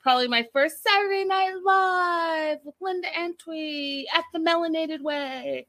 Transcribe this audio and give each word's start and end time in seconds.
Probably 0.00 0.28
my 0.28 0.46
first 0.52 0.82
Saturday 0.82 1.24
Night 1.24 1.54
Live 1.64 2.58
with 2.64 2.74
Linda 2.80 3.08
Antwi 3.08 4.04
at 4.14 4.24
the 4.32 4.38
Melanated 4.38 5.02
Way. 5.02 5.66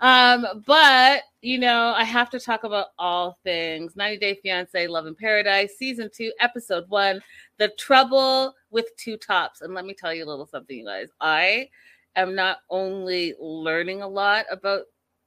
Um, 0.00 0.46
but 0.66 1.22
you 1.42 1.58
know, 1.58 1.94
I 1.96 2.04
have 2.04 2.30
to 2.30 2.40
talk 2.40 2.64
about 2.64 2.88
all 2.98 3.38
things 3.44 3.96
90 3.96 4.18
Day 4.18 4.38
Fiance 4.42 4.86
Love 4.86 5.06
in 5.06 5.14
Paradise, 5.14 5.76
season 5.78 6.10
two, 6.12 6.32
episode 6.40 6.84
one, 6.88 7.20
The 7.58 7.68
Trouble 7.78 8.54
with 8.70 8.86
Two 8.96 9.16
Tops. 9.16 9.60
And 9.60 9.74
let 9.74 9.84
me 9.84 9.94
tell 9.94 10.12
you 10.12 10.24
a 10.24 10.26
little 10.26 10.46
something, 10.46 10.76
you 10.76 10.86
guys. 10.86 11.08
I 11.20 11.68
am 12.16 12.34
not 12.34 12.58
only 12.70 13.34
learning 13.38 14.02
a 14.02 14.08
lot 14.08 14.46
about 14.50 14.82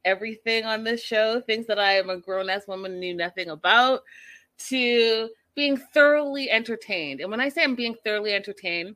everything 0.06 0.66
on 0.66 0.84
this 0.84 1.02
show, 1.02 1.40
things 1.42 1.66
that 1.68 1.80
I 1.80 1.94
am 1.94 2.10
a 2.10 2.18
grown 2.18 2.50
ass 2.50 2.68
woman 2.68 3.00
knew 3.00 3.16
nothing 3.16 3.50
about, 3.50 4.02
to 4.70 5.30
being 5.56 5.78
thoroughly 5.78 6.50
entertained. 6.50 7.22
And 7.22 7.30
when 7.30 7.40
I 7.40 7.50
say 7.50 7.64
I'm 7.64 7.76
being 7.76 7.96
thoroughly 8.04 8.34
entertained, 8.34 8.96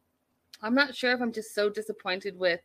I'm 0.61 0.75
not 0.75 0.95
sure 0.95 1.13
if 1.13 1.21
I'm 1.21 1.31
just 1.31 1.53
so 1.53 1.69
disappointed 1.69 2.37
with 2.37 2.59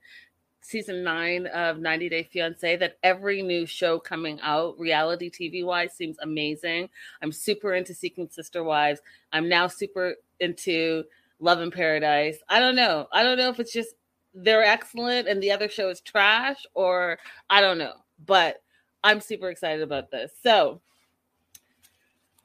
season 0.62 1.03
nine 1.03 1.47
of 1.49 1.79
90 1.79 2.09
Day 2.09 2.23
Fiance 2.23 2.77
that 2.77 2.97
every 3.03 3.43
new 3.43 3.67
show 3.67 3.99
coming 3.99 4.41
out, 4.41 4.78
reality 4.78 5.31
TV 5.31 5.65
wise, 5.65 5.93
seems 5.93 6.16
amazing. 6.21 6.89
I'm 7.21 7.33
super 7.33 7.75
into 7.75 7.94
Seeking 7.94 8.28
Sister 8.31 8.65
Wives. 8.65 9.00
I'm 9.33 9.49
now 9.49 9.66
super 9.66 10.15
into 10.41 11.05
Love 11.41 11.61
in 11.61 11.71
Paradise. 11.71 12.39
I 12.49 12.61
don't 12.61 12.77
know. 12.77 13.09
I 13.12 13.22
don't 13.22 13.37
know 13.37 13.50
if 13.50 13.61
it's 13.61 13.72
just 13.72 13.95
they're 14.34 14.65
excellent 14.65 15.28
and 15.28 15.43
the 15.43 15.50
other 15.50 15.69
show 15.69 15.91
is 15.91 16.00
trash 16.00 16.65
or 16.75 17.19
I 17.50 17.61
don't 17.61 17.78
know. 17.78 17.95
But 18.25 18.62
I'm 19.05 19.21
super 19.21 19.50
excited 19.50 19.83
about 19.83 20.11
this. 20.11 20.31
So 20.43 20.81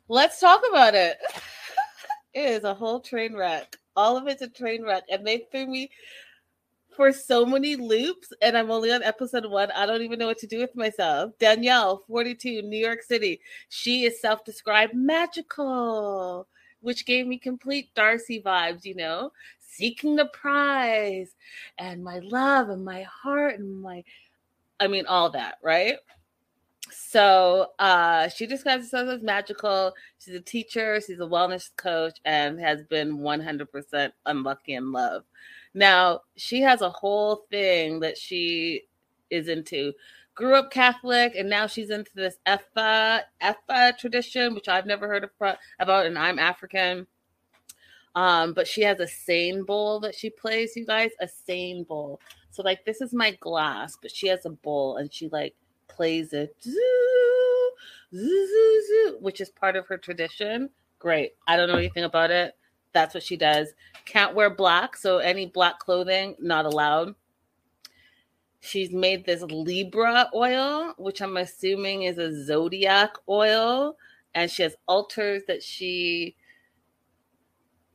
let's 0.07 0.39
talk 0.39 0.61
about 0.69 0.95
it. 0.95 1.17
it 2.33 2.49
is 2.49 2.63
a 2.63 2.73
whole 2.73 2.99
train 2.99 3.35
wreck. 3.35 3.75
All 3.95 4.17
of 4.17 4.27
it's 4.27 4.41
a 4.41 4.47
train 4.47 4.83
wreck. 4.83 5.03
And 5.09 5.25
they 5.25 5.47
threw 5.51 5.67
me 5.67 5.89
for 6.97 7.11
so 7.11 7.45
many 7.45 7.75
loops, 7.75 8.33
and 8.41 8.57
I'm 8.57 8.71
only 8.71 8.91
on 8.91 9.03
episode 9.03 9.45
one. 9.45 9.69
I 9.71 9.85
don't 9.85 10.01
even 10.01 10.17
know 10.17 10.25
what 10.25 10.39
to 10.39 10.47
do 10.47 10.57
with 10.57 10.75
myself. 10.75 11.31
Danielle, 11.37 12.03
42, 12.07 12.63
New 12.63 12.77
York 12.77 13.03
City. 13.03 13.39
She 13.69 14.05
is 14.05 14.19
self 14.19 14.43
described 14.43 14.95
magical, 14.95 16.47
which 16.81 17.05
gave 17.05 17.27
me 17.27 17.37
complete 17.37 17.93
Darcy 17.93 18.41
vibes, 18.41 18.83
you 18.83 18.95
know, 18.95 19.31
seeking 19.59 20.15
the 20.15 20.25
prize 20.25 21.35
and 21.77 22.03
my 22.03 22.17
love 22.19 22.69
and 22.69 22.83
my 22.83 23.03
heart 23.03 23.59
and 23.59 23.79
my, 23.79 24.03
I 24.79 24.87
mean, 24.87 25.05
all 25.05 25.29
that, 25.29 25.59
right? 25.61 25.97
So 26.91 27.71
uh, 27.79 28.29
she 28.29 28.45
describes 28.45 28.85
herself 28.85 29.09
as 29.09 29.21
magical. 29.21 29.93
She's 30.19 30.35
a 30.35 30.41
teacher, 30.41 30.99
she's 31.01 31.19
a 31.19 31.23
wellness 31.23 31.69
coach, 31.75 32.19
and 32.25 32.59
has 32.59 32.83
been 32.83 33.19
100% 33.19 34.11
unlucky 34.25 34.73
in 34.73 34.91
love. 34.91 35.23
Now, 35.73 36.21
she 36.35 36.61
has 36.61 36.81
a 36.81 36.89
whole 36.89 37.45
thing 37.51 37.99
that 37.99 38.17
she 38.17 38.83
is 39.29 39.47
into. 39.47 39.93
Grew 40.35 40.55
up 40.55 40.71
Catholic, 40.71 41.35
and 41.35 41.49
now 41.49 41.67
she's 41.67 41.89
into 41.89 42.11
this 42.15 42.37
Ifa, 42.47 43.21
Ifa 43.41 43.97
tradition, 43.97 44.53
which 44.53 44.67
I've 44.67 44.85
never 44.85 45.07
heard 45.07 45.23
of, 45.23 45.31
about, 45.79 46.05
and 46.05 46.17
I'm 46.17 46.39
African. 46.39 47.07
Um, 48.15 48.53
but 48.53 48.67
she 48.67 48.81
has 48.81 48.99
a 48.99 49.07
sane 49.07 49.63
bowl 49.63 49.99
that 49.99 50.15
she 50.15 50.29
plays, 50.29 50.75
you 50.75 50.85
guys, 50.85 51.11
a 51.19 51.27
sane 51.27 51.83
bowl. 51.83 52.19
So, 52.49 52.63
like, 52.63 52.85
this 52.85 53.01
is 53.01 53.13
my 53.13 53.31
glass, 53.39 53.97
but 54.01 54.11
she 54.11 54.27
has 54.27 54.45
a 54.45 54.49
bowl, 54.49 54.97
and 54.97 55.13
she, 55.13 55.29
like, 55.29 55.55
plays 55.97 56.31
it, 56.33 56.55
which 59.19 59.41
is 59.41 59.49
part 59.49 59.75
of 59.75 59.87
her 59.87 59.97
tradition. 59.97 60.69
Great. 60.99 61.33
I 61.47 61.57
don't 61.57 61.67
know 61.67 61.77
anything 61.77 62.03
about 62.03 62.31
it. 62.31 62.55
That's 62.93 63.13
what 63.13 63.23
she 63.23 63.35
does. 63.35 63.73
Can't 64.05 64.35
wear 64.35 64.49
black, 64.49 64.95
so 64.95 65.17
any 65.17 65.47
black 65.47 65.79
clothing 65.79 66.35
not 66.39 66.65
allowed. 66.65 67.15
She's 68.59 68.91
made 68.91 69.25
this 69.25 69.41
Libra 69.41 70.29
oil, 70.33 70.93
which 70.97 71.21
I'm 71.21 71.37
assuming 71.37 72.03
is 72.03 72.17
a 72.17 72.45
zodiac 72.45 73.15
oil, 73.27 73.97
and 74.33 74.49
she 74.49 74.63
has 74.63 74.75
altars 74.87 75.43
that 75.47 75.63
she 75.63 76.35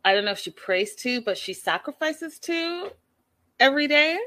I 0.05 0.15
don't 0.15 0.25
know 0.25 0.33
if 0.33 0.41
she 0.41 0.51
prays 0.51 0.97
to, 0.97 1.21
but 1.21 1.39
she 1.39 1.55
sacrifices 1.55 2.39
to 2.41 2.91
every 3.61 3.87
day. 3.87 4.19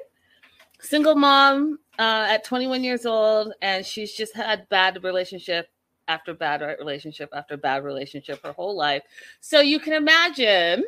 Single 0.79 1.15
mom 1.15 1.79
uh, 2.00 2.28
at 2.29 2.44
21 2.44 2.83
years 2.83 3.06
old, 3.06 3.53
and 3.61 3.85
she's 3.85 4.13
just 4.13 4.35
had 4.35 4.67
bad 4.69 5.03
relationship 5.03 5.67
after 6.07 6.33
bad 6.33 6.61
relationship 6.79 7.29
after 7.33 7.57
bad 7.57 7.83
relationship 7.83 8.39
her 8.44 8.51
whole 8.51 8.75
life. 8.75 9.03
So 9.39 9.59
you 9.61 9.79
can 9.79 9.94
imagine 9.94 10.84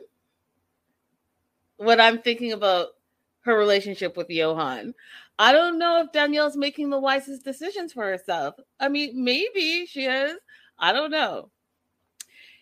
what 1.78 2.00
I'm 2.00 2.20
thinking 2.20 2.52
about 2.52 2.90
her 3.42 3.58
relationship 3.58 4.18
with 4.18 4.30
Johan. 4.30 4.94
I 5.40 5.52
don't 5.52 5.78
know 5.80 6.02
if 6.02 6.12
Danielle's 6.12 6.58
making 6.58 6.90
the 6.90 7.00
wisest 7.00 7.44
decisions 7.44 7.94
for 7.94 8.04
herself. 8.04 8.56
I 8.80 8.90
mean, 8.90 9.24
maybe 9.24 9.86
she 9.86 10.06
is. 10.06 10.38
I 10.80 10.94
don't 10.94 11.12
know. 11.12 11.50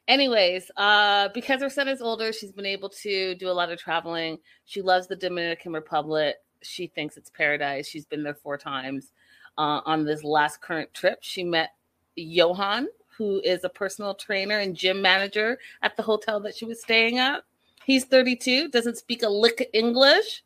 Anyways, 0.07 0.69
uh, 0.77 1.29
because 1.33 1.61
her 1.61 1.69
son 1.69 1.87
is 1.87 2.01
older, 2.01 2.31
she's 2.31 2.51
been 2.51 2.65
able 2.65 2.89
to 2.89 3.33
do 3.35 3.49
a 3.49 3.53
lot 3.53 3.71
of 3.71 3.79
traveling. 3.79 4.37
She 4.65 4.81
loves 4.81 5.07
the 5.07 5.15
Dominican 5.15 5.73
Republic. 5.73 6.35
She 6.65 6.87
thinks 6.87 7.17
it's 7.17 7.29
paradise. 7.29 7.87
She's 7.87 8.05
been 8.05 8.23
there 8.23 8.35
four 8.35 8.57
times. 8.57 9.11
Uh, 9.57 9.81
on 9.85 10.03
this 10.03 10.23
last 10.23 10.61
current 10.61 10.93
trip, 10.93 11.19
she 11.21 11.43
met 11.43 11.75
Johan, 12.15 12.87
who 13.17 13.41
is 13.43 13.63
a 13.63 13.69
personal 13.69 14.13
trainer 14.13 14.59
and 14.59 14.75
gym 14.75 15.01
manager 15.01 15.57
at 15.81 15.95
the 15.95 16.03
hotel 16.03 16.39
that 16.41 16.55
she 16.55 16.65
was 16.65 16.81
staying 16.81 17.19
at. 17.19 17.43
He's 17.85 18.05
32, 18.05 18.69
doesn't 18.69 18.97
speak 18.97 19.23
a 19.23 19.29
lick 19.29 19.61
of 19.61 19.67
English, 19.73 20.43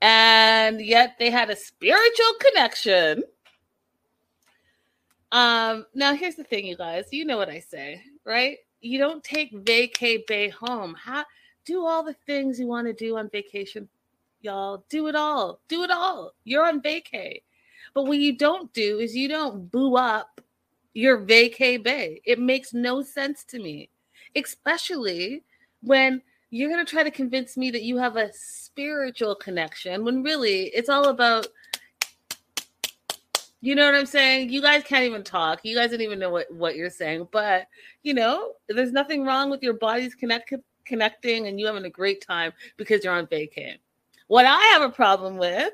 and 0.00 0.80
yet 0.80 1.16
they 1.18 1.30
had 1.30 1.50
a 1.50 1.56
spiritual 1.56 2.32
connection. 2.40 3.22
Um, 5.32 5.86
now 5.94 6.14
here's 6.14 6.36
the 6.36 6.44
thing, 6.44 6.66
you 6.66 6.76
guys. 6.76 7.06
You 7.10 7.24
know 7.24 7.36
what 7.36 7.50
I 7.50 7.60
say, 7.60 8.02
right? 8.24 8.58
You 8.80 8.98
don't 8.98 9.24
take 9.24 9.52
vacay 9.52 10.26
bay 10.26 10.48
home. 10.48 10.94
How 10.94 11.24
do 11.64 11.84
all 11.84 12.02
the 12.02 12.14
things 12.26 12.60
you 12.60 12.68
want 12.68 12.86
to 12.86 12.92
do 12.92 13.18
on 13.18 13.28
vacation, 13.28 13.88
y'all. 14.40 14.84
Do 14.88 15.08
it 15.08 15.14
all. 15.14 15.60
Do 15.68 15.82
it 15.82 15.90
all. 15.90 16.34
You're 16.44 16.66
on 16.66 16.80
vacay. 16.80 17.42
But 17.94 18.04
what 18.04 18.18
you 18.18 18.36
don't 18.36 18.72
do 18.72 18.98
is 18.98 19.16
you 19.16 19.28
don't 19.28 19.70
boo 19.70 19.96
up 19.96 20.40
your 20.94 21.20
vacay 21.20 21.82
bay. 21.82 22.20
It 22.24 22.38
makes 22.38 22.72
no 22.72 23.02
sense 23.02 23.44
to 23.44 23.58
me, 23.58 23.90
especially 24.34 25.42
when 25.82 26.22
you're 26.50 26.70
going 26.70 26.84
to 26.84 26.90
try 26.90 27.02
to 27.02 27.10
convince 27.10 27.56
me 27.56 27.70
that 27.70 27.82
you 27.82 27.98
have 27.98 28.16
a 28.16 28.30
spiritual 28.32 29.34
connection 29.34 30.04
when 30.04 30.22
really 30.22 30.64
it's 30.68 30.88
all 30.88 31.08
about 31.08 31.46
you 33.62 33.74
know 33.74 33.86
what 33.86 33.94
I'm 33.94 34.06
saying? 34.06 34.50
You 34.50 34.62
guys 34.62 34.84
can't 34.84 35.04
even 35.04 35.24
talk. 35.24 35.60
You 35.64 35.74
guys 35.74 35.90
don't 35.90 36.00
even 36.00 36.18
know 36.18 36.30
what 36.30 36.52
what 36.52 36.76
you're 36.76 36.90
saying. 36.90 37.28
But 37.32 37.66
you 38.02 38.14
know, 38.14 38.52
there's 38.68 38.92
nothing 38.92 39.24
wrong 39.24 39.50
with 39.50 39.62
your 39.62 39.72
bodies 39.74 40.14
connect 40.14 40.52
connecting 40.84 41.46
and 41.46 41.58
you 41.58 41.66
having 41.66 41.84
a 41.84 41.90
great 41.90 42.24
time 42.24 42.52
because 42.76 43.02
you're 43.02 43.14
on 43.14 43.26
vacay. 43.26 43.78
What 44.28 44.46
I 44.46 44.60
have 44.72 44.82
a 44.82 44.90
problem 44.90 45.36
with 45.36 45.72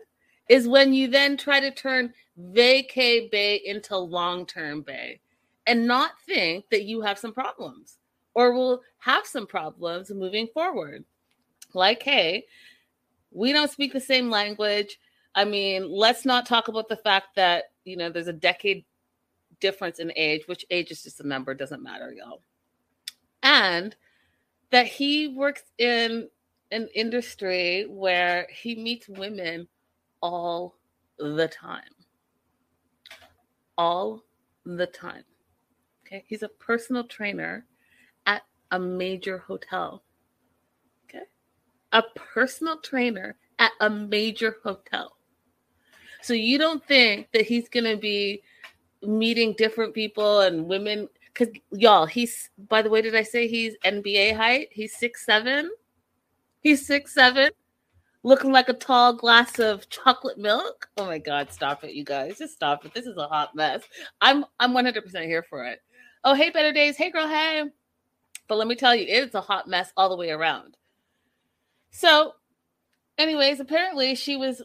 is 0.48 0.68
when 0.68 0.92
you 0.92 1.08
then 1.08 1.36
try 1.36 1.60
to 1.60 1.70
turn 1.70 2.12
vacay 2.38 3.30
bay 3.30 3.56
into 3.64 3.96
long 3.96 4.46
term 4.46 4.82
bay 4.82 5.20
and 5.66 5.86
not 5.86 6.12
think 6.26 6.64
that 6.70 6.84
you 6.84 7.00
have 7.02 7.18
some 7.18 7.32
problems 7.32 7.98
or 8.34 8.52
will 8.52 8.82
have 8.98 9.26
some 9.26 9.46
problems 9.46 10.10
moving 10.10 10.48
forward. 10.52 11.04
Like, 11.74 12.02
hey, 12.02 12.46
we 13.30 13.52
don't 13.52 13.70
speak 13.70 13.92
the 13.92 14.00
same 14.00 14.30
language. 14.30 14.98
I 15.34 15.44
mean, 15.44 15.90
let's 15.90 16.24
not 16.24 16.46
talk 16.46 16.68
about 16.68 16.88
the 16.88 16.96
fact 16.96 17.36
that, 17.36 17.64
you 17.84 17.96
know, 17.96 18.10
there's 18.10 18.28
a 18.28 18.32
decade 18.32 18.84
difference 19.60 19.98
in 19.98 20.12
age, 20.16 20.42
which 20.46 20.66
age 20.70 20.90
is 20.90 21.02
just 21.02 21.20
a 21.20 21.26
number, 21.26 21.54
doesn't 21.54 21.82
matter, 21.82 22.12
y'all. 22.12 22.42
And 23.42 23.96
that 24.70 24.86
he 24.86 25.28
works 25.28 25.62
in 25.78 26.28
an 26.72 26.88
industry 26.94 27.86
where 27.88 28.48
he 28.50 28.74
meets 28.74 29.08
women 29.08 29.68
all 30.20 30.76
the 31.18 31.48
time. 31.48 31.82
All 33.78 34.24
the 34.64 34.86
time. 34.86 35.24
Okay. 36.06 36.24
He's 36.26 36.42
a 36.42 36.48
personal 36.48 37.04
trainer 37.04 37.66
at 38.26 38.42
a 38.70 38.78
major 38.78 39.38
hotel. 39.38 40.02
Okay. 41.04 41.24
A 41.92 42.02
personal 42.14 42.78
trainer 42.78 43.36
at 43.58 43.72
a 43.80 43.90
major 43.90 44.56
hotel. 44.62 45.16
So 46.22 46.34
you 46.34 46.58
don't 46.58 46.84
think 46.86 47.28
that 47.32 47.46
he's 47.46 47.68
going 47.68 47.84
to 47.84 47.96
be 47.96 48.42
meeting 49.02 49.54
different 49.58 49.92
people 49.92 50.40
and 50.40 50.66
women 50.66 51.08
because 51.26 51.48
y'all, 51.70 52.06
he's 52.06 52.50
by 52.68 52.82
the 52.82 52.90
way, 52.90 53.02
did 53.02 53.14
I 53.14 53.22
say 53.22 53.48
he's 53.48 53.76
NBA 53.84 54.36
height? 54.36 54.68
He's 54.70 54.96
six 54.96 55.24
seven. 55.24 55.70
He's 56.62 56.86
six 56.86 57.12
seven, 57.12 57.50
looking 58.22 58.52
like 58.52 58.68
a 58.68 58.74
tall 58.74 59.12
glass 59.12 59.58
of 59.58 59.88
chocolate 59.88 60.38
milk. 60.38 60.88
Oh 60.96 61.06
my 61.06 61.18
god, 61.18 61.52
stop 61.52 61.82
it, 61.82 61.94
you 61.94 62.04
guys. 62.04 62.38
Just 62.38 62.54
stop 62.54 62.84
it. 62.86 62.94
This 62.94 63.06
is 63.06 63.16
a 63.16 63.26
hot 63.26 63.54
mess. 63.54 63.82
I'm 64.20 64.44
I'm 64.60 64.72
100 64.72 65.02
percent 65.02 65.26
here 65.26 65.44
for 65.48 65.66
it. 65.66 65.80
Oh, 66.24 66.34
hey, 66.34 66.50
better 66.50 66.72
days. 66.72 66.96
Hey 66.96 67.10
girl, 67.10 67.26
hey. 67.26 67.64
But 68.48 68.58
let 68.58 68.68
me 68.68 68.76
tell 68.76 68.94
you, 68.94 69.06
it's 69.08 69.34
a 69.34 69.40
hot 69.40 69.66
mess 69.66 69.92
all 69.96 70.08
the 70.08 70.16
way 70.16 70.30
around. 70.30 70.76
So, 71.90 72.34
anyways, 73.18 73.58
apparently 73.58 74.14
she 74.14 74.36
was 74.36 74.62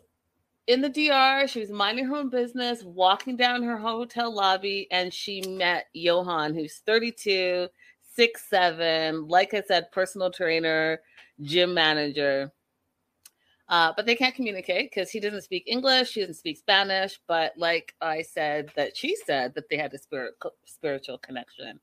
in 0.67 0.81
the 0.81 0.89
DR. 0.89 1.47
She 1.47 1.61
was 1.61 1.71
minding 1.71 2.05
her 2.05 2.15
own 2.15 2.29
business, 2.29 2.83
walking 2.83 3.37
down 3.37 3.63
her 3.63 3.77
hotel 3.77 4.33
lobby, 4.33 4.87
and 4.91 5.11
she 5.11 5.41
met 5.41 5.85
Johan, 5.93 6.53
who's 6.53 6.81
32, 6.85 7.67
six 8.17 8.49
seven. 8.49 9.27
Like 9.27 9.53
I 9.53 9.61
said, 9.61 9.91
personal 9.93 10.31
trainer, 10.31 10.99
gym 11.41 11.73
manager. 11.73 12.51
Uh, 13.69 13.91
but 13.95 14.05
they 14.05 14.15
can't 14.15 14.35
communicate 14.35 14.89
because 14.89 15.09
he 15.09 15.19
doesn't 15.19 15.41
speak 15.41 15.63
English, 15.67 16.11
she 16.11 16.21
doesn't 16.21 16.35
speak 16.35 16.57
Spanish. 16.57 17.19
But 17.27 17.53
like 17.57 17.93
I 18.01 18.21
said, 18.21 18.71
that 18.75 18.97
she 18.97 19.15
said 19.15 19.53
that 19.55 19.69
they 19.69 19.77
had 19.77 19.93
a 19.93 19.97
spirit 19.97 20.35
spiritual 20.65 21.17
connection. 21.17 21.79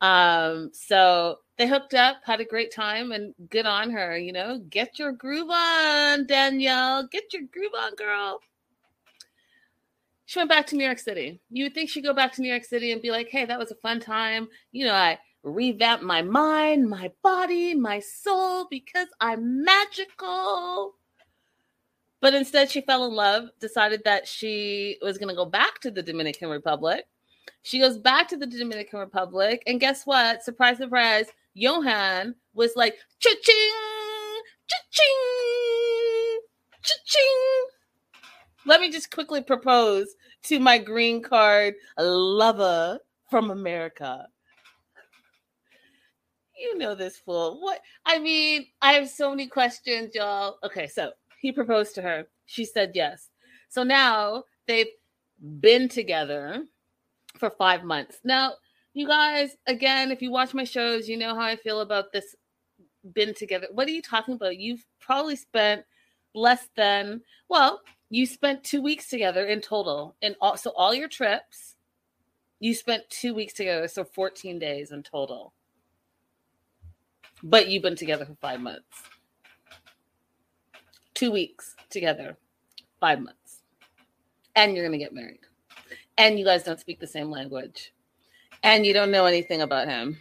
Um, 0.00 0.70
so 0.72 1.40
they 1.56 1.66
hooked 1.66 1.94
up, 1.94 2.18
had 2.24 2.40
a 2.40 2.44
great 2.44 2.72
time, 2.72 3.12
and 3.12 3.34
good 3.50 3.66
on 3.66 3.90
her. 3.90 4.16
You 4.16 4.32
know, 4.32 4.58
get 4.70 4.98
your 4.98 5.12
groove 5.12 5.50
on, 5.50 6.26
Danielle. 6.26 7.06
Get 7.06 7.32
your 7.32 7.42
groove 7.52 7.72
on, 7.78 7.94
girl. 7.94 8.40
She 10.24 10.38
went 10.38 10.50
back 10.50 10.66
to 10.68 10.76
New 10.76 10.84
York 10.84 10.98
City. 10.98 11.40
You 11.50 11.64
would 11.64 11.74
think 11.74 11.88
she'd 11.88 12.04
go 12.04 12.12
back 12.12 12.32
to 12.34 12.42
New 12.42 12.50
York 12.50 12.64
City 12.64 12.92
and 12.92 13.00
be 13.00 13.10
like, 13.10 13.28
hey, 13.28 13.46
that 13.46 13.58
was 13.58 13.70
a 13.70 13.76
fun 13.76 13.98
time. 13.98 14.48
You 14.72 14.84
know, 14.84 14.94
I 14.94 15.18
revamped 15.42 16.04
my 16.04 16.22
mind, 16.22 16.88
my 16.88 17.10
body, 17.22 17.74
my 17.74 18.00
soul 18.00 18.66
because 18.70 19.08
I'm 19.20 19.64
magical. 19.64 20.94
But 22.20 22.34
instead, 22.34 22.70
she 22.70 22.80
fell 22.80 23.06
in 23.06 23.14
love, 23.14 23.48
decided 23.60 24.02
that 24.04 24.26
she 24.26 24.98
was 25.02 25.18
going 25.18 25.28
to 25.28 25.36
go 25.36 25.44
back 25.44 25.80
to 25.82 25.90
the 25.90 26.02
Dominican 26.02 26.48
Republic 26.48 27.04
she 27.62 27.78
goes 27.78 27.98
back 27.98 28.28
to 28.28 28.36
the 28.36 28.46
Dominican 28.46 28.98
Republic, 28.98 29.62
and 29.66 29.80
guess 29.80 30.06
what? 30.06 30.42
Surprise, 30.42 30.78
surprise! 30.78 31.26
Johan 31.54 32.34
was 32.54 32.72
like, 32.76 32.96
cha-ching, 33.18 33.72
cha-ching, 34.66 36.40
cha-ching. 36.82 37.66
Let 38.66 38.80
me 38.80 38.90
just 38.90 39.10
quickly 39.10 39.42
propose 39.42 40.14
to 40.44 40.60
my 40.60 40.78
green 40.78 41.22
card 41.22 41.74
lover 41.98 43.00
from 43.28 43.50
America. 43.50 44.28
You 46.58 46.76
know 46.78 46.94
this 46.94 47.16
fool. 47.16 47.58
What? 47.60 47.80
I 48.04 48.18
mean, 48.18 48.66
I 48.82 48.92
have 48.94 49.08
so 49.08 49.30
many 49.30 49.46
questions, 49.46 50.14
y'all. 50.14 50.58
Okay, 50.64 50.86
so 50.86 51.12
he 51.40 51.52
proposed 51.52 51.94
to 51.94 52.02
her. 52.02 52.26
She 52.46 52.64
said 52.64 52.92
yes. 52.94 53.30
So 53.68 53.82
now 53.82 54.44
they've 54.66 54.88
been 55.60 55.88
together 55.88 56.64
for 57.38 57.50
five 57.50 57.84
months. 57.84 58.18
Now, 58.24 58.54
you 58.94 59.06
guys, 59.06 59.56
again, 59.66 60.10
if 60.10 60.20
you 60.22 60.30
watch 60.30 60.54
my 60.54 60.64
shows, 60.64 61.08
you 61.08 61.16
know 61.16 61.34
how 61.34 61.42
I 61.42 61.56
feel 61.56 61.80
about 61.80 62.12
this 62.12 62.34
been 63.14 63.34
together. 63.34 63.68
What 63.72 63.86
are 63.88 63.92
you 63.92 64.02
talking 64.02 64.34
about? 64.34 64.58
You've 64.58 64.84
probably 65.00 65.36
spent 65.36 65.84
less 66.34 66.68
than, 66.76 67.22
well, 67.48 67.80
you 68.10 68.26
spent 68.26 68.64
two 68.64 68.82
weeks 68.82 69.08
together 69.08 69.46
in 69.46 69.60
total. 69.60 70.16
And 70.22 70.34
all, 70.40 70.56
so 70.56 70.72
all 70.76 70.94
your 70.94 71.08
trips, 71.08 71.76
you 72.60 72.74
spent 72.74 73.08
two 73.08 73.34
weeks 73.34 73.52
together. 73.52 73.88
So 73.88 74.04
14 74.04 74.58
days 74.58 74.90
in 74.90 75.02
total. 75.02 75.52
But 77.42 77.68
you've 77.68 77.82
been 77.82 77.96
together 77.96 78.24
for 78.24 78.34
five 78.40 78.60
months. 78.60 79.02
Two 81.14 81.30
weeks 81.30 81.74
together, 81.90 82.36
five 83.00 83.20
months. 83.20 83.62
And 84.56 84.74
you're 84.74 84.86
going 84.86 84.98
to 84.98 85.04
get 85.04 85.14
married. 85.14 85.40
And 86.16 86.38
you 86.38 86.44
guys 86.44 86.64
don't 86.64 86.80
speak 86.80 86.98
the 86.98 87.06
same 87.06 87.30
language. 87.30 87.92
And 88.62 88.84
you 88.84 88.92
don't 88.92 89.12
know 89.12 89.24
anything 89.24 89.62
about 89.62 89.88
him. 89.88 90.18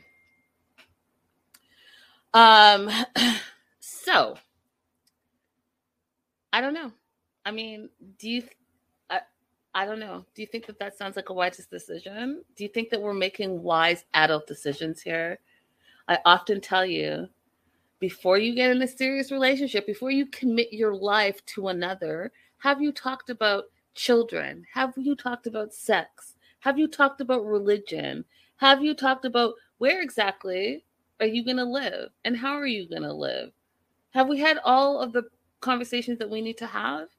Um 2.34 2.90
so 3.80 4.38
i 6.54 6.62
don't 6.62 6.74
know. 6.74 6.92
I 7.46 7.52
mean 7.52 7.90
do 8.20 8.30
you 8.30 8.44
I, 9.10 9.22
I 9.74 9.86
don't 9.86 10.00
know. 10.00 10.26
Do 10.36 10.42
you 10.42 10.48
think 10.48 10.66
that 10.68 10.78
that 10.80 10.98
sounds 10.98 11.16
like 11.16 11.30
a 11.30 11.34
wise 11.34 11.66
decision? 11.66 12.44
Do 12.56 12.64
you 12.64 12.70
think 12.70 12.90
that 12.90 13.02
we're 13.02 13.14
making 13.14 13.64
wise 13.64 14.06
adult 14.14 14.46
decisions 14.46 15.02
here 15.02 15.40
i 16.08 16.18
often 16.26 16.60
tell 16.62 16.86
you 16.86 17.28
before 18.00 18.38
you 18.38 18.54
get 18.54 18.72
in 18.72 18.82
a 18.82 18.88
serious 18.88 19.32
relationship 19.32 19.86
before 19.86 20.12
you 20.12 20.26
commit 20.28 20.72
your 20.72 20.96
life 20.96 21.44
to 21.46 21.70
another 21.70 22.32
have 22.60 22.82
you 22.82 22.92
talked 22.92 23.30
about 23.30 23.66
children? 23.98 24.66
Have 24.74 24.94
you 24.96 25.16
talked 25.16 25.48
about 25.48 25.74
sex? 25.74 26.36
Have 26.60 26.80
you 26.80 26.88
talked 26.88 27.20
about 27.20 27.46
religion? 27.46 28.24
Have 28.58 28.82
you 28.82 28.94
talked 28.94 29.26
about 29.26 29.56
where 29.80 30.02
exactly 30.02 30.86
are 31.20 31.26
you 31.26 31.44
going 31.44 31.58
to 31.58 31.66
live 31.66 32.10
and 32.24 32.38
how 32.38 32.54
are 32.54 32.68
you 32.68 32.88
going 32.88 33.02
to 33.02 33.14
live? 33.14 33.52
Have 34.12 34.30
we 34.30 34.40
had 34.40 34.60
all 34.64 35.00
of 35.00 35.14
the 35.14 35.24
conversations 35.62 36.20
that 36.20 36.30
we 36.30 36.42
need 36.42 36.58
to 36.60 36.68
have? 36.68 37.10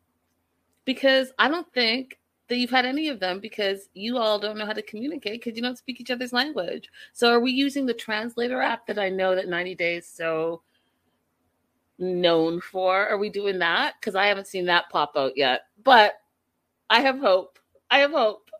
Because 0.84 1.32
I 1.38 1.48
don't 1.48 1.70
think 1.72 2.18
that 2.48 2.56
you've 2.56 2.70
had 2.70 2.86
any 2.86 3.08
of 3.08 3.20
them 3.20 3.40
because 3.40 3.88
you 3.94 4.16
all 4.18 4.38
don't 4.38 4.56
know 4.56 4.66
how 4.66 4.72
to 4.72 4.82
communicate 4.82 5.40
because 5.44 5.56
you 5.56 5.62
don't 5.62 5.78
speak 5.78 6.00
each 6.00 6.10
other's 6.10 6.32
language. 6.32 6.88
So 7.12 7.30
are 7.30 7.40
we 7.40 7.52
using 7.52 7.86
the 7.86 7.94
translator 7.94 8.60
app 8.60 8.86
that 8.86 8.98
I 8.98 9.08
know 9.10 9.34
that 9.34 9.48
90 9.48 9.74
days 9.74 10.06
so 10.06 10.62
known 11.98 12.60
for? 12.60 13.06
Are 13.06 13.18
we 13.18 13.28
doing 13.28 13.58
that? 13.58 13.94
Because 14.00 14.14
I 14.14 14.26
haven't 14.26 14.46
seen 14.46 14.66
that 14.66 14.88
pop 14.90 15.12
out 15.16 15.32
yet. 15.36 15.62
But 15.82 16.14
I 16.88 17.00
have 17.00 17.18
hope. 17.18 17.58
I 17.90 17.98
have 17.98 18.12
hope. 18.12 18.50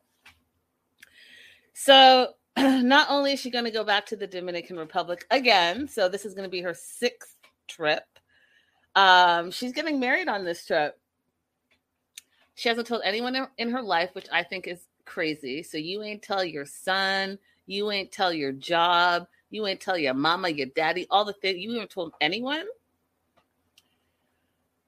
So, 1.72 2.34
not 2.58 3.08
only 3.08 3.32
is 3.32 3.40
she 3.40 3.50
going 3.50 3.64
to 3.64 3.70
go 3.70 3.84
back 3.84 4.04
to 4.06 4.16
the 4.16 4.26
Dominican 4.26 4.76
Republic 4.76 5.26
again, 5.30 5.88
so 5.88 6.08
this 6.08 6.26
is 6.26 6.34
going 6.34 6.44
to 6.46 6.50
be 6.50 6.60
her 6.60 6.74
sixth 6.74 7.36
trip. 7.68 8.04
Um, 8.94 9.50
she's 9.50 9.72
getting 9.72 10.00
married 10.00 10.28
on 10.28 10.44
this 10.44 10.66
trip. 10.66 10.97
She 12.58 12.68
hasn't 12.68 12.88
told 12.88 13.02
anyone 13.04 13.46
in 13.56 13.70
her 13.70 13.80
life, 13.80 14.10
which 14.14 14.26
I 14.32 14.42
think 14.42 14.66
is 14.66 14.80
crazy. 15.04 15.62
So 15.62 15.78
you 15.78 16.02
ain't 16.02 16.22
tell 16.22 16.42
your 16.42 16.66
son, 16.66 17.38
you 17.66 17.88
ain't 17.92 18.10
tell 18.10 18.32
your 18.32 18.50
job, 18.50 19.28
you 19.50 19.64
ain't 19.68 19.80
tell 19.80 19.96
your 19.96 20.14
mama, 20.14 20.48
your 20.48 20.66
daddy, 20.74 21.06
all 21.08 21.24
the 21.24 21.34
things. 21.34 21.60
You 21.60 21.74
haven't 21.74 21.92
told 21.92 22.14
anyone. 22.20 22.64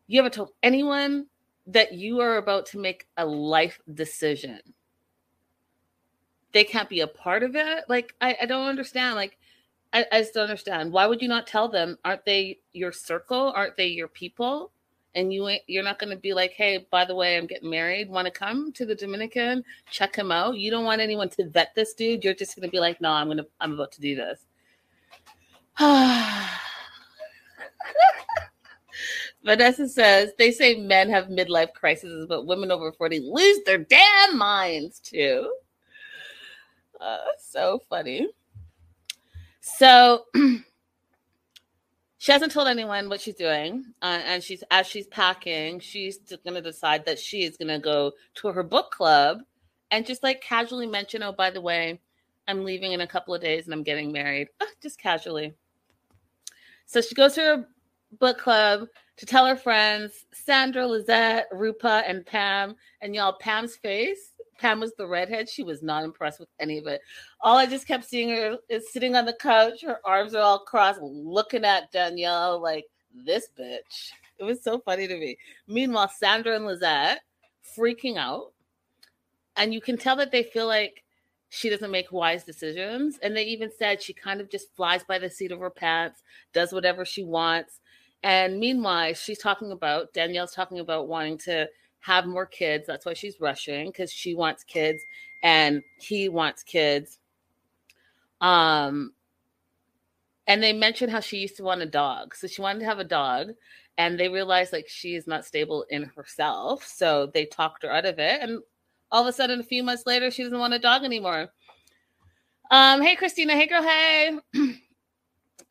You 0.09 0.19
haven't 0.19 0.35
told 0.35 0.51
anyone 0.65 1.27
that 1.69 1.93
you 1.93 2.19
are 2.19 2.39
about 2.39 2.67
to 2.67 2.81
make 2.81 3.07
a 3.17 3.25
life 3.25 3.79
decision. 3.95 4.59
They 6.51 6.65
can't 6.65 6.89
be 6.89 7.03
a 7.03 7.07
part 7.07 7.45
of 7.45 7.55
it. 7.55 7.85
Like, 7.89 8.17
I, 8.21 8.37
I 8.43 8.47
don't 8.47 8.67
understand. 8.67 9.15
Like, 9.15 9.39
I, 9.93 10.07
I 10.11 10.23
just 10.23 10.35
don't 10.35 10.43
understand. 10.43 10.91
Why 10.91 11.07
would 11.07 11.23
you 11.23 11.29
not 11.29 11.47
tell 11.47 11.69
them? 11.69 11.99
Aren't 12.05 12.25
they 12.25 12.59
your 12.73 12.91
circle? 12.91 13.53
Aren't 13.55 13.77
they 13.77 13.87
your 13.87 14.09
people? 14.09 14.73
And 15.15 15.33
you 15.33 15.49
ain't 15.49 15.63
you're 15.67 15.83
not 15.83 15.99
gonna 15.99 16.17
be 16.17 16.33
like, 16.35 16.53
hey, 16.53 16.87
by 16.91 17.05
the 17.05 17.15
way, 17.15 17.37
I'm 17.37 17.47
getting 17.47 17.71
married. 17.71 18.09
Want 18.09 18.27
to 18.27 18.31
come 18.31 18.73
to 18.73 18.87
the 18.87 18.95
Dominican? 18.95 19.65
Check 19.91 20.15
him 20.15 20.31
out. 20.31 20.57
You 20.57 20.71
don't 20.71 20.85
want 20.85 21.01
anyone 21.01 21.29
to 21.31 21.49
vet 21.49 21.75
this 21.75 21.95
dude. 21.95 22.25
You're 22.25 22.35
just 22.35 22.55
gonna 22.57 22.69
be 22.69 22.79
like, 22.79 23.01
no, 23.01 23.11
I'm 23.11 23.29
gonna 23.29 23.47
I'm 23.61 23.73
about 23.73 23.93
to 23.93 24.01
do 24.01 24.15
this. 24.15 24.41
Vanessa 29.45 29.89
says 29.89 30.33
they 30.39 30.53
say 30.53 30.77
men 30.77 31.09
have 31.11 31.27
midlife 31.27 31.73
crises, 31.73 32.27
but 32.29 32.47
women 32.47 32.71
over 32.71 32.93
40 32.93 33.21
lose 33.21 33.61
their 33.65 33.79
damn 33.79 34.37
minds 34.37 35.01
too. 35.01 35.51
Uh, 37.01 37.17
so 37.39 37.81
funny. 37.89 38.29
So 39.61 40.27
she 42.21 42.33
hasn't 42.33 42.53
told 42.53 42.69
anyone 42.69 43.09
what 43.09 43.23
she's 43.23 43.35
doing, 43.35 43.83
uh, 44.03 44.21
and 44.27 44.45
she's 44.45 44.63
as 44.71 44.87
she's 44.87 45.07
packing, 45.07 45.81
she's 45.81 46.19
going 46.19 46.53
to 46.53 46.61
decide 46.61 47.07
that 47.07 47.19
she 47.19 47.45
is 47.45 47.57
going 47.57 47.69
to 47.69 47.79
go 47.79 48.13
to 48.35 48.49
her 48.49 48.63
book 48.63 48.91
club 48.91 49.39
and 49.91 50.05
just 50.05 50.23
like 50.23 50.43
casually 50.43 50.87
mention, 50.87 51.23
"Oh, 51.23 51.33
by 51.33 51.49
the 51.51 51.63
way, 51.63 51.99
I'm 52.47 52.63
leaving 52.63 52.93
in 52.93 53.01
a 53.01 53.07
couple 53.07 53.35
of 53.35 53.41
days 53.41 53.65
and 53.65 53.73
I'm 53.73 53.83
getting 53.83 54.13
married." 54.13 54.49
Uh, 54.61 54.67
just 54.83 55.01
casually. 55.01 55.55
So 56.85 57.01
she 57.01 57.15
goes 57.15 57.33
to 57.37 57.41
her 57.41 57.69
book 58.19 58.37
club 58.37 58.87
to 59.17 59.25
tell 59.25 59.47
her 59.47 59.57
friends 59.57 60.27
Sandra, 60.35 60.87
Lizette, 60.87 61.47
Rupa, 61.51 62.03
and 62.07 62.27
Pam. 62.27 62.77
And 63.01 63.15
y'all, 63.15 63.39
Pam's 63.41 63.77
face. 63.77 64.33
Pam 64.61 64.81
was 64.81 64.93
the 64.95 65.07
redhead. 65.07 65.49
She 65.49 65.63
was 65.63 65.83
not 65.83 66.05
impressed 66.05 66.39
with 66.39 66.51
any 66.61 66.79
of 66.79 66.87
it. 66.87 67.01
All 67.41 67.57
I 67.57 67.67
just 67.67 67.89
kept 67.89 68.05
seeing 68.05 68.29
her 68.29 68.59
is 68.69 68.93
sitting 68.93 69.17
on 69.17 69.25
the 69.25 69.33
couch. 69.33 69.83
Her 69.83 69.99
arms 70.05 70.35
are 70.35 70.43
all 70.43 70.61
crossed, 70.61 71.01
looking 71.01 71.65
at 71.65 71.91
Danielle 71.91 72.61
like 72.61 72.85
this 73.15 73.49
bitch. 73.59 74.11
It 74.39 74.45
was 74.45 74.63
so 74.63 74.79
funny 74.79 75.09
to 75.09 75.19
me. 75.19 75.37
Meanwhile, 75.67 76.13
Sandra 76.17 76.57
and 76.57 76.67
Lizette 76.67 77.21
freaking 77.77 78.17
out. 78.17 78.53
And 79.57 79.75
you 79.75 79.81
can 79.81 79.97
tell 79.97 80.17
that 80.17 80.31
they 80.31 80.43
feel 80.43 80.67
like 80.67 81.03
she 81.49 81.69
doesn't 81.69 81.91
make 81.91 82.13
wise 82.13 82.45
decisions. 82.45 83.19
And 83.23 83.37
they 83.37 83.45
even 83.45 83.71
said 83.77 84.03
she 84.03 84.13
kind 84.13 84.41
of 84.41 84.51
just 84.51 84.75
flies 84.77 85.03
by 85.05 85.19
the 85.19 85.29
seat 85.29 85.53
of 85.53 85.61
her 85.61 85.71
pants, 85.71 86.23
does 86.53 86.73
whatever 86.73 87.05
she 87.05 87.25
wants. 87.25 87.81
And 88.23 88.61
meanwhile, 88.61 89.15
she's 89.15 89.39
talking 89.39 89.73
about, 89.73 90.13
Danielle's 90.13 90.53
talking 90.53 90.79
about 90.79 91.09
wanting 91.09 91.39
to 91.39 91.69
have 92.01 92.27
more 92.27 92.47
kids. 92.47 92.87
That's 92.87 93.07
why 93.07 93.15
she's 93.15 93.41
rushing 93.41 93.87
because 93.89 94.13
she 94.13 94.35
wants 94.35 94.65
kids 94.65 95.03
and 95.43 95.83
he 95.99 96.29
wants 96.29 96.63
kids. 96.63 97.19
Um, 98.41 99.13
and 100.47 100.63
they 100.63 100.73
mentioned 100.73 101.13
how 101.13 101.21
she 101.21 101.39
used 101.39 101.57
to 101.59 101.63
want 101.63 101.83
a 101.83 101.87
dog. 101.87 102.35
So 102.35 102.47
she 102.47 102.63
wanted 102.63 102.81
to 102.81 102.87
have 102.87 102.99
a 102.99 103.05
dog 103.05 103.51
and 103.99 104.19
they 104.19 104.29
realized 104.29 104.73
like 104.73 104.89
she 104.89 105.15
is 105.15 105.27
not 105.27 105.45
stable 105.45 105.85
in 105.91 106.05
herself. 106.05 106.85
So 106.85 107.31
they 107.33 107.45
talked 107.45 107.83
her 107.83 107.93
out 107.93 108.07
of 108.07 108.19
it. 108.19 108.41
And 108.43 108.61
all 109.13 109.23
of 109.23 109.29
a 109.29 109.33
sudden, 109.33 109.61
a 109.61 109.65
few 109.65 109.83
months 109.83 110.07
later, 110.07 110.31
she 110.31 110.43
doesn't 110.43 110.59
want 110.59 110.75
a 110.75 110.79
dog 110.79 111.05
anymore. 111.05 111.51
Um, 112.71 113.03
hey 113.03 113.17
Christina, 113.17 113.55
hey 113.55 113.67
girl, 113.67 113.83
hey. 113.83 114.39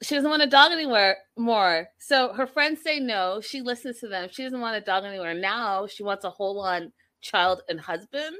she 0.02 0.16
doesn't 0.16 0.30
want 0.30 0.42
a 0.42 0.48
dog 0.48 0.72
anywhere 0.72 1.18
more. 1.38 1.90
So 1.98 2.34
her 2.34 2.48
friends 2.48 2.82
say 2.82 3.00
no. 3.00 3.42
She 3.42 3.62
listens 3.62 4.00
to 4.00 4.08
them. 4.08 4.30
She 4.32 4.44
doesn't 4.44 4.62
want 4.62 4.78
a 4.78 4.82
dog 4.82 5.04
anywhere. 5.04 5.34
Now 5.34 5.88
she 5.88 6.04
wants 6.04 6.24
a 6.24 6.30
whole 6.30 6.60
on 6.62 6.92
child 7.22 7.62
and 7.68 7.80
husband. 7.80 8.36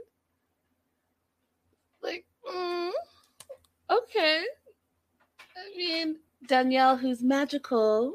Like, 2.02 2.26
mm, 2.50 2.92
okay. 3.90 4.44
I 5.58 5.78
mean, 5.78 6.18
Danielle, 6.48 6.96
who's 6.96 7.22
magical, 7.22 8.14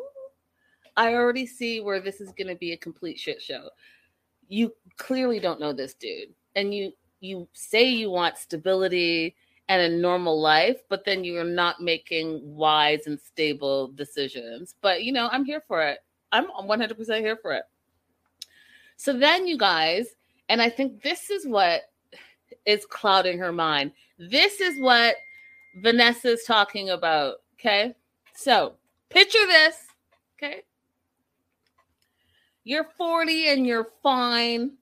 I 0.97 1.15
already 1.15 1.45
see 1.45 1.81
where 1.81 2.01
this 2.01 2.21
is 2.21 2.33
going 2.33 2.49
to 2.49 2.55
be 2.55 2.73
a 2.73 2.79
complete 2.79 3.19
shit 3.19 3.43
show. 3.43 3.69
You 4.49 4.75
clearly 4.97 5.39
don't 5.39 5.61
know 5.61 5.73
this 5.73 5.95
dude, 5.95 6.35
and 6.55 6.73
you 6.73 6.93
you 7.21 7.49
say 7.53 7.89
you 7.89 8.11
want 8.11 8.37
stability 8.37 9.35
and 9.69 9.81
a 9.81 9.97
normal 9.97 10.41
life, 10.41 10.83
but 10.89 11.05
then 11.05 11.25
you're 11.25 11.45
not 11.45 11.81
making 11.81 12.41
wise 12.43 13.07
and 13.07 13.19
stable 13.19 13.89
decisions. 13.89 14.75
But 14.81 15.05
you 15.05 15.13
know, 15.13 15.29
I'm 15.33 15.45
here 15.45 15.63
for 15.67 15.83
it. 15.83 15.99
I'm 16.33 16.47
100% 16.49 17.21
here 17.21 17.37
for 17.37 17.53
it. 17.53 17.63
So 18.97 19.13
then, 19.13 19.47
you 19.47 19.57
guys, 19.57 20.09
and 20.49 20.61
I 20.61 20.69
think 20.69 21.03
this 21.03 21.31
is 21.31 21.47
what 21.47 21.83
is 22.67 22.87
clouding 22.87 23.39
her 23.39 23.53
mind. 23.53 23.93
This 24.19 24.61
is 24.61 24.81
what 24.81 25.17
Vanessa's 25.83 26.45
talking 26.45 26.91
about. 26.91 27.37
Okay. 27.55 27.95
So 28.35 28.75
picture 29.11 29.47
this. 29.47 29.77
Okay. 30.37 30.63
You're 32.65 32.89
40 32.97 33.49
and 33.49 33.67
you're 33.67 33.89
fine. 34.03 34.73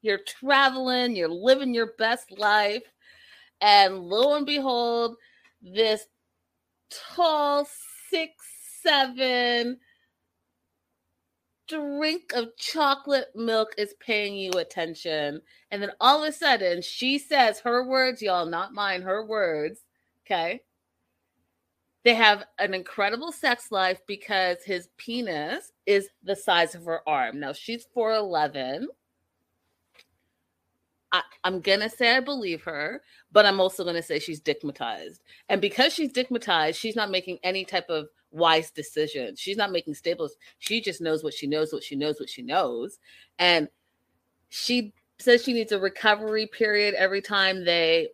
You're 0.00 0.18
traveling, 0.18 1.16
you're 1.16 1.28
living 1.28 1.74
your 1.74 1.92
best 1.98 2.38
life 2.38 2.84
and 3.60 4.00
lo 4.00 4.36
and 4.36 4.46
behold, 4.46 5.16
this 5.62 6.06
tall, 6.90 7.66
six, 8.10 8.32
seven 8.82 9.78
drink 11.68 12.32
of 12.34 12.56
chocolate 12.56 13.28
milk 13.34 13.74
is 13.76 13.94
paying 14.00 14.34
you 14.34 14.50
attention. 14.52 15.40
And 15.70 15.82
then 15.82 15.92
all 16.00 16.22
of 16.22 16.28
a 16.28 16.32
sudden, 16.32 16.82
she 16.82 17.18
says 17.18 17.60
her 17.60 17.86
words, 17.86 18.22
y'all, 18.22 18.46
not 18.46 18.72
mine, 18.72 19.02
her 19.02 19.24
words. 19.24 19.80
Okay. 20.26 20.62
They 22.04 22.14
have 22.14 22.44
an 22.58 22.74
incredible 22.74 23.32
sex 23.32 23.70
life 23.70 24.00
because 24.06 24.58
his 24.64 24.88
penis 24.96 25.72
is 25.84 26.08
the 26.22 26.36
size 26.36 26.74
of 26.74 26.84
her 26.84 27.06
arm. 27.06 27.40
Now 27.40 27.52
she's 27.52 27.86
4'11. 27.94 28.86
I, 31.12 31.22
am 31.44 31.60
gonna 31.60 31.88
say 31.88 32.16
I 32.16 32.20
believe 32.20 32.62
her, 32.62 33.02
but 33.32 33.46
I'm 33.46 33.60
also 33.60 33.84
gonna 33.84 34.02
say 34.02 34.18
she's 34.18 34.40
digmatized. 34.40 35.20
And 35.48 35.60
because 35.60 35.92
she's 35.92 36.12
digmatized, 36.12 36.76
she's 36.76 36.96
not 36.96 37.10
making 37.10 37.38
any 37.42 37.64
type 37.64 37.88
of 37.88 38.08
wise 38.30 38.70
decision. 38.70 39.34
She's 39.36 39.56
not 39.56 39.72
making 39.72 39.94
staples. 39.94 40.36
She 40.58 40.80
just 40.80 41.00
knows 41.00 41.24
what 41.24 41.34
she 41.34 41.46
knows, 41.46 41.72
what 41.72 41.82
she 41.82 41.96
knows, 41.96 42.20
what 42.20 42.28
she 42.28 42.42
knows. 42.42 42.98
And 43.38 43.68
she 44.50 44.92
says 45.18 45.42
she 45.42 45.52
needs 45.52 45.72
a 45.72 45.80
recovery 45.80 46.46
period 46.46 46.94
every 46.94 47.20
time 47.20 47.64
they 47.64 48.08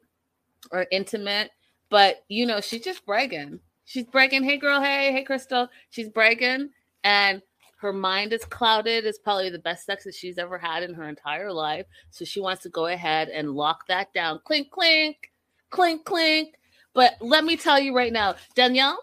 are 0.73 0.87
intimate. 0.91 1.51
But 1.91 2.25
you 2.29 2.47
know, 2.47 2.61
she's 2.61 2.83
just 2.83 3.05
bragging. 3.05 3.61
She's 3.85 4.05
bragging, 4.05 4.45
hey 4.45 4.57
girl, 4.57 4.81
hey, 4.81 5.13
hey 5.13 5.25
Crystal. 5.25 5.69
She's 5.91 6.09
bragging. 6.09 6.71
And 7.03 7.43
her 7.85 7.93
mind 7.93 8.33
is 8.33 8.47
clouded. 8.47 9.05
It's 9.05 9.19
probably 9.19 9.51
the 9.51 9.59
best 9.59 9.85
sex 9.85 10.05
that 10.05 10.15
she's 10.15 10.39
ever 10.39 10.57
had 10.57 10.83
in 10.83 10.95
her 10.95 11.07
entire 11.07 11.53
life. 11.53 11.85
So 12.11 12.25
she 12.25 12.41
wants 12.41 12.63
to 12.63 12.71
go 12.71 12.87
ahead 12.87 13.29
and 13.29 13.51
lock 13.51 13.87
that 13.89 14.11
down. 14.15 14.41
Clink, 14.45 14.71
clink, 14.71 15.31
clink, 15.69 16.07
clink. 16.07 16.55
But 16.95 17.17
let 17.21 17.45
me 17.45 17.59
tell 17.59 17.79
you 17.79 17.95
right 17.95 18.13
now, 18.13 18.37
Danielle, 18.55 18.99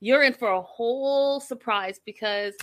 you're 0.00 0.22
in 0.22 0.34
for 0.34 0.50
a 0.50 0.60
whole 0.60 1.40
surprise 1.40 1.98
because 2.04 2.54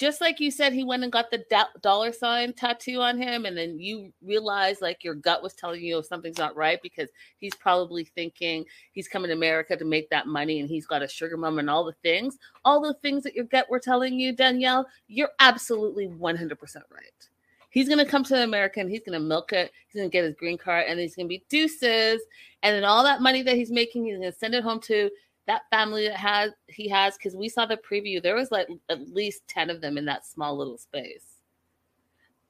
just 0.00 0.22
like 0.22 0.40
you 0.40 0.50
said, 0.50 0.72
he 0.72 0.82
went 0.82 1.02
and 1.02 1.12
got 1.12 1.30
the 1.30 1.44
dollar 1.82 2.10
sign 2.10 2.54
tattoo 2.54 3.02
on 3.02 3.20
him, 3.20 3.44
and 3.44 3.54
then 3.54 3.78
you 3.78 4.10
realize 4.22 4.80
like 4.80 5.04
your 5.04 5.14
gut 5.14 5.42
was 5.42 5.52
telling 5.52 5.82
you 5.82 6.02
something's 6.02 6.38
not 6.38 6.56
right 6.56 6.80
because 6.82 7.10
he's 7.36 7.54
probably 7.54 8.04
thinking 8.04 8.64
he's 8.92 9.08
coming 9.08 9.28
to 9.28 9.34
America 9.34 9.76
to 9.76 9.84
make 9.84 10.08
that 10.08 10.26
money 10.26 10.60
and 10.60 10.70
he's 10.70 10.86
got 10.86 11.02
a 11.02 11.08
sugar 11.08 11.36
mom 11.36 11.58
and 11.58 11.68
all 11.68 11.84
the 11.84 11.92
things, 12.02 12.38
all 12.64 12.80
the 12.80 12.94
things 12.94 13.22
that 13.24 13.34
your 13.34 13.44
gut 13.44 13.68
were 13.68 13.78
telling 13.78 14.18
you, 14.18 14.32
Danielle, 14.32 14.86
you're 15.06 15.32
absolutely 15.38 16.08
100% 16.08 16.48
right. 16.90 17.28
He's 17.68 17.86
going 17.86 18.04
to 18.04 18.10
come 18.10 18.24
to 18.24 18.42
America 18.42 18.80
and 18.80 18.88
he's 18.88 19.02
going 19.04 19.20
to 19.20 19.24
milk 19.24 19.52
it. 19.52 19.70
He's 19.86 20.00
going 20.00 20.10
to 20.10 20.12
get 20.12 20.24
his 20.24 20.34
green 20.34 20.56
card 20.56 20.86
and 20.88 20.98
he's 20.98 21.14
going 21.14 21.26
to 21.26 21.28
be 21.28 21.44
deuces. 21.50 22.22
And 22.62 22.74
then 22.74 22.84
all 22.84 23.04
that 23.04 23.20
money 23.20 23.42
that 23.42 23.54
he's 23.54 23.70
making, 23.70 24.06
he's 24.06 24.18
to 24.18 24.32
send 24.32 24.54
it 24.54 24.64
home 24.64 24.80
to 24.80 25.10
that 25.50 25.68
family 25.68 26.06
that 26.06 26.16
has 26.16 26.52
he 26.68 26.88
has 26.88 27.16
because 27.16 27.34
we 27.34 27.48
saw 27.48 27.66
the 27.66 27.76
preview 27.76 28.22
there 28.22 28.36
was 28.36 28.52
like 28.52 28.68
at 28.88 29.12
least 29.12 29.42
10 29.48 29.68
of 29.68 29.80
them 29.80 29.98
in 29.98 30.04
that 30.04 30.24
small 30.24 30.56
little 30.56 30.78
space. 30.78 31.24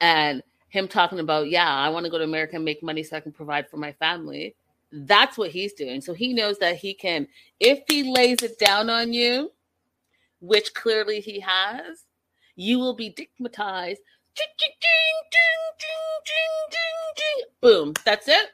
And 0.02 0.42
him 0.68 0.86
talking 0.86 1.18
about 1.18 1.48
yeah 1.48 1.74
i 1.74 1.88
want 1.88 2.04
to 2.04 2.10
go 2.10 2.18
to 2.18 2.24
america 2.24 2.56
and 2.56 2.64
make 2.64 2.82
money 2.82 3.02
so 3.02 3.16
i 3.16 3.20
can 3.20 3.32
provide 3.32 3.68
for 3.68 3.76
my 3.76 3.92
family 3.92 4.54
that's 4.92 5.38
what 5.38 5.52
he's 5.52 5.72
doing. 5.72 6.00
So 6.00 6.14
he 6.14 6.32
knows 6.32 6.58
that 6.58 6.76
he 6.76 6.94
can 6.94 7.28
if 7.60 7.80
he 7.86 8.12
lays 8.12 8.42
it 8.42 8.58
down 8.58 8.90
on 8.90 9.12
you 9.12 9.52
which 10.40 10.74
clearly 10.74 11.20
he 11.20 11.40
has 11.40 12.04
you 12.56 12.78
will 12.78 12.94
be 12.94 13.10
digmatized. 13.10 13.98
Boom 17.62 17.94
that's 18.04 18.28
it. 18.28 18.50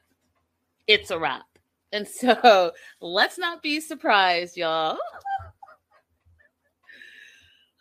It's 0.86 1.10
a 1.10 1.18
wrap 1.18 1.46
and 1.92 2.06
so 2.06 2.72
let's 3.00 3.38
not 3.38 3.62
be 3.62 3.80
surprised, 3.80 4.56
y'all. 4.56 4.98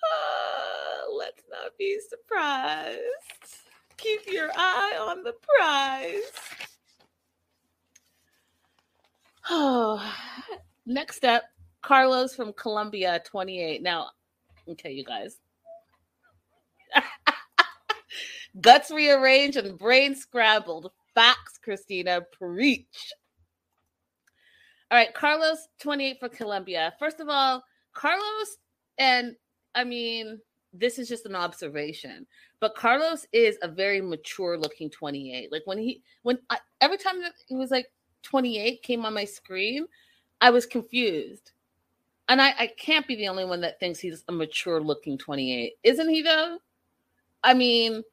uh, 0.03 1.11
let's 1.17 1.43
not 1.49 1.71
be 1.77 1.99
surprised. 2.09 2.99
Keep 3.97 4.31
your 4.31 4.51
eye 4.55 4.97
on 4.99 5.23
the 5.23 5.33
prize. 5.57 6.31
Oh, 9.49 10.13
next 10.85 11.23
up, 11.25 11.43
Carlos 11.81 12.35
from 12.35 12.53
Colombia, 12.53 13.21
28. 13.25 13.81
Now, 13.81 14.09
okay, 14.69 14.91
you 14.91 15.03
guys. 15.03 15.37
Guts 18.61 18.89
rearranged 18.91 19.57
and 19.57 19.77
brain 19.77 20.15
scrambled. 20.15 20.91
Facts, 21.13 21.59
Christina. 21.61 22.21
Preach. 22.37 23.13
All 24.91 24.97
right, 24.97 25.13
Carlos, 25.13 25.67
28 25.79 26.19
for 26.19 26.29
Colombia. 26.29 26.93
First 26.99 27.19
of 27.19 27.27
all, 27.27 27.63
Carlos, 27.93 28.57
and 28.97 29.35
I 29.73 29.83
mean, 29.83 30.39
this 30.73 30.99
is 30.99 31.07
just 31.07 31.25
an 31.25 31.35
observation, 31.35 32.27
but 32.59 32.75
Carlos 32.75 33.25
is 33.33 33.57
a 33.63 33.67
very 33.67 33.99
mature 33.99 34.57
looking 34.57 34.89
28. 34.89 35.51
Like 35.51 35.63
when 35.65 35.77
he, 35.77 36.01
when 36.21 36.37
I, 36.49 36.59
every 36.81 36.97
time 36.97 37.19
that 37.21 37.33
he 37.47 37.55
was 37.55 37.71
like 37.71 37.87
28 38.23 38.83
came 38.83 39.05
on 39.05 39.13
my 39.13 39.25
screen, 39.25 39.87
I 40.41 40.49
was 40.51 40.65
confused. 40.65 41.51
And 42.27 42.41
I, 42.41 42.53
I 42.57 42.67
can't 42.67 43.07
be 43.07 43.15
the 43.15 43.27
only 43.27 43.45
one 43.45 43.61
that 43.61 43.79
thinks 43.79 43.99
he's 43.99 44.23
a 44.27 44.31
mature 44.31 44.81
looking 44.81 45.17
28. 45.17 45.73
Isn't 45.83 46.09
he 46.09 46.21
though? 46.21 46.59
I 47.43 47.53
mean, 47.53 48.03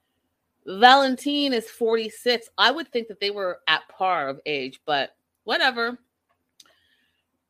Valentine 0.67 1.53
is 1.53 1.69
46. 1.69 2.49
I 2.59 2.71
would 2.71 2.93
think 2.93 3.09
that 3.09 3.21
they 3.21 3.31
were 3.31 3.61
at 3.69 3.89
par 3.89 4.29
of 4.29 4.41
age, 4.47 4.81
but 4.87 5.17
whatever. 5.45 5.99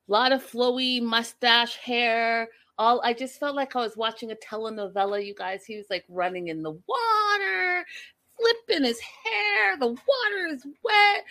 A 0.08 0.12
lot 0.12 0.32
of 0.32 0.44
flowy 0.44 1.00
mustache 1.02 1.76
hair. 1.76 2.48
All 2.78 3.00
I 3.04 3.12
just 3.12 3.38
felt 3.38 3.54
like 3.54 3.76
I 3.76 3.80
was 3.80 3.96
watching 3.96 4.30
a 4.32 4.36
telenovela, 4.36 5.24
you 5.24 5.34
guys. 5.34 5.64
He 5.64 5.76
was 5.76 5.86
like 5.90 6.04
running 6.08 6.48
in 6.48 6.62
the 6.62 6.72
water, 6.72 7.86
flipping 8.36 8.84
his 8.84 9.00
hair. 9.00 9.78
The 9.78 9.88
water 9.88 10.46
is 10.50 10.66
wet 10.82 11.24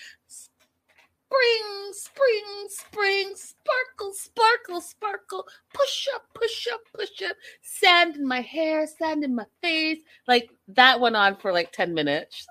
spring, 1.31 1.93
spring, 1.93 2.67
spring, 2.67 3.33
sparkle, 3.35 4.13
sparkle, 4.13 4.81
sparkle, 4.81 5.47
push 5.73 6.07
up, 6.13 6.23
push 6.33 6.67
up, 6.71 6.81
push 6.93 7.21
up, 7.29 7.35
sand 7.61 8.15
in 8.15 8.27
my 8.27 8.41
hair, 8.41 8.85
sand 8.87 9.23
in 9.23 9.35
my 9.35 9.45
face. 9.61 10.01
Like 10.27 10.49
that 10.69 10.99
went 10.99 11.15
on 11.15 11.37
for 11.37 11.51
like 11.51 11.71
10 11.71 11.93
minutes 11.93 12.47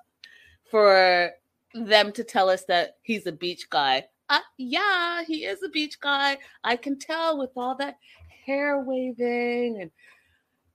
for 0.70 1.30
them 1.74 2.12
to 2.12 2.24
tell 2.24 2.48
us 2.48 2.64
that 2.66 2.96
he's 3.02 3.26
a 3.26 3.32
beach 3.32 3.68
guy. 3.70 4.04
Uh, 4.30 4.38
yeah, 4.58 5.24
he 5.24 5.44
is 5.44 5.60
a 5.64 5.68
beach 5.68 5.98
guy. 6.00 6.38
I 6.62 6.76
can 6.76 6.96
tell 6.96 7.36
with 7.36 7.50
all 7.56 7.74
that 7.74 7.98
hair 8.46 8.80
waving. 8.80 9.78
And 9.80 9.90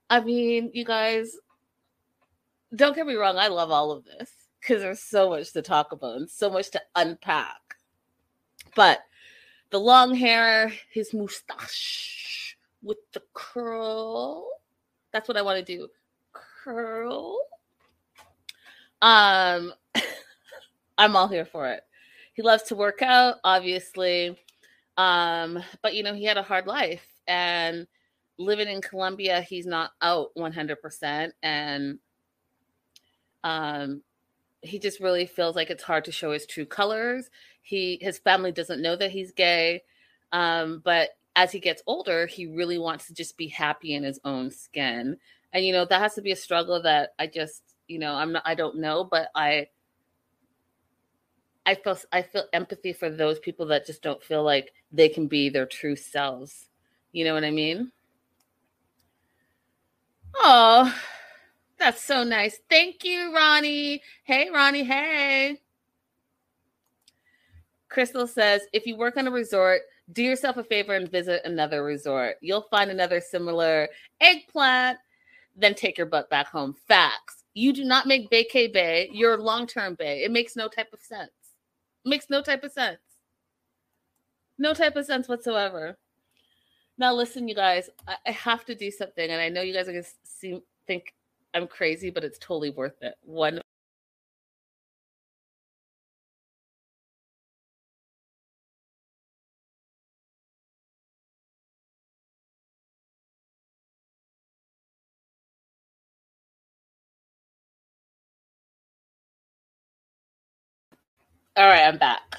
I 0.09 0.19
mean, 0.19 0.71
you 0.73 0.83
guys, 0.83 1.37
don't 2.75 2.93
get 2.93 3.07
me 3.07 3.15
wrong, 3.15 3.37
I 3.37 3.47
love 3.47 3.71
all 3.71 3.91
of 3.91 4.03
this 4.03 4.29
because 4.59 4.81
there's 4.81 4.99
so 4.99 5.29
much 5.29 5.53
to 5.53 5.61
talk 5.61 5.93
about 5.93 6.17
and 6.17 6.29
so 6.29 6.49
much 6.49 6.69
to 6.71 6.81
unpack. 6.95 7.61
But 8.75 8.99
the 9.69 9.79
long 9.79 10.13
hair, 10.13 10.73
his 10.91 11.13
mustache 11.13 12.57
with 12.83 12.97
the 13.13 13.21
curl. 13.33 14.49
That's 15.13 15.29
what 15.29 15.37
I 15.37 15.41
want 15.43 15.65
to 15.65 15.77
do. 15.77 15.87
Curl. 16.33 17.39
Um 19.01 19.73
I'm 20.97 21.15
all 21.15 21.29
here 21.29 21.45
for 21.45 21.69
it. 21.69 21.83
He 22.35 22.43
loves 22.43 22.63
to 22.63 22.75
work 22.75 23.01
out, 23.01 23.37
obviously. 23.43 24.37
Um, 24.97 25.63
but 25.81 25.95
you 25.95 26.03
know, 26.03 26.13
he 26.13 26.25
had 26.25 26.37
a 26.37 26.43
hard 26.43 26.67
life 26.67 27.05
and 27.27 27.87
living 28.37 28.67
in 28.69 28.81
Colombia, 28.81 29.41
he's 29.41 29.65
not 29.65 29.91
out 30.01 30.31
100% 30.35 31.33
and 31.43 31.99
um 33.43 34.01
he 34.61 34.79
just 34.79 34.99
really 34.99 35.25
feels 35.27 35.55
like 35.55 35.69
it's 35.69 35.83
hard 35.83 36.05
to 36.05 36.11
show 36.11 36.33
his 36.33 36.45
true 36.47 36.65
colors. 36.65 37.29
He 37.61 37.99
his 38.01 38.19
family 38.19 38.51
doesn't 38.51 38.81
know 38.81 38.95
that 38.97 39.11
he's 39.11 39.31
gay, 39.31 39.83
um, 40.33 40.81
but 40.85 41.11
as 41.35 41.51
he 41.51 41.59
gets 41.59 41.83
older, 41.87 42.27
he 42.27 42.47
really 42.47 42.77
wants 42.79 43.07
to 43.07 43.13
just 43.13 43.37
be 43.37 43.47
happy 43.47 43.95
in 43.95 44.03
his 44.03 44.19
own 44.25 44.51
skin, 44.51 45.17
and 45.53 45.65
you 45.65 45.73
know 45.73 45.85
that 45.85 46.01
has 46.01 46.15
to 46.15 46.21
be 46.23 46.31
a 46.31 46.35
struggle 46.37 46.81
that 46.83 47.11
I 47.19 47.27
just 47.27 47.63
you 47.87 47.99
know 47.99 48.15
I'm 48.15 48.33
not 48.33 48.43
I 48.45 48.55
don't 48.55 48.77
know, 48.79 49.03
but 49.05 49.29
I 49.35 49.67
I 51.65 51.75
feel 51.75 51.97
I 52.11 52.21
feel 52.21 52.45
empathy 52.53 52.93
for 52.93 53.09
those 53.09 53.39
people 53.39 53.65
that 53.67 53.85
just 53.85 54.01
don't 54.01 54.23
feel 54.23 54.43
like 54.43 54.73
they 54.91 55.09
can 55.09 55.27
be 55.27 55.49
their 55.49 55.65
true 55.65 55.95
selves. 55.95 56.67
You 57.11 57.25
know 57.25 57.33
what 57.33 57.43
I 57.43 57.51
mean? 57.51 57.91
Oh, 60.35 60.93
that's 61.77 62.03
so 62.03 62.23
nice. 62.23 62.59
Thank 62.69 63.03
you, 63.03 63.33
Ronnie. 63.33 64.01
Hey, 64.23 64.49
Ronnie. 64.49 64.83
Hey. 64.83 65.59
Crystal 67.89 68.27
says 68.27 68.61
if 68.73 68.85
you 68.85 68.97
work 68.97 69.17
on 69.17 69.27
a 69.27 69.31
resort, 69.31 69.81
do 70.11 70.21
yourself 70.21 70.57
a 70.57 70.63
favor 70.63 70.95
and 70.95 71.09
visit 71.09 71.41
another 71.45 71.83
resort. 71.83 72.35
You'll 72.41 72.67
find 72.69 72.91
another 72.91 73.21
similar 73.21 73.87
eggplant, 74.21 74.99
then 75.55 75.73
take 75.73 75.97
your 75.97 76.07
butt 76.07 76.29
back 76.29 76.47
home. 76.47 76.75
Facts. 76.87 77.43
You 77.53 77.71
do 77.71 77.85
not 77.85 78.05
make 78.05 78.29
Bay 78.29 78.45
vacay 78.45 78.71
bay 78.73 79.09
your 79.13 79.37
long 79.37 79.65
term 79.65 79.95
bay. 79.95 80.23
It 80.23 80.31
makes 80.31 80.55
no 80.55 80.67
type 80.67 80.91
of 80.91 81.01
sense. 81.01 81.31
Makes 82.05 82.29
no 82.29 82.41
type 82.41 82.63
of 82.63 82.71
sense. 82.71 82.99
No 84.57 84.73
type 84.73 84.95
of 84.95 85.05
sense 85.05 85.27
whatsoever. 85.27 85.97
Now, 86.97 87.13
listen, 87.13 87.47
you 87.47 87.55
guys, 87.55 87.89
I, 88.07 88.15
I 88.27 88.31
have 88.31 88.63
to 88.65 88.75
do 88.75 88.89
something, 88.89 89.29
and 89.29 89.41
I 89.41 89.49
know 89.49 89.61
you 89.61 89.73
guys 89.73 89.89
are 89.89 89.91
going 89.91 90.05
to 90.41 90.61
think 90.87 91.13
I'm 91.53 91.67
crazy, 91.67 92.09
but 92.09 92.23
it's 92.23 92.37
totally 92.37 92.69
worth 92.69 93.01
it. 93.01 93.15
One 93.21 93.59
All 111.57 111.67
right, 111.67 111.83
I'm 111.83 111.97
back. 111.97 112.37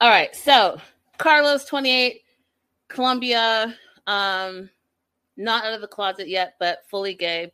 All 0.00 0.08
right, 0.08 0.34
so 0.34 0.78
Carlos, 1.18 1.66
28, 1.66 2.22
Colombia, 2.88 3.76
um, 4.06 4.70
not 5.36 5.66
out 5.66 5.74
of 5.74 5.82
the 5.82 5.86
closet 5.86 6.28
yet, 6.28 6.54
but 6.58 6.78
fully 6.88 7.12
gay. 7.12 7.52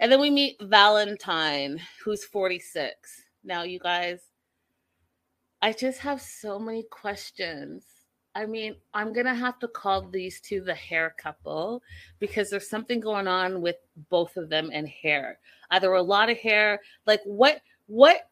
And 0.00 0.10
then 0.10 0.20
we 0.20 0.30
meet 0.30 0.56
Valentine, 0.60 1.80
who's 2.04 2.24
46. 2.24 3.22
Now, 3.44 3.62
you 3.62 3.78
guys, 3.78 4.18
I 5.62 5.72
just 5.72 6.00
have 6.00 6.20
so 6.20 6.58
many 6.58 6.82
questions. 6.90 7.84
I 8.34 8.46
mean, 8.46 8.74
I'm 8.94 9.12
going 9.12 9.26
to 9.26 9.34
have 9.34 9.60
to 9.60 9.68
call 9.68 10.02
these 10.02 10.40
two 10.40 10.60
the 10.60 10.74
hair 10.74 11.14
couple 11.16 11.84
because 12.18 12.50
there's 12.50 12.68
something 12.68 12.98
going 12.98 13.28
on 13.28 13.62
with 13.62 13.76
both 14.10 14.36
of 14.36 14.48
them 14.48 14.70
and 14.72 14.88
hair. 14.88 15.38
Either 15.70 15.92
a 15.92 16.02
lot 16.02 16.30
of 16.30 16.36
hair, 16.36 16.80
like 17.06 17.20
what, 17.24 17.60
what, 17.86 18.28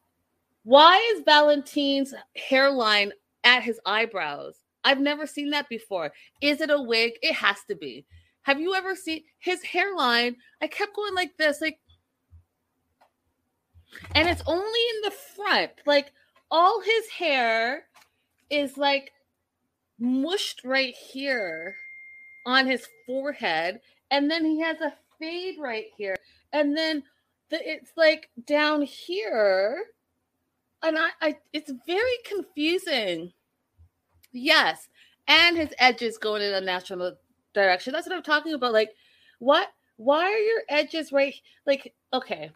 why 0.65 0.97
is 1.13 1.23
Valentine's 1.23 2.13
hairline 2.35 3.13
at 3.43 3.61
his 3.61 3.79
eyebrows? 3.85 4.55
I've 4.83 4.99
never 4.99 5.27
seen 5.27 5.51
that 5.51 5.69
before. 5.69 6.11
Is 6.41 6.59
it 6.59 6.71
a 6.71 6.81
wig? 6.81 7.13
It 7.21 7.35
has 7.35 7.57
to 7.69 7.75
be. 7.75 8.05
Have 8.41 8.59
you 8.59 8.73
ever 8.73 8.95
seen 8.95 9.23
his 9.37 9.63
hairline? 9.63 10.35
I 10.61 10.67
kept 10.67 10.95
going 10.95 11.13
like 11.13 11.37
this, 11.37 11.61
like, 11.61 11.79
and 14.15 14.27
it's 14.27 14.41
only 14.47 14.79
in 14.95 15.01
the 15.03 15.11
front. 15.35 15.71
Like, 15.85 16.11
all 16.49 16.81
his 16.81 17.09
hair 17.09 17.85
is 18.49 18.75
like 18.75 19.11
mushed 19.99 20.61
right 20.63 20.95
here 20.95 21.75
on 22.47 22.65
his 22.65 22.87
forehead, 23.05 23.81
and 24.09 24.29
then 24.29 24.43
he 24.43 24.59
has 24.61 24.81
a 24.81 24.93
fade 25.19 25.57
right 25.59 25.85
here, 25.95 26.15
and 26.53 26.75
then 26.75 27.03
the, 27.49 27.57
it's 27.67 27.91
like 27.95 28.29
down 28.45 28.81
here, 28.81 29.85
and 30.87 30.97
I, 30.97 31.09
I, 31.21 31.37
it's 31.53 31.71
very 31.85 32.17
confusing. 32.25 33.33
Yes, 34.31 34.87
and 35.27 35.57
his 35.57 35.73
edges 35.79 36.17
going 36.17 36.41
in 36.41 36.53
a 36.53 36.61
natural 36.61 37.15
direction. 37.53 37.93
That's 37.93 38.07
what 38.07 38.15
I'm 38.15 38.23
talking 38.23 38.53
about. 38.53 38.73
Like, 38.73 38.91
what? 39.39 39.69
Why 39.97 40.25
are 40.25 40.37
your 40.37 40.61
edges 40.69 41.11
right? 41.11 41.33
Like, 41.65 41.93
okay, 42.13 42.51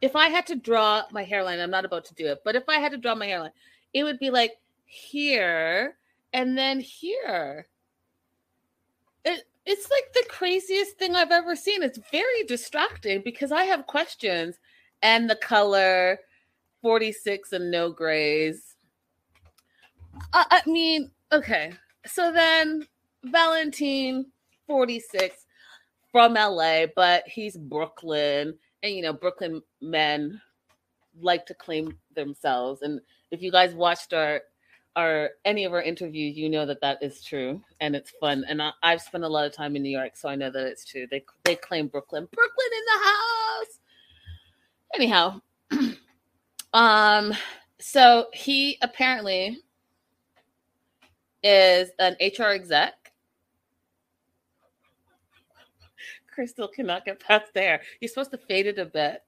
if 0.00 0.16
I 0.16 0.28
had 0.28 0.46
to 0.46 0.56
draw 0.56 1.02
my 1.10 1.22
hairline, 1.22 1.60
I'm 1.60 1.70
not 1.70 1.84
about 1.84 2.04
to 2.06 2.14
do 2.14 2.26
it, 2.26 2.40
but 2.44 2.56
if 2.56 2.68
I 2.68 2.76
had 2.76 2.92
to 2.92 2.98
draw 2.98 3.14
my 3.14 3.26
hairline, 3.26 3.52
it 3.92 4.04
would 4.04 4.18
be 4.18 4.30
like 4.30 4.52
here 4.86 5.96
and 6.32 6.56
then 6.56 6.80
here. 6.80 7.66
It, 9.24 9.44
it's 9.64 9.90
like 9.90 10.12
the 10.14 10.24
craziest 10.28 10.96
thing 10.96 11.16
I've 11.16 11.32
ever 11.32 11.56
seen. 11.56 11.82
It's 11.82 11.98
very 12.10 12.44
distracting 12.46 13.22
because 13.22 13.52
I 13.52 13.64
have 13.64 13.86
questions 13.86 14.58
and 15.02 15.28
the 15.28 15.36
color 15.36 16.20
46 16.86 17.52
and 17.52 17.68
no 17.68 17.90
grays. 17.90 18.76
I, 20.32 20.62
I 20.64 20.70
mean, 20.70 21.10
okay. 21.32 21.72
So 22.06 22.30
then 22.30 22.86
Valentine, 23.24 24.26
46, 24.68 25.46
from 26.12 26.34
LA, 26.34 26.86
but 26.94 27.26
he's 27.26 27.56
Brooklyn. 27.56 28.54
And, 28.84 28.94
you 28.94 29.02
know, 29.02 29.12
Brooklyn 29.12 29.62
men 29.82 30.40
like 31.20 31.44
to 31.46 31.54
claim 31.54 31.98
themselves. 32.14 32.82
And 32.82 33.00
if 33.32 33.42
you 33.42 33.50
guys 33.50 33.74
watched 33.74 34.12
our 34.12 34.42
our 34.94 35.30
any 35.44 35.64
of 35.64 35.72
our 35.72 35.82
interviews, 35.82 36.36
you 36.36 36.48
know 36.48 36.66
that 36.66 36.80
that 36.82 37.02
is 37.02 37.20
true 37.20 37.60
and 37.80 37.96
it's 37.96 38.12
fun. 38.20 38.44
And 38.48 38.62
I, 38.62 38.70
I've 38.84 39.02
spent 39.02 39.24
a 39.24 39.28
lot 39.28 39.44
of 39.44 39.52
time 39.52 39.74
in 39.74 39.82
New 39.82 39.90
York, 39.90 40.16
so 40.16 40.28
I 40.28 40.36
know 40.36 40.52
that 40.52 40.66
it's 40.68 40.84
true. 40.84 41.08
They 41.10 41.24
they 41.42 41.56
claim 41.56 41.88
Brooklyn, 41.88 42.28
Brooklyn 42.32 42.70
in 42.78 42.84
the 42.94 43.04
house. 43.08 43.80
Anyhow, 44.94 45.40
um, 46.76 47.32
so 47.80 48.26
he 48.34 48.76
apparently 48.82 49.62
is 51.42 51.90
an 51.98 52.16
HR 52.20 52.50
exec. 52.50 52.92
Crystal 56.34 56.68
cannot 56.68 57.06
get 57.06 57.18
past 57.18 57.46
there. 57.54 57.80
You're 58.00 58.10
supposed 58.10 58.30
to 58.32 58.36
fade 58.38 58.66
it 58.66 58.78
a 58.78 58.84
bit, 58.84 59.22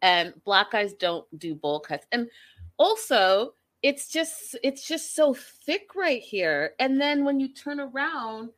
and 0.00 0.32
black 0.44 0.70
guys 0.72 0.94
don't 0.94 1.26
do 1.38 1.54
bowl 1.54 1.80
cuts. 1.80 2.06
And 2.12 2.30
also, 2.78 3.52
it's 3.82 4.08
just 4.08 4.56
it's 4.62 4.88
just 4.88 5.14
so 5.14 5.34
thick 5.34 5.94
right 5.94 6.22
here. 6.22 6.72
And 6.78 6.98
then 6.98 7.26
when 7.26 7.38
you 7.38 7.52
turn 7.52 7.78
around, 7.78 8.52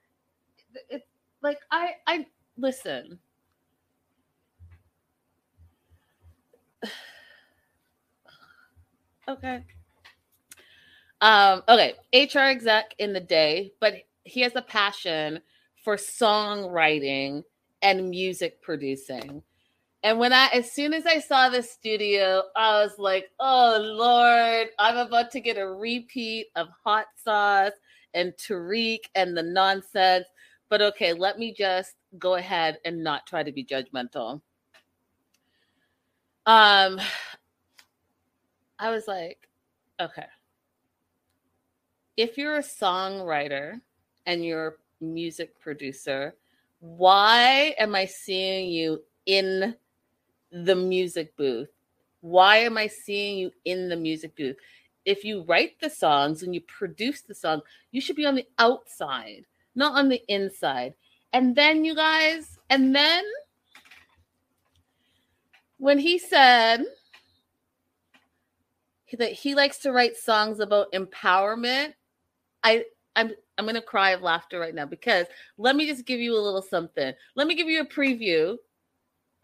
it's 0.88 1.05
like 1.42 1.59
I 1.72 1.94
I 2.07 2.27
listen. 2.57 3.18
Okay. 9.28 9.64
Um, 11.20 11.62
okay, 11.68 11.94
HR 12.12 12.50
exec 12.50 12.94
in 12.98 13.12
the 13.12 13.20
day, 13.20 13.72
but 13.80 13.94
he 14.24 14.40
has 14.42 14.54
a 14.54 14.62
passion 14.62 15.40
for 15.84 15.96
songwriting 15.96 17.42
and 17.82 18.10
music 18.10 18.62
producing. 18.62 19.42
And 20.04 20.18
when 20.18 20.32
I, 20.32 20.46
as 20.54 20.70
soon 20.72 20.94
as 20.94 21.06
I 21.06 21.18
saw 21.18 21.48
the 21.48 21.62
studio, 21.62 22.44
I 22.54 22.82
was 22.82 22.92
like, 22.98 23.30
oh 23.40 23.78
Lord, 23.80 24.68
I'm 24.78 24.96
about 24.96 25.32
to 25.32 25.40
get 25.40 25.58
a 25.58 25.66
repeat 25.66 26.46
of 26.54 26.68
Hot 26.84 27.06
Sauce 27.16 27.72
and 28.14 28.32
Tariq 28.34 29.00
and 29.16 29.36
the 29.36 29.42
nonsense. 29.42 30.26
But 30.68 30.82
okay, 30.82 31.14
let 31.14 31.38
me 31.38 31.52
just 31.52 31.94
go 32.18 32.36
ahead 32.36 32.78
and 32.84 33.02
not 33.02 33.26
try 33.26 33.42
to 33.42 33.50
be 33.50 33.64
judgmental. 33.64 34.40
Um, 36.46 37.00
I 38.78 38.90
was 38.90 39.08
like, 39.08 39.48
okay. 40.00 40.26
If 42.16 42.38
you're 42.38 42.56
a 42.56 42.62
songwriter 42.62 43.80
and 44.26 44.44
you're 44.44 44.68
a 44.68 45.04
music 45.04 45.58
producer, 45.60 46.34
why 46.80 47.74
am 47.78 47.94
I 47.94 48.06
seeing 48.06 48.70
you 48.70 49.02
in 49.26 49.74
the 50.52 50.74
music 50.74 51.36
booth? 51.36 51.70
Why 52.20 52.58
am 52.58 52.76
I 52.76 52.86
seeing 52.86 53.38
you 53.38 53.52
in 53.64 53.88
the 53.88 53.96
music 53.96 54.36
booth? 54.36 54.56
If 55.04 55.24
you 55.24 55.42
write 55.42 55.80
the 55.80 55.90
songs 55.90 56.42
and 56.42 56.54
you 56.54 56.60
produce 56.60 57.22
the 57.22 57.34
song, 57.34 57.62
you 57.92 58.00
should 58.00 58.16
be 58.16 58.26
on 58.26 58.34
the 58.34 58.46
outside, 58.58 59.46
not 59.74 59.96
on 59.96 60.08
the 60.08 60.22
inside. 60.28 60.94
And 61.32 61.54
then, 61.54 61.84
you 61.84 61.94
guys, 61.94 62.58
and 62.70 62.94
then 62.94 63.24
when 65.78 65.98
he 65.98 66.18
said 66.18 66.84
that 69.12 69.32
he 69.32 69.54
likes 69.54 69.78
to 69.78 69.92
write 69.92 70.16
songs 70.16 70.60
about 70.60 70.92
empowerment, 70.92 71.94
I 72.62 72.84
I'm 73.16 73.32
I'm 73.56 73.66
gonna 73.66 73.82
cry 73.82 74.10
of 74.10 74.22
laughter 74.22 74.60
right 74.60 74.74
now 74.74 74.86
because 74.86 75.26
let 75.56 75.76
me 75.76 75.86
just 75.86 76.06
give 76.06 76.20
you 76.20 76.34
a 76.34 76.40
little 76.40 76.62
something. 76.62 77.12
Let 77.34 77.46
me 77.46 77.54
give 77.54 77.68
you 77.68 77.80
a 77.80 77.86
preview 77.86 78.56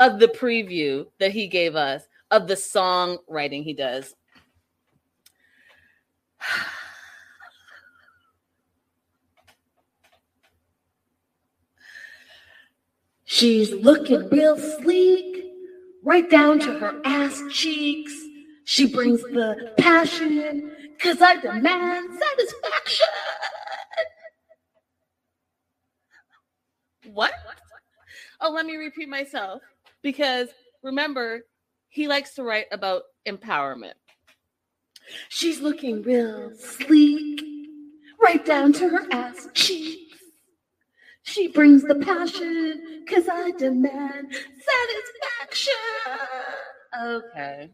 of 0.00 0.18
the 0.18 0.28
preview 0.28 1.06
that 1.18 1.30
he 1.32 1.46
gave 1.48 1.76
us 1.76 2.02
of 2.30 2.46
the 2.48 2.56
song 2.56 3.18
writing 3.28 3.62
he 3.62 3.74
does. 3.74 4.14
She's 13.24 13.72
looking 13.72 14.28
real 14.28 14.56
sleek, 14.58 15.44
right 16.04 16.30
down 16.30 16.60
to 16.60 16.78
her 16.78 17.00
ass 17.04 17.42
cheeks. 17.50 18.12
She 18.64 18.86
brings 18.86 19.22
the 19.22 19.74
passion, 19.78 20.72
cause 20.98 21.20
I 21.20 21.36
demand 21.36 22.18
satisfaction. 22.18 23.06
What? 27.12 27.32
Oh, 28.40 28.50
let 28.50 28.64
me 28.64 28.76
repeat 28.76 29.08
myself 29.08 29.62
because 30.02 30.48
remember, 30.82 31.42
he 31.88 32.08
likes 32.08 32.34
to 32.34 32.42
write 32.42 32.66
about 32.72 33.02
empowerment. 33.28 33.94
She's 35.28 35.60
looking 35.60 36.02
real 36.02 36.50
sleek, 36.56 37.42
right 38.20 38.44
down 38.44 38.72
to 38.74 38.88
her 38.88 39.06
ass 39.12 39.48
cheeks. 39.52 40.18
She 41.22 41.48
brings 41.48 41.82
the 41.82 41.96
passion, 41.96 43.04
cause 43.08 43.28
I 43.30 43.50
demand 43.52 44.34
satisfaction. 45.44 45.74
Okay. 46.98 47.70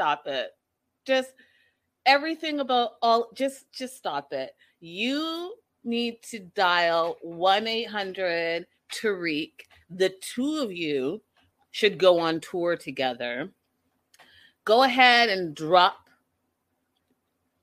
Stop 0.00 0.26
it. 0.26 0.52
Just 1.04 1.34
everything 2.06 2.60
about 2.60 2.92
all 3.02 3.28
just 3.34 3.70
just 3.70 3.98
stop 3.98 4.32
it. 4.32 4.52
You 4.80 5.56
need 5.84 6.22
to 6.30 6.38
dial 6.38 7.18
1-800 7.22 8.64
Tariq. 8.90 9.50
The 9.90 10.14
two 10.22 10.56
of 10.62 10.72
you 10.72 11.20
should 11.70 11.98
go 11.98 12.18
on 12.18 12.40
tour 12.40 12.76
together. 12.76 13.50
Go 14.64 14.84
ahead 14.84 15.28
and 15.28 15.54
drop 15.54 16.08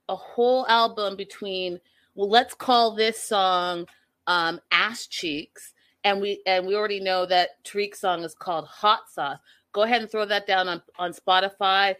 a 0.08 0.16
whole 0.16 0.68
album 0.68 1.16
between 1.16 1.80
well 2.14 2.30
let's 2.30 2.54
call 2.54 2.94
this 2.94 3.20
song 3.20 3.88
um 4.28 4.62
ass 4.72 5.08
cheeks 5.08 5.74
and 6.04 6.22
we 6.22 6.44
and 6.46 6.68
we 6.68 6.76
already 6.76 7.00
know 7.00 7.26
that 7.26 7.64
Tariq's 7.64 8.02
song 8.02 8.24
is 8.24 8.36
called 8.36 8.68
hot 8.68 9.10
sauce 9.12 9.40
go 9.74 9.82
ahead 9.82 10.02
and 10.04 10.10
throw 10.12 10.24
that 10.24 10.46
down 10.46 10.70
on 10.70 10.82
on 10.98 11.12
spotify 11.12 11.94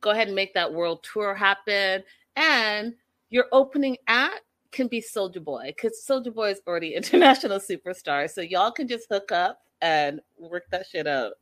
go 0.00 0.10
ahead 0.10 0.26
and 0.28 0.36
make 0.36 0.54
that 0.54 0.72
world 0.72 1.02
tour 1.02 1.34
happen. 1.34 2.02
And 2.36 2.94
your 3.30 3.46
opening 3.52 3.96
act 4.08 4.42
can 4.72 4.86
be 4.88 5.00
Soulja 5.02 5.42
Boy 5.42 5.74
because 5.76 6.04
Soulja 6.08 6.34
Boy 6.34 6.50
is 6.50 6.60
already 6.66 6.94
international 6.96 7.58
superstar. 7.58 8.30
So 8.30 8.40
y'all 8.40 8.70
can 8.70 8.88
just 8.88 9.06
hook 9.10 9.32
up 9.32 9.60
and 9.80 10.20
work 10.38 10.64
that 10.70 10.86
shit 10.86 11.06
out. 11.06 11.32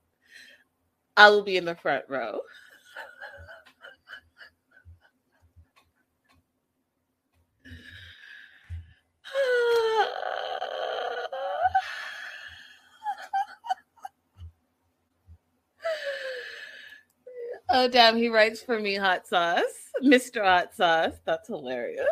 I 1.16 1.30
will 1.30 1.42
be 1.42 1.56
in 1.56 1.64
the 1.64 1.74
front 1.74 2.04
row 2.08 2.40
oh 17.70 17.88
damn, 17.88 18.16
he 18.16 18.28
writes 18.28 18.62
for 18.62 18.78
me 18.78 18.94
hot 18.94 19.26
sauce. 19.26 19.62
Mr. 20.02 20.44
Hot 20.44 20.74
Sauce. 20.74 21.14
That's 21.24 21.48
hilarious. 21.48 22.06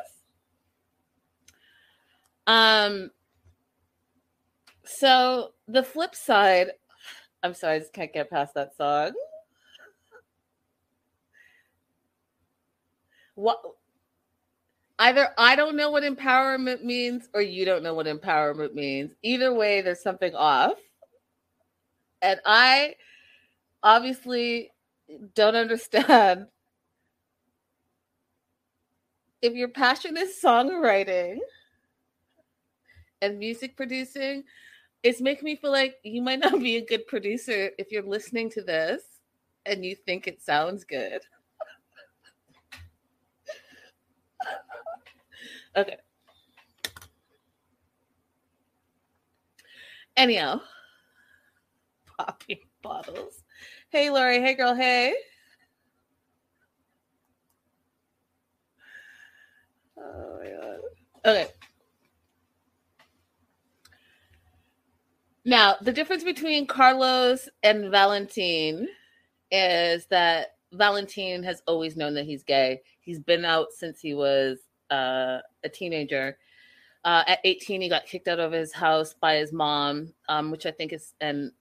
Um 2.46 3.10
so 4.84 5.52
the 5.66 5.82
flip 5.82 6.14
side, 6.14 6.70
I'm 7.42 7.54
sorry, 7.54 7.76
I 7.76 7.78
just 7.80 7.92
can't 7.92 8.12
get 8.12 8.30
past 8.30 8.54
that 8.54 8.76
song. 8.76 9.12
What 13.34 13.60
either 14.98 15.28
I 15.36 15.56
don't 15.56 15.76
know 15.76 15.90
what 15.90 16.04
empowerment 16.04 16.82
means 16.82 17.28
or 17.34 17.42
you 17.42 17.64
don't 17.64 17.82
know 17.82 17.94
what 17.94 18.06
empowerment 18.06 18.74
means. 18.74 19.12
Either 19.22 19.52
way, 19.52 19.80
there's 19.80 20.02
something 20.02 20.34
off. 20.34 20.78
And 22.22 22.40
I 22.46 22.94
obviously 23.82 24.70
don't 25.34 25.56
understand 25.56 26.46
if 29.42 29.54
your 29.54 29.68
passion 29.68 30.16
is 30.16 30.38
songwriting 30.42 31.38
and 33.22 33.38
music 33.38 33.76
producing, 33.76 34.44
it's 35.02 35.20
making 35.20 35.44
me 35.44 35.56
feel 35.56 35.70
like 35.72 35.96
you 36.02 36.22
might 36.22 36.40
not 36.40 36.60
be 36.60 36.76
a 36.76 36.84
good 36.84 37.06
producer 37.06 37.70
if 37.78 37.92
you're 37.92 38.02
listening 38.02 38.50
to 38.50 38.62
this 38.62 39.02
and 39.64 39.84
you 39.84 39.94
think 39.94 40.26
it 40.26 40.42
sounds 40.42 40.84
good. 40.84 41.20
Okay. 45.76 45.96
Anyhow, 50.16 50.62
popping 52.18 52.60
bottles. 52.82 53.45
Hey, 53.96 54.10
Lori. 54.10 54.42
Hey, 54.42 54.52
girl. 54.52 54.74
Hey. 54.74 55.14
Oh 59.98 60.38
my 60.38 60.50
god. 60.50 60.80
Okay. 61.24 61.46
Now, 65.46 65.76
the 65.80 65.94
difference 65.94 66.24
between 66.24 66.66
Carlos 66.66 67.48
and 67.62 67.90
Valentine 67.90 68.86
is 69.50 70.04
that 70.08 70.48
Valentine 70.74 71.42
has 71.44 71.62
always 71.66 71.96
known 71.96 72.12
that 72.16 72.26
he's 72.26 72.42
gay. 72.42 72.82
He's 73.00 73.18
been 73.18 73.46
out 73.46 73.68
since 73.74 73.98
he 73.98 74.12
was 74.12 74.58
uh, 74.90 75.38
a 75.64 75.70
teenager. 75.72 76.36
Uh, 77.02 77.24
at 77.26 77.38
18, 77.44 77.80
he 77.80 77.88
got 77.88 78.04
kicked 78.04 78.28
out 78.28 78.40
of 78.40 78.52
his 78.52 78.74
house 78.74 79.14
by 79.14 79.36
his 79.36 79.54
mom, 79.54 80.12
um, 80.28 80.50
which 80.50 80.66
I 80.66 80.70
think 80.70 80.92
is, 80.92 81.14
and 81.18 81.52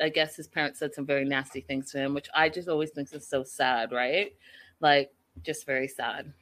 I 0.00 0.08
guess 0.08 0.36
his 0.36 0.48
parents 0.48 0.78
said 0.78 0.94
some 0.94 1.06
very 1.06 1.24
nasty 1.24 1.60
things 1.60 1.90
to 1.92 1.98
him, 1.98 2.14
which 2.14 2.28
I 2.34 2.48
just 2.48 2.68
always 2.68 2.90
think 2.90 3.12
is 3.12 3.26
so 3.26 3.42
sad, 3.42 3.92
right? 3.92 4.34
Like, 4.80 5.12
just 5.42 5.66
very 5.66 5.88
sad. 5.88 6.32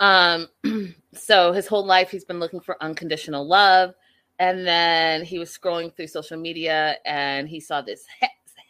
Um, 0.00 0.48
so 1.14 1.52
his 1.52 1.66
whole 1.66 1.84
life 1.84 2.10
he's 2.10 2.24
been 2.24 2.40
looking 2.40 2.60
for 2.60 2.82
unconditional 2.82 3.46
love. 3.46 3.94
And 4.38 4.66
then 4.66 5.24
he 5.24 5.38
was 5.38 5.56
scrolling 5.56 5.94
through 5.96 6.08
social 6.08 6.36
media 6.36 6.96
and 7.06 7.48
he 7.48 7.58
saw 7.58 7.80
this 7.80 8.04
he- 8.20 8.26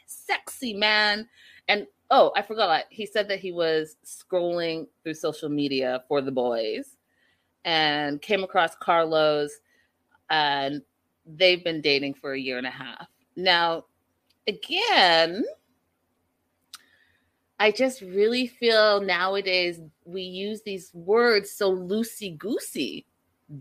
sexy 0.07 0.75
man. 0.75 1.29
And 1.69 1.87
oh, 2.11 2.33
I 2.37 2.43
forgot. 2.43 2.85
He 2.91 3.05
said 3.05 3.29
that 3.29 3.41
he 3.41 3.51
was 3.51 3.97
scrolling 4.05 4.87
through 5.03 5.15
social 5.15 5.49
media 5.49 6.05
for 6.07 6.21
the 6.21 6.31
boys 6.31 6.97
and 7.65 8.23
came 8.23 8.45
across 8.45 8.77
Carlos 8.77 9.51
and 10.31 10.83
they've 11.27 11.65
been 11.65 11.81
dating 11.81 12.15
for 12.15 12.33
a 12.35 12.41
year 12.41 12.59
and 12.59 12.67
a 12.67 12.71
half. 12.71 13.09
Now, 13.37 13.85
again, 14.47 15.45
I 17.59 17.71
just 17.71 18.01
really 18.01 18.47
feel 18.47 19.01
nowadays 19.01 19.81
we 20.05 20.23
use 20.23 20.63
these 20.63 20.91
words 20.95 21.51
so 21.51 21.75
loosey 21.75 22.37
goosey. 22.37 23.07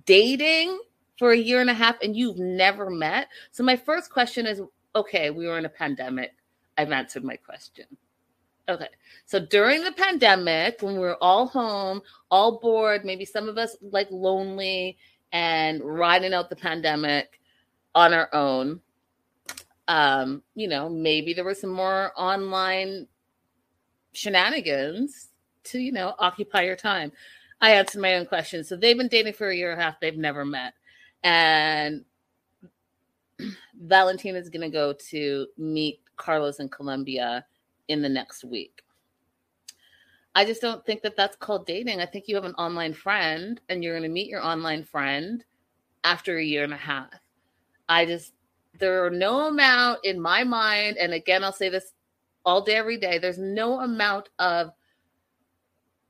Dating 0.05 0.79
for 1.17 1.31
a 1.31 1.38
year 1.38 1.61
and 1.61 1.69
a 1.69 1.73
half 1.73 1.95
and 2.01 2.15
you've 2.15 2.39
never 2.39 2.89
met. 2.89 3.27
So, 3.51 3.63
my 3.63 3.75
first 3.75 4.09
question 4.09 4.47
is 4.47 4.61
okay, 4.95 5.29
we 5.29 5.45
were 5.45 5.57
in 5.57 5.65
a 5.65 5.69
pandemic. 5.69 6.33
I've 6.77 6.91
answered 6.91 7.23
my 7.23 7.35
question. 7.35 7.85
Okay. 8.67 8.88
So, 9.25 9.39
during 9.39 9.83
the 9.83 9.91
pandemic, 9.91 10.81
when 10.81 10.93
we 10.93 10.99
were 10.99 11.21
all 11.21 11.47
home, 11.47 12.01
all 12.31 12.59
bored, 12.59 13.05
maybe 13.05 13.25
some 13.25 13.47
of 13.47 13.57
us 13.57 13.77
like 13.81 14.07
lonely 14.09 14.97
and 15.31 15.81
riding 15.83 16.33
out 16.33 16.49
the 16.49 16.55
pandemic 16.55 17.39
on 17.93 18.13
our 18.13 18.33
own, 18.33 18.81
um, 19.88 20.41
you 20.56 20.67
know, 20.67 20.89
maybe 20.89 21.34
there 21.34 21.43
were 21.43 21.54
some 21.54 21.71
more 21.71 22.12
online 22.17 23.08
shenanigans 24.13 25.30
to, 25.65 25.80
you 25.80 25.91
know, 25.91 26.15
occupy 26.19 26.62
your 26.62 26.76
time. 26.76 27.12
I 27.62 27.71
answered 27.71 28.02
my 28.02 28.15
own 28.15 28.26
question. 28.26 28.63
So 28.63 28.76
they've 28.76 28.98
been 28.98 29.08
dating 29.08 29.34
for 29.34 29.50
a 29.50 29.56
year 29.56 29.71
and 29.71 29.80
a 29.80 29.84
half. 29.84 30.00
They've 30.00 30.17
never 30.17 30.45
met. 30.45 30.74
And 31.24 32.06
Valentina 33.82 34.39
is 34.39 34.50
going 34.50 34.62
to 34.62 34.69
go 34.69 34.93
to 35.10 35.48
meet 35.58 36.00
Carlos 36.17 36.60
in 36.60 36.69
Colombia 36.69 37.45
in 37.88 38.02
the 38.02 38.10
next 38.10 38.43
week. 38.43 38.82
I 40.36 40.43
just 40.43 40.62
don't 40.62 40.86
think 40.86 41.02
that 41.04 41.15
that's 41.15 41.38
called 41.38 41.65
dating. 41.65 42.02
I 42.02 42.06
think 42.06 42.28
you 42.28 42.36
have 42.36 42.43
an 42.43 42.56
online 42.56 42.93
friend 42.93 43.60
and 43.69 43.84
you're 43.84 43.93
going 43.93 44.04
to 44.04 44.13
meet 44.13 44.28
your 44.28 44.43
online 44.43 44.84
friend 44.84 45.43
after 46.04 46.38
a 46.38 46.43
year 46.43 46.63
and 46.63 46.74
a 46.74 46.78
half. 46.78 47.10
I 47.88 48.06
just, 48.06 48.34
there 48.79 49.05
are 49.05 49.09
no 49.09 49.47
amount 49.47 49.99
in 50.03 50.19
my 50.19 50.43
mind, 50.43 50.97
and 50.97 51.13
again, 51.13 51.43
I'll 51.43 51.53
say 51.53 51.69
this 51.69 51.93
all 52.45 52.61
day, 52.61 52.75
every 52.75 52.97
day, 52.97 53.17
there's 53.17 53.39
no 53.39 53.79
amount 53.81 54.29
of 54.39 54.71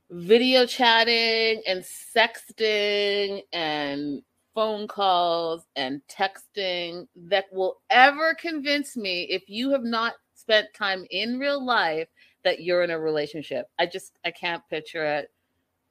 video 0.10 0.66
chatting 0.66 1.62
and 1.68 1.84
sexting 1.84 3.42
and 3.54 4.22
phone 4.54 4.88
calls 4.88 5.66
and 5.76 6.02
texting 6.08 7.08
that 7.16 7.46
will 7.52 7.82
ever 7.90 8.34
convince 8.36 8.96
me 8.96 9.24
if 9.24 9.44
you 9.50 9.70
have 9.72 9.84
not 9.84 10.14
spent 10.34 10.68
time 10.74 11.06
in 11.12 11.40
real 11.40 11.64
life 11.64 12.08
that 12.44 12.62
you're 12.62 12.84
in 12.84 12.92
a 12.92 13.00
relationship. 13.00 13.68
I 13.80 13.86
just 13.86 14.14
I 14.24 14.32
can't 14.32 14.64
picture 14.70 15.06
it. 15.06 15.32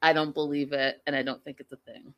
I 0.01 0.13
don't 0.13 0.35
believe 0.35 0.73
it 0.73 1.03
and 1.07 1.15
I 1.15 1.23
don't 1.23 1.43
think 1.45 1.61
it's 1.61 1.73
a 1.73 1.77
thing. 1.77 2.15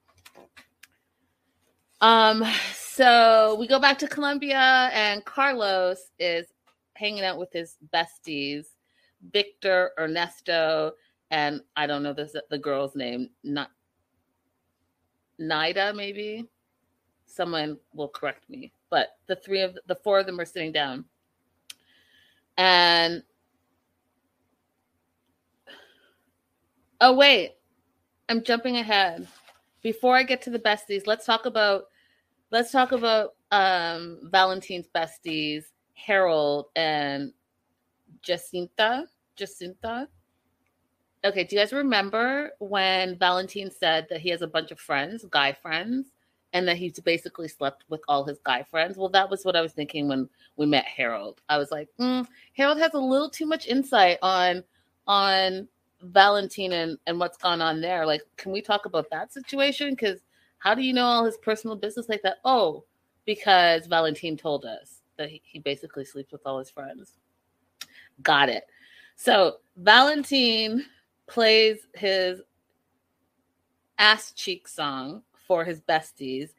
Um 2.00 2.44
so 2.74 3.56
we 3.58 3.66
go 3.66 3.78
back 3.78 3.98
to 3.98 4.08
Colombia 4.08 4.90
and 4.92 5.24
Carlos 5.24 5.98
is 6.18 6.46
hanging 6.94 7.24
out 7.24 7.38
with 7.38 7.52
his 7.52 7.76
besties, 7.92 8.66
Victor, 9.32 9.92
Ernesto, 9.98 10.92
and 11.30 11.60
I 11.76 11.86
don't 11.86 12.02
know 12.02 12.12
this 12.12 12.34
the 12.50 12.58
girl's 12.58 12.94
name, 12.94 13.30
not 13.44 13.70
Nida, 15.40 15.94
maybe. 15.94 16.46
Someone 17.26 17.78
will 17.92 18.08
correct 18.08 18.48
me, 18.48 18.72
but 18.88 19.18
the 19.26 19.36
three 19.36 19.60
of 19.60 19.76
the 19.86 19.96
four 19.96 20.18
of 20.18 20.26
them 20.26 20.40
are 20.40 20.44
sitting 20.44 20.72
down, 20.72 21.04
and 22.56 23.22
oh 27.00 27.14
wait, 27.14 27.56
I'm 28.28 28.42
jumping 28.42 28.76
ahead. 28.76 29.26
Before 29.86 30.16
I 30.16 30.24
get 30.24 30.42
to 30.42 30.50
the 30.50 30.58
besties, 30.58 31.06
let's 31.06 31.24
talk 31.24 31.46
about 31.46 31.84
let's 32.50 32.72
talk 32.72 32.90
about 32.90 33.36
um 33.52 34.18
Valentine's 34.32 34.88
besties 34.92 35.62
Harold 35.94 36.66
and 36.74 37.32
Jacinta. 38.20 39.06
Jacinta. 39.36 40.08
Okay, 41.24 41.44
do 41.44 41.54
you 41.54 41.62
guys 41.62 41.72
remember 41.72 42.50
when 42.58 43.16
Valentine 43.16 43.70
said 43.70 44.08
that 44.10 44.20
he 44.20 44.28
has 44.30 44.42
a 44.42 44.48
bunch 44.48 44.72
of 44.72 44.80
friends, 44.80 45.24
guy 45.30 45.52
friends, 45.52 46.08
and 46.52 46.66
that 46.66 46.78
he's 46.78 46.98
basically 46.98 47.46
slept 47.46 47.84
with 47.88 48.00
all 48.08 48.24
his 48.24 48.40
guy 48.42 48.64
friends? 48.64 48.96
Well, 48.96 49.10
that 49.10 49.30
was 49.30 49.44
what 49.44 49.54
I 49.54 49.60
was 49.60 49.72
thinking 49.72 50.08
when 50.08 50.28
we 50.56 50.66
met 50.66 50.84
Harold. 50.84 51.42
I 51.48 51.58
was 51.58 51.70
like, 51.70 51.88
mm, 52.00 52.26
Harold 52.56 52.78
has 52.78 52.94
a 52.94 52.98
little 52.98 53.30
too 53.30 53.46
much 53.46 53.68
insight 53.68 54.18
on 54.20 54.64
on 55.06 55.68
Valentine 56.02 56.72
and, 56.72 56.98
and 57.06 57.18
what's 57.18 57.38
gone 57.38 57.62
on 57.62 57.80
there. 57.80 58.06
Like, 58.06 58.22
can 58.36 58.52
we 58.52 58.60
talk 58.60 58.86
about 58.86 59.10
that 59.10 59.32
situation? 59.32 59.90
Because 59.90 60.20
how 60.58 60.74
do 60.74 60.82
you 60.82 60.92
know 60.92 61.04
all 61.04 61.24
his 61.24 61.38
personal 61.38 61.76
business 61.76 62.08
like 62.08 62.22
that? 62.22 62.38
Oh, 62.44 62.84
because 63.24 63.86
Valentine 63.86 64.36
told 64.36 64.64
us 64.64 65.02
that 65.16 65.30
he, 65.30 65.40
he 65.44 65.58
basically 65.58 66.04
sleeps 66.04 66.32
with 66.32 66.42
all 66.46 66.58
his 66.58 66.70
friends. 66.70 67.12
Got 68.22 68.48
it. 68.48 68.64
So 69.16 69.56
Valentine 69.76 70.84
plays 71.26 71.86
his 71.94 72.40
ass 73.98 74.32
cheek 74.32 74.68
song 74.68 75.22
for 75.46 75.64
his 75.64 75.80
besties. 75.80 76.50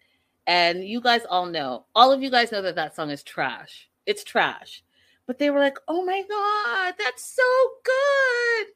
And 0.48 0.88
you 0.88 1.02
guys 1.02 1.22
all 1.30 1.46
know, 1.46 1.86
all 1.94 2.12
of 2.12 2.24
you 2.24 2.30
guys 2.30 2.52
know 2.52 2.62
that 2.62 2.76
that 2.76 2.96
song 2.96 3.10
is 3.10 3.24
trash. 3.24 3.90
It's 4.06 4.24
trash. 4.24 4.84
But 5.26 5.40
they 5.40 5.50
were 5.50 5.60
like, 5.60 5.78
oh 5.88 6.06
my 6.06 6.24
God, 6.28 6.94
that's 6.98 7.26
so 7.26 7.44
good. 7.84 8.68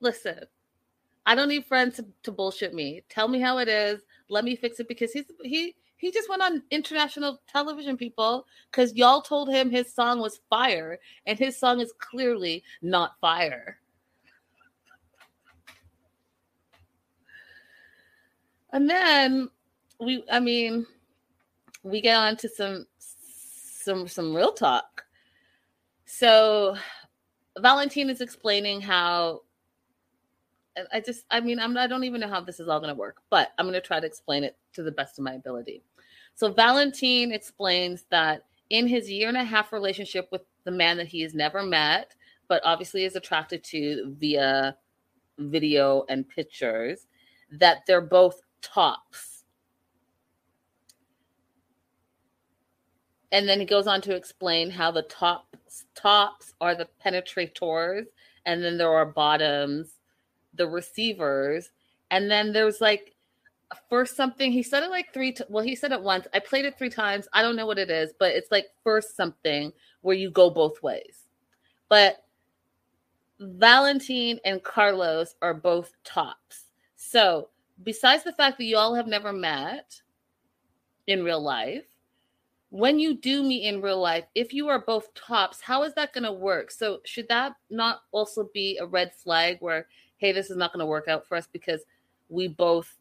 Listen, 0.00 0.40
I 1.24 1.34
don't 1.34 1.48
need 1.48 1.66
friends 1.66 1.96
to, 1.96 2.06
to 2.22 2.32
bullshit 2.32 2.74
me. 2.74 3.02
Tell 3.08 3.28
me 3.28 3.40
how 3.40 3.58
it 3.58 3.68
is. 3.68 4.02
Let 4.28 4.44
me 4.44 4.56
fix 4.56 4.80
it 4.80 4.88
because 4.88 5.12
he's 5.12 5.26
he 5.42 5.74
he 5.96 6.12
just 6.12 6.28
went 6.28 6.42
on 6.42 6.62
international 6.70 7.40
television, 7.48 7.96
people, 7.96 8.46
because 8.70 8.94
y'all 8.94 9.22
told 9.22 9.48
him 9.48 9.70
his 9.70 9.92
song 9.92 10.20
was 10.20 10.40
fire, 10.50 10.98
and 11.26 11.38
his 11.38 11.58
song 11.58 11.80
is 11.80 11.92
clearly 11.98 12.62
not 12.82 13.18
fire. 13.20 13.78
And 18.72 18.90
then 18.90 19.48
we, 20.00 20.22
I 20.30 20.38
mean, 20.38 20.86
we 21.82 22.00
get 22.02 22.16
on 22.16 22.36
to 22.36 22.48
some 22.48 22.86
some 22.98 24.06
some 24.06 24.34
real 24.34 24.52
talk. 24.52 25.04
So 26.04 26.76
Valentine 27.58 28.10
is 28.10 28.20
explaining 28.20 28.80
how 28.82 29.42
I 30.92 31.00
just, 31.00 31.24
I 31.30 31.40
mean, 31.40 31.58
I'm, 31.58 31.76
I 31.76 31.86
don't 31.86 32.04
even 32.04 32.20
know 32.20 32.28
how 32.28 32.40
this 32.40 32.60
is 32.60 32.68
all 32.68 32.80
going 32.80 32.94
to 32.94 32.98
work, 32.98 33.16
but 33.30 33.52
I'm 33.58 33.64
going 33.64 33.74
to 33.74 33.80
try 33.80 33.98
to 33.98 34.06
explain 34.06 34.44
it 34.44 34.56
to 34.74 34.82
the 34.82 34.92
best 34.92 35.18
of 35.18 35.24
my 35.24 35.34
ability. 35.34 35.82
So 36.34 36.52
Valentine 36.52 37.32
explains 37.32 38.04
that 38.10 38.44
in 38.70 38.86
his 38.86 39.10
year 39.10 39.28
and 39.28 39.36
a 39.36 39.44
half 39.44 39.72
relationship 39.72 40.28
with 40.30 40.42
the 40.64 40.70
man 40.70 40.96
that 40.98 41.06
he 41.06 41.22
has 41.22 41.34
never 41.34 41.62
met, 41.62 42.14
but 42.48 42.60
obviously 42.64 43.04
is 43.04 43.16
attracted 43.16 43.64
to 43.64 44.14
via 44.18 44.76
video 45.38 46.04
and 46.08 46.28
pictures, 46.28 47.06
that 47.52 47.78
they're 47.86 48.00
both 48.00 48.42
tops. 48.60 49.44
And 53.32 53.48
then 53.48 53.60
he 53.60 53.66
goes 53.66 53.86
on 53.86 54.00
to 54.02 54.14
explain 54.14 54.70
how 54.70 54.90
the 54.90 55.02
tops 55.02 55.84
tops 55.94 56.54
are 56.60 56.74
the 56.74 56.88
penetrators, 57.04 58.04
and 58.46 58.62
then 58.62 58.78
there 58.78 58.92
are 58.92 59.04
bottoms 59.04 59.95
the 60.56 60.68
receivers. 60.68 61.70
And 62.10 62.30
then 62.30 62.52
there's 62.52 62.80
like 62.80 63.16
first 63.90 64.16
something 64.16 64.52
he 64.52 64.62
said 64.62 64.82
it 64.82 64.90
like 64.90 65.12
three 65.12 65.32
t- 65.32 65.42
well 65.48 65.64
he 65.64 65.74
said 65.74 65.90
it 65.90 66.00
once 66.00 66.28
i 66.32 66.38
played 66.38 66.64
it 66.64 66.78
three 66.78 66.88
times 66.88 67.26
i 67.32 67.42
don't 67.42 67.56
know 67.56 67.66
what 67.66 67.80
it 67.80 67.90
is 67.90 68.12
but 68.18 68.30
it's 68.30 68.52
like 68.52 68.66
first 68.84 69.16
something 69.16 69.72
where 70.02 70.14
you 70.14 70.30
go 70.30 70.48
both 70.48 70.80
ways 70.84 71.24
but 71.88 72.24
valentine 73.40 74.38
and 74.44 74.62
carlos 74.62 75.34
are 75.42 75.52
both 75.52 75.92
tops 76.04 76.66
so 76.94 77.48
besides 77.82 78.22
the 78.22 78.32
fact 78.32 78.56
that 78.56 78.64
you 78.64 78.76
all 78.76 78.94
have 78.94 79.08
never 79.08 79.32
met 79.32 80.00
in 81.08 81.24
real 81.24 81.42
life 81.42 81.86
when 82.70 82.98
you 82.98 83.16
do 83.16 83.42
meet 83.42 83.64
in 83.66 83.80
real 83.80 84.00
life, 84.00 84.24
if 84.34 84.52
you 84.52 84.68
are 84.68 84.80
both 84.80 85.14
tops, 85.14 85.60
how 85.60 85.84
is 85.84 85.94
that 85.94 86.12
going 86.12 86.24
to 86.24 86.32
work? 86.32 86.70
So, 86.70 86.98
should 87.04 87.28
that 87.28 87.54
not 87.70 88.02
also 88.10 88.50
be 88.52 88.76
a 88.78 88.86
red 88.86 89.14
flag 89.14 89.58
where, 89.60 89.86
hey, 90.18 90.32
this 90.32 90.50
is 90.50 90.56
not 90.56 90.72
going 90.72 90.80
to 90.80 90.86
work 90.86 91.08
out 91.08 91.26
for 91.26 91.36
us 91.36 91.48
because 91.52 91.82
we 92.28 92.48
both 92.48 92.96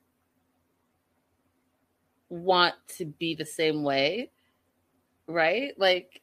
want 2.29 2.75
to 2.97 3.05
be 3.05 3.35
the 3.35 3.45
same 3.45 3.83
way? 3.83 4.31
Right? 5.27 5.73
Like, 5.77 6.21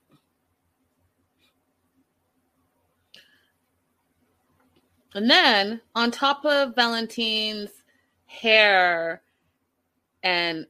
and 5.15 5.29
then 5.29 5.81
on 5.95 6.11
top 6.11 6.45
of 6.45 6.75
Valentine's 6.75 7.71
hair 8.27 9.23
and 10.23 10.67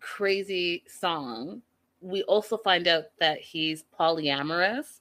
crazy 0.00 0.84
song, 0.86 1.62
we 2.00 2.22
also 2.24 2.56
find 2.58 2.86
out 2.86 3.04
that 3.18 3.40
he's 3.40 3.84
polyamorous. 3.98 5.00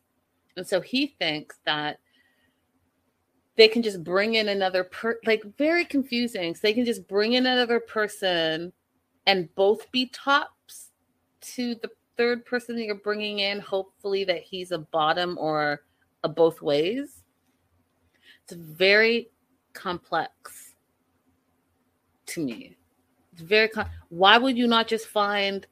And 0.55 0.65
so 0.65 0.81
he 0.81 1.07
thinks 1.19 1.59
that 1.65 1.99
they 3.55 3.67
can 3.67 3.83
just 3.83 4.03
bring 4.03 4.35
in 4.35 4.49
another 4.49 4.83
per 4.83 5.19
like 5.25 5.43
very 5.57 5.85
confusing. 5.85 6.55
So 6.55 6.61
they 6.63 6.73
can 6.73 6.85
just 6.85 7.07
bring 7.07 7.33
in 7.33 7.45
another 7.45 7.79
person 7.79 8.73
and 9.25 9.53
both 9.55 9.91
be 9.91 10.07
tops 10.07 10.89
to 11.41 11.75
the 11.75 11.89
third 12.17 12.45
person 12.45 12.75
that 12.75 12.85
you're 12.85 12.95
bringing 12.95 13.39
in, 13.39 13.59
hopefully 13.59 14.23
that 14.25 14.41
he's 14.43 14.71
a 14.71 14.79
bottom 14.79 15.37
or 15.39 15.83
a 16.23 16.29
both 16.29 16.61
ways. 16.61 17.23
It's 18.43 18.53
very 18.53 19.29
complex 19.73 20.75
to 22.27 22.43
me. 22.43 22.75
It's 23.31 23.41
very 23.41 23.67
com- 23.67 23.89
why 24.09 24.37
would 24.37 24.57
you 24.57 24.67
not 24.67 24.87
just 24.87 25.07
find 25.07 25.65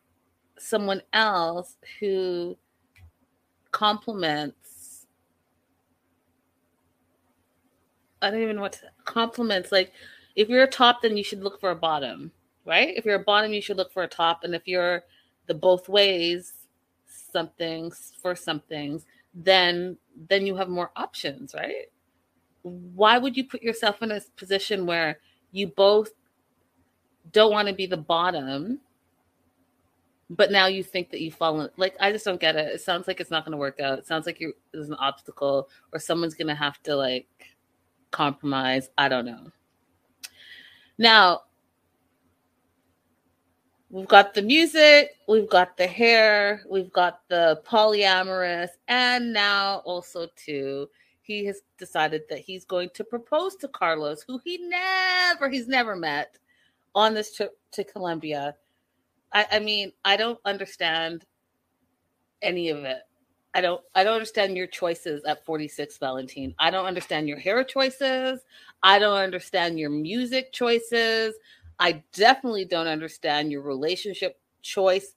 someone 0.57 1.01
else 1.13 1.77
who 1.99 2.57
compliments 3.71 4.70
I 8.21 8.29
don't 8.29 8.41
even 8.41 8.57
know 8.57 8.63
what 8.63 8.73
to, 8.73 8.91
compliments 9.05 9.71
like 9.71 9.91
if 10.35 10.49
you're 10.49 10.63
a 10.63 10.67
top 10.67 11.01
then 11.01 11.17
you 11.17 11.23
should 11.23 11.43
look 11.43 11.59
for 11.59 11.71
a 11.71 11.75
bottom, 11.75 12.31
right? 12.65 12.93
If 12.95 13.05
you're 13.05 13.15
a 13.15 13.23
bottom 13.23 13.53
you 13.53 13.61
should 13.61 13.77
look 13.77 13.91
for 13.91 14.03
a 14.03 14.07
top 14.07 14.43
and 14.43 14.55
if 14.55 14.67
you're 14.67 15.03
the 15.47 15.53
both 15.53 15.89
ways 15.89 16.53
something 17.05 17.91
for 18.21 18.35
some 18.35 18.59
things 18.61 19.05
then 19.33 19.97
then 20.29 20.45
you 20.45 20.55
have 20.55 20.69
more 20.69 20.91
options, 20.95 21.53
right? 21.53 21.89
Why 22.63 23.17
would 23.17 23.37
you 23.37 23.45
put 23.45 23.63
yourself 23.63 24.01
in 24.01 24.11
a 24.11 24.21
position 24.37 24.85
where 24.85 25.19
you 25.51 25.67
both 25.67 26.11
don't 27.31 27.51
want 27.51 27.67
to 27.67 27.73
be 27.73 27.85
the 27.85 27.97
bottom 27.97 28.79
but 30.31 30.49
now 30.49 30.65
you 30.65 30.81
think 30.81 31.11
that 31.11 31.21
you've 31.21 31.35
fallen 31.35 31.69
like 31.77 31.95
i 31.99 32.11
just 32.11 32.25
don't 32.25 32.39
get 32.39 32.55
it 32.55 32.73
it 32.73 32.81
sounds 32.81 33.07
like 33.07 33.19
it's 33.19 33.31
not 33.31 33.45
going 33.45 33.51
to 33.51 33.57
work 33.57 33.79
out 33.79 33.99
it 33.99 34.07
sounds 34.07 34.25
like 34.25 34.39
you 34.39 34.53
there's 34.71 34.89
an 34.89 34.95
obstacle 34.95 35.69
or 35.91 35.99
someone's 35.99 36.33
going 36.33 36.47
to 36.47 36.55
have 36.55 36.81
to 36.81 36.95
like 36.95 37.27
compromise? 38.11 38.89
I 38.97 39.09
don't 39.09 39.25
know. 39.25 39.51
Now 40.97 41.41
we've 43.89 44.07
got 44.07 44.33
the 44.33 44.41
music 44.41 45.09
we've 45.27 45.49
got 45.49 45.75
the 45.75 45.85
hair 45.85 46.61
we've 46.69 46.93
got 46.93 47.27
the 47.27 47.61
polyamorous 47.67 48.69
and 48.87 49.33
now 49.33 49.81
also 49.83 50.27
too 50.37 50.87
he 51.21 51.43
has 51.43 51.61
decided 51.77 52.21
that 52.29 52.39
he's 52.39 52.63
going 52.63 52.89
to 52.93 53.03
propose 53.03 53.57
to 53.57 53.67
carlos 53.67 54.23
who 54.25 54.39
he 54.45 54.57
never 54.69 55.49
he's 55.49 55.67
never 55.67 55.93
met 55.93 56.37
on 56.95 57.13
this 57.13 57.35
trip 57.35 57.57
to 57.71 57.83
colombia. 57.83 58.55
I, 59.33 59.45
I 59.53 59.59
mean, 59.59 59.91
I 60.03 60.17
don't 60.17 60.39
understand 60.45 61.25
any 62.41 62.69
of 62.69 62.83
it. 62.83 63.01
I 63.53 63.61
don't 63.61 63.81
I 63.95 64.03
don't 64.03 64.13
understand 64.13 64.55
your 64.55 64.67
choices 64.67 65.23
at 65.25 65.45
46 65.45 65.97
Valentine. 65.97 66.55
I 66.57 66.71
don't 66.71 66.85
understand 66.85 67.27
your 67.27 67.37
hair 67.37 67.63
choices. 67.63 68.41
I 68.81 68.97
don't 68.97 69.17
understand 69.17 69.77
your 69.77 69.89
music 69.89 70.53
choices. 70.53 71.35
I 71.79 72.03
definitely 72.13 72.65
don't 72.65 72.87
understand 72.87 73.51
your 73.51 73.61
relationship 73.61 74.39
choice 74.61 75.15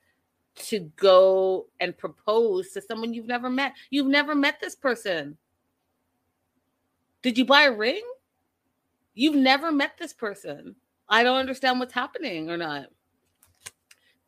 to 0.57 0.81
go 0.97 1.66
and 1.81 1.97
propose 1.97 2.70
to 2.70 2.81
someone 2.81 3.12
you've 3.14 3.27
never 3.27 3.51
met. 3.51 3.73
You've 3.90 4.07
never 4.07 4.35
met 4.35 4.61
this 4.61 4.75
person. 4.75 5.37
Did 7.23 7.38
you 7.38 7.44
buy 7.44 7.64
a 7.64 7.73
ring? 7.73 8.03
You've 9.14 9.37
never 9.37 9.70
met 9.70 9.92
this 9.99 10.12
person. 10.12 10.75
I 11.09 11.23
don't 11.23 11.37
understand 11.37 11.79
what's 11.79 11.92
happening 11.92 12.51
or 12.51 12.57
not. 12.57 12.87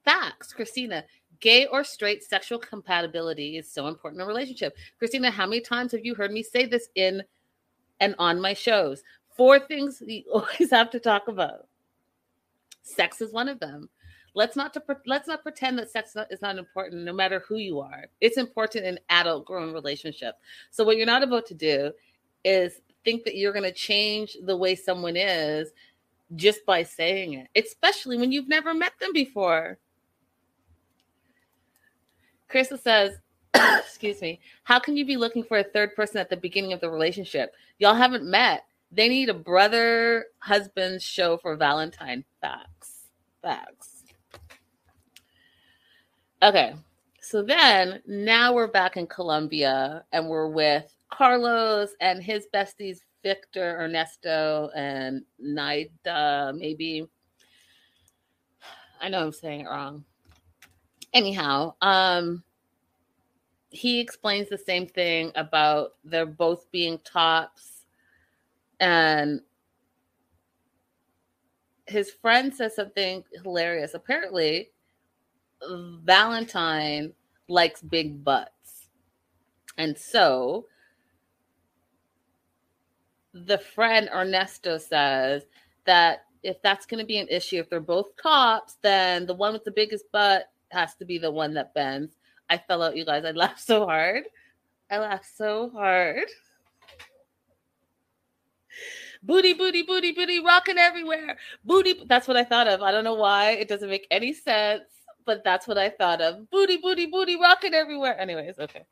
Facts, 0.05 0.53
Christina. 0.53 1.05
Gay 1.40 1.66
or 1.66 1.85
straight 1.85 2.22
sexual 2.25 2.59
compatibility 2.59 3.57
is 3.57 3.70
so 3.70 3.87
important 3.88 4.20
in 4.20 4.25
a 4.25 4.29
relationship. 4.29 4.77
Christina, 4.99 5.31
how 5.31 5.46
many 5.46 5.61
times 5.61 5.92
have 5.92 6.05
you 6.05 6.14
heard 6.14 6.33
me 6.33 6.42
say 6.42 6.66
this 6.66 6.88
in 6.94 7.22
and 8.01 8.14
on 8.18 8.40
my 8.40 8.55
shows? 8.55 9.03
Four 9.37 9.59
things 9.59 10.03
you 10.07 10.25
always 10.33 10.70
have 10.70 10.90
to 10.90 11.01
talk 11.01 11.29
about. 11.29 11.66
Sex 12.83 13.20
is 13.20 13.33
one 13.33 13.49
of 13.49 13.61
them. 13.61 13.88
Let's 14.35 14.55
not 14.55 14.75
to, 14.75 14.83
let's 15.07 15.27
not 15.27 15.42
pretend 15.42 15.79
that 15.79 15.90
sex 15.90 16.14
is 16.31 16.42
not 16.42 16.59
important, 16.59 17.05
no 17.05 17.12
matter 17.12 17.42
who 17.49 17.57
you 17.57 17.81
are. 17.81 18.05
It's 18.20 18.37
important 18.37 18.85
in 18.85 19.01
adult 19.09 19.46
grown 19.46 19.72
relationship. 19.72 20.35
So 20.70 20.85
what 20.85 20.99
you're 20.99 21.07
not 21.07 21.22
about 21.22 21.46
to 21.46 21.55
do 21.55 21.92
is 22.44 22.83
think 23.03 23.25
that 23.25 23.37
you're 23.37 23.53
going 23.53 23.62
to 23.62 23.72
change 23.72 24.37
the 24.44 24.57
way 24.57 24.75
someone 24.75 25.16
is 25.16 25.70
just 26.35 26.66
by 26.66 26.83
saying 26.83 27.35
it, 27.35 27.49
especially 27.64 28.18
when 28.18 28.33
you've 28.33 28.49
never 28.49 28.75
met 28.75 28.92
them 29.01 29.12
before. 29.12 29.79
Krista 32.50 32.80
says, 32.80 33.18
excuse 33.54 34.20
me, 34.20 34.40
how 34.64 34.78
can 34.78 34.96
you 34.96 35.04
be 35.04 35.16
looking 35.16 35.42
for 35.42 35.59
a 35.59 35.64
third 35.64 35.94
person 35.94 36.18
at 36.18 36.30
the 36.30 36.37
beginning 36.37 36.72
of 36.72 36.80
the 36.80 36.90
relationship? 36.90 37.54
Y'all 37.78 37.94
haven't 37.94 38.24
met. 38.24 38.64
They 38.92 39.09
need 39.09 39.28
a 39.28 39.35
brother 39.35 40.26
husband 40.38 41.02
show 41.02 41.37
for 41.38 41.56
Valentine. 41.56 42.24
Facts. 42.40 43.09
Facts. 43.42 44.04
Okay. 46.42 46.74
So 47.20 47.42
then 47.42 48.00
now 48.06 48.52
we're 48.52 48.68
back 48.68 48.96
in 48.96 49.06
Colombia 49.09 50.04
and 50.12 50.28
we're 50.28 50.48
with 50.48 50.94
Carlos 51.11 51.90
and 52.00 52.22
his 52.22 52.46
besties, 52.54 52.98
Victor, 53.24 53.80
Ernesto, 53.80 54.70
and 54.76 55.24
Naida, 55.40 56.52
maybe. 56.56 57.09
I 59.00 59.09
know 59.09 59.24
I'm 59.24 59.32
saying 59.32 59.62
it 59.62 59.68
wrong 59.68 60.04
anyhow, 61.16 61.74
um, 61.81 62.44
he 63.70 64.00
explains 64.00 64.48
the 64.48 64.59
same 64.59 64.87
thing 64.87 65.33
about 65.35 65.94
they're 66.05 66.26
both 66.26 66.70
being 66.70 66.98
tops 67.05 67.87
and 68.81 69.40
his 71.87 72.11
friend 72.11 72.55
says 72.55 72.76
something 72.76 73.24
hilarious. 73.42 73.94
Apparently, 73.94 74.70
Valentine 76.05 77.12
likes 77.48 77.81
big 77.81 78.22
butts. 78.22 78.88
And 79.79 79.96
so 79.96 80.66
the 83.33 83.59
friend 83.59 84.09
Ernesto 84.12 84.79
says 84.79 85.44
that 85.85 86.24
if 86.42 86.61
that's 86.61 86.87
going 86.87 87.00
to 87.00 87.07
be 87.07 87.18
an 87.18 87.29
issue, 87.29 87.59
if 87.59 87.70
they're 87.70 87.81
both 87.81 88.11
tops, 88.20 88.76
then 88.83 89.26
the 89.26 89.35
one 89.35 89.52
with 89.52 89.64
the 89.64 89.70
biggest 89.70 90.11
butt 90.12 90.50
has 90.77 90.95
to 90.97 91.05
be 91.05 91.19
the 91.19 91.31
one 91.31 91.55
that 91.55 91.75
bends. 91.75 92.15
I 92.49 92.59
fell 92.59 92.83
out, 92.83 92.97
you 92.97 93.05
guys. 93.05 93.25
I 93.25 93.33
laughed 93.33 93.61
so 93.61 93.87
hard. 93.87 94.25
I 94.91 94.99
laughed 94.99 95.37
so 95.37 95.71
hard. 95.71 96.27
Booty, 99.23 99.55
booty, 99.55 99.83
booty, 99.83 100.12
booty, 100.12 100.45
rocking 100.45 100.79
everywhere. 100.79 101.39
Booty. 101.65 102.05
That's 102.07 102.29
what 102.29 102.37
I 102.37 102.45
thought 102.45 102.69
of. 102.69 102.83
I 102.83 102.93
don't 102.93 103.03
know 103.03 103.15
why. 103.15 103.53
It 103.53 103.67
doesn't 103.69 103.89
make 103.89 104.07
any 104.11 104.33
sense, 104.33 104.85
but 105.25 105.43
that's 105.43 105.67
what 105.67 105.79
I 105.79 105.89
thought 105.89 106.21
of. 106.21 106.49
Booty, 106.51 106.77
booty, 106.77 107.07
booty, 107.07 107.37
rocking 107.37 107.75
everywhere. 107.75 108.19
Anyways, 108.21 108.59
okay. 108.59 108.85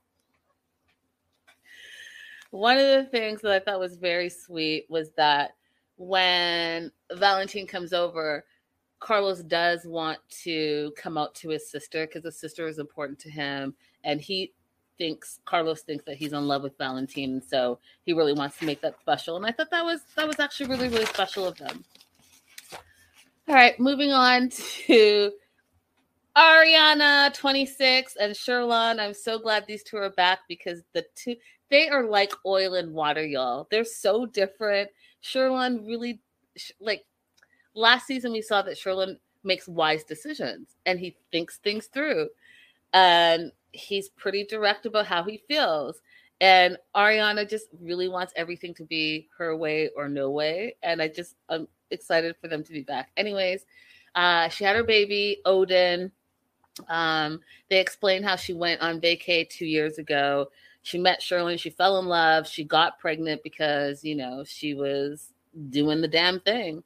One 2.51 2.79
of 2.79 2.87
the 2.87 3.09
things 3.11 3.43
that 3.43 3.53
I 3.53 3.61
thought 3.61 3.79
was 3.79 3.97
very 3.97 4.31
sweet 4.31 4.87
was 4.89 5.11
that 5.17 5.55
when 5.97 6.91
Valentine 7.13 7.67
comes 7.67 7.93
over, 7.93 8.45
Carlos 9.05 9.43
does 9.43 9.85
want 9.85 10.19
to 10.31 10.91
come 10.97 11.19
out 11.19 11.35
to 11.35 11.51
his 11.51 11.71
sister 11.71 12.07
because 12.07 12.25
his 12.25 12.41
sister 12.41 12.67
is 12.67 12.79
important 12.79 13.19
to 13.19 13.31
him, 13.31 13.75
and 14.03 14.19
he 14.19 14.55
thinks 14.97 15.41
Carlos 15.45 15.83
thinks 15.83 16.07
that 16.07 16.17
he's 16.17 16.33
in 16.33 16.49
love 16.49 16.63
with 16.63 16.79
Valentine, 16.79 17.43
so 17.47 17.79
he 18.07 18.15
really 18.15 18.33
wants 18.33 18.57
to 18.59 18.65
make 18.65 18.81
that 18.81 18.99
special. 18.99 19.37
And 19.37 19.45
I 19.45 19.53
thought 19.53 19.71
that 19.73 19.85
was 19.85 20.01
that 20.17 20.27
was 20.27 20.41
actually 20.41 20.71
really 20.71 20.89
really 20.89 21.05
special 21.05 21.47
of 21.47 21.59
them. 21.59 21.85
All 23.47 23.55
right, 23.55 23.79
moving 23.79 24.11
on 24.11 24.49
to 24.87 25.33
Ariana 26.35 27.35
26 27.35 28.17
and 28.17 28.33
Sherlon. 28.33 28.99
I'm 28.99 29.13
so 29.13 29.39
glad 29.39 29.67
these 29.67 29.83
two 29.83 29.99
are 29.99 30.09
back 30.09 30.41
because 30.49 30.81
the 30.95 31.05
two 31.15 31.37
they 31.69 31.91
are 31.91 32.07
like 32.07 32.33
oil 32.47 32.73
and 32.73 32.95
water, 32.95 33.27
y'all. 33.27 33.69
They're 33.71 33.85
so 33.85 34.25
different. 34.25 34.89
Sherlon 35.23 35.87
really 35.87 36.23
like 36.81 37.05
last 37.75 38.07
season 38.07 38.33
we 38.33 38.43
saw 38.43 38.63
that 38.63 38.77
Sherlon 38.79 39.19
makes 39.43 39.69
wise 39.69 40.05
decisions 40.05 40.77
and 40.87 40.99
he 40.99 41.17
thinks 41.33 41.59
things 41.59 41.87
through. 41.87 42.29
and 42.93 43.51
he's 43.73 44.09
pretty 44.11 44.45
direct 44.45 44.87
about 44.87 45.07
how 45.07 45.25
he 45.25 45.43
feels. 45.49 46.01
And 46.41 46.79
Ariana 46.95 47.49
just 47.49 47.67
really 47.81 48.09
wants 48.09 48.33
everything 48.37 48.73
to 48.75 48.85
be 48.85 49.29
her 49.37 49.57
way 49.57 49.91
or 49.97 50.09
no 50.09 50.31
way. 50.31 50.77
And 50.83 51.03
I 51.03 51.09
just, 51.09 51.35
I'm 51.49 51.69
excited 51.91 52.37
for 52.41 52.49
them 52.49 52.63
to 52.65 52.73
be 52.73 52.83
back. 52.83 53.11
Anyways, 53.17 53.67
uh, 54.15 54.49
she 54.49 54.65
had 54.65 54.77
her 54.77 54.85
baby, 54.85 55.41
Odin. 55.45 56.13
Um, 56.89 57.41
they 57.69 57.81
explained 57.81 58.25
how 58.25 58.37
she 58.37 58.53
went 58.53 58.81
on 58.81 59.01
vacay 59.01 59.49
two 59.49 59.67
years 59.67 59.99
ago. 59.99 60.51
She 60.83 60.99
met 60.99 61.21
Sherlon, 61.21 61.59
she 61.59 61.71
fell 61.71 61.99
in 61.99 62.07
love, 62.07 62.47
she 62.47 62.63
got 62.63 62.99
pregnant 62.99 63.43
because, 63.43 64.05
you 64.05 64.15
know, 64.15 64.45
she 64.45 64.75
was 64.75 65.33
doing 65.71 66.01
the 66.01 66.09
damn 66.09 66.41
thing. 66.41 66.83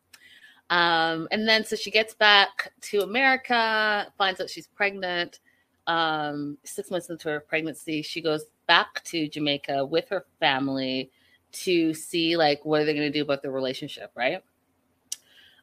Um, 0.70 1.28
and 1.30 1.48
then 1.48 1.64
so 1.64 1.76
she 1.76 1.90
gets 1.90 2.14
back 2.14 2.72
to 2.82 3.00
America, 3.00 4.06
finds 4.18 4.40
out 4.40 4.50
she's 4.50 4.66
pregnant. 4.66 5.40
Um, 5.86 6.58
six 6.64 6.90
months 6.90 7.08
into 7.08 7.30
her 7.30 7.40
pregnancy, 7.40 8.02
she 8.02 8.20
goes 8.20 8.44
back 8.66 9.02
to 9.04 9.28
Jamaica 9.28 9.86
with 9.86 10.08
her 10.10 10.26
family 10.38 11.10
to 11.50 11.94
see 11.94 12.36
like 12.36 12.62
what 12.64 12.82
are 12.82 12.84
they 12.84 12.94
going 12.94 13.10
to 13.10 13.18
do 13.18 13.22
about 13.22 13.42
the 13.42 13.50
relationship, 13.50 14.12
right? 14.14 14.42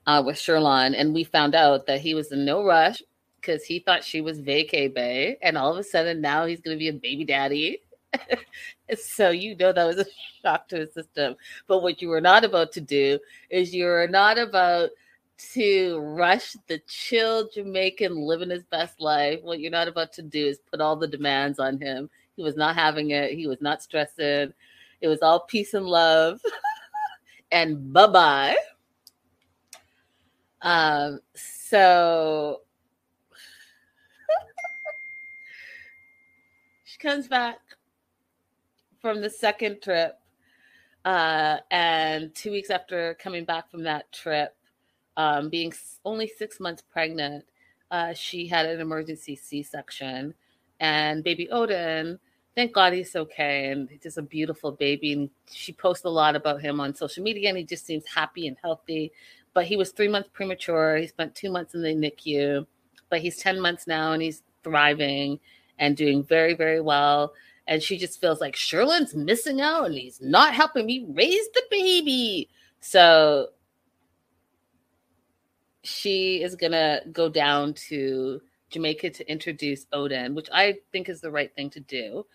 Uh, 0.07 0.23
with 0.25 0.35
Sherlon, 0.35 0.95
and 0.95 1.13
we 1.13 1.23
found 1.23 1.55
out 1.55 1.87
that 1.87 2.01
he 2.01 2.13
was 2.13 2.31
in 2.31 2.45
no 2.45 2.63
rush 2.63 3.01
because 3.35 3.63
he 3.63 3.79
thought 3.79 4.03
she 4.03 4.21
was 4.21 4.41
vacay 4.41 4.91
bay, 4.91 5.37
and 5.41 5.57
all 5.57 5.71
of 5.71 5.77
a 5.77 5.83
sudden 5.83 6.21
now 6.21 6.45
he's 6.45 6.61
going 6.61 6.75
to 6.75 6.79
be 6.79 6.89
a 6.89 6.93
baby 6.93 7.23
daddy. 7.23 7.81
so 8.97 9.29
you 9.29 9.55
know 9.55 9.71
that 9.71 9.85
was 9.85 9.97
a 9.97 10.05
shock 10.41 10.67
to 10.69 10.79
the 10.79 10.91
system. 10.91 11.35
But 11.67 11.81
what 11.81 12.01
you 12.01 12.09
were 12.09 12.21
not 12.21 12.43
about 12.43 12.71
to 12.73 12.81
do 12.81 13.19
is 13.49 13.73
you 13.73 13.87
are 13.87 14.07
not 14.07 14.37
about 14.37 14.89
to 15.53 15.99
rush 15.99 16.55
the 16.67 16.79
chill 16.87 17.49
Jamaican 17.49 18.15
living 18.15 18.49
his 18.49 18.63
best 18.63 19.01
life. 19.01 19.39
What 19.43 19.59
you're 19.59 19.71
not 19.71 19.87
about 19.87 20.13
to 20.13 20.21
do 20.21 20.47
is 20.47 20.59
put 20.71 20.81
all 20.81 20.95
the 20.95 21.07
demands 21.07 21.59
on 21.59 21.79
him. 21.79 22.09
He 22.35 22.43
was 22.43 22.55
not 22.55 22.75
having 22.75 23.11
it. 23.11 23.33
He 23.33 23.47
was 23.47 23.61
not 23.61 23.81
stressing. 23.81 24.53
It 25.01 25.07
was 25.07 25.21
all 25.21 25.41
peace 25.41 25.73
and 25.73 25.85
love. 25.85 26.41
and 27.51 27.91
bye 27.91 28.07
bye. 28.07 28.55
Um, 30.61 31.19
so 31.35 32.61
she 36.85 36.97
comes 36.97 37.27
back 37.27 37.59
from 39.05 39.21
the 39.21 39.29
second 39.29 39.79
trip. 39.83 40.17
Uh, 41.05 41.57
and 41.69 42.33
two 42.33 42.49
weeks 42.49 42.71
after 42.71 43.15
coming 43.21 43.45
back 43.45 43.69
from 43.69 43.83
that 43.83 44.11
trip, 44.11 44.55
um, 45.15 45.47
being 45.47 45.71
only 46.05 46.27
six 46.27 46.59
months 46.59 46.81
pregnant, 46.81 47.45
uh, 47.91 48.15
she 48.15 48.47
had 48.47 48.65
an 48.65 48.81
emergency 48.81 49.35
C 49.35 49.61
section. 49.61 50.33
And 50.79 51.23
baby 51.23 51.47
Odin, 51.51 52.17
thank 52.55 52.73
God 52.73 52.93
he's 52.93 53.15
okay. 53.15 53.69
And 53.69 53.87
he's 53.87 53.99
just 53.99 54.17
a 54.17 54.23
beautiful 54.23 54.71
baby. 54.71 55.13
And 55.13 55.29
she 55.51 55.71
posts 55.71 56.05
a 56.05 56.09
lot 56.09 56.35
about 56.35 56.63
him 56.63 56.79
on 56.79 56.95
social 56.95 57.23
media, 57.23 57.49
and 57.49 57.59
he 57.59 57.63
just 57.63 57.85
seems 57.85 58.05
happy 58.07 58.47
and 58.47 58.57
healthy. 58.63 59.11
But 59.53 59.65
he 59.65 59.77
was 59.77 59.91
three 59.91 60.07
months 60.07 60.29
premature. 60.33 60.97
He 60.97 61.05
spent 61.05 61.35
two 61.35 61.51
months 61.51 61.75
in 61.75 61.83
the 61.83 61.89
NICU, 61.89 62.65
but 63.11 63.19
he's 63.21 63.37
10 63.37 63.59
months 63.59 63.85
now 63.85 64.13
and 64.13 64.21
he's 64.23 64.41
thriving 64.63 65.39
and 65.77 65.95
doing 65.95 66.23
very, 66.23 66.55
very 66.55 66.81
well. 66.81 67.33
And 67.67 67.81
she 67.81 67.97
just 67.97 68.21
feels 68.21 68.39
like 68.39 68.55
Sherlon's 68.55 69.15
missing 69.15 69.59
out 69.59 69.85
and 69.85 69.95
he's 69.95 70.21
not 70.21 70.53
helping 70.53 70.85
me 70.85 71.05
raise 71.09 71.47
the 71.53 71.63
baby. 71.71 72.49
So 72.79 73.49
she 75.83 76.43
is 76.43 76.55
gonna 76.55 77.01
go 77.11 77.29
down 77.29 77.73
to 77.73 78.41
Jamaica 78.69 79.11
to 79.11 79.31
introduce 79.31 79.87
Odin, 79.93 80.35
which 80.35 80.49
I 80.51 80.77
think 80.91 81.09
is 81.09 81.21
the 81.21 81.31
right 81.31 81.53
thing 81.55 81.69
to 81.71 81.79
do, 81.79 82.25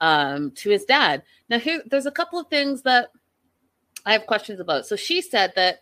um, 0.00 0.50
to 0.52 0.70
his 0.70 0.84
dad. 0.84 1.22
Now, 1.48 1.58
here 1.58 1.82
there's 1.86 2.06
a 2.06 2.10
couple 2.10 2.38
of 2.38 2.48
things 2.48 2.82
that 2.82 3.10
I 4.06 4.12
have 4.12 4.26
questions 4.26 4.60
about. 4.60 4.86
So 4.86 4.96
she 4.96 5.20
said 5.20 5.52
that 5.56 5.80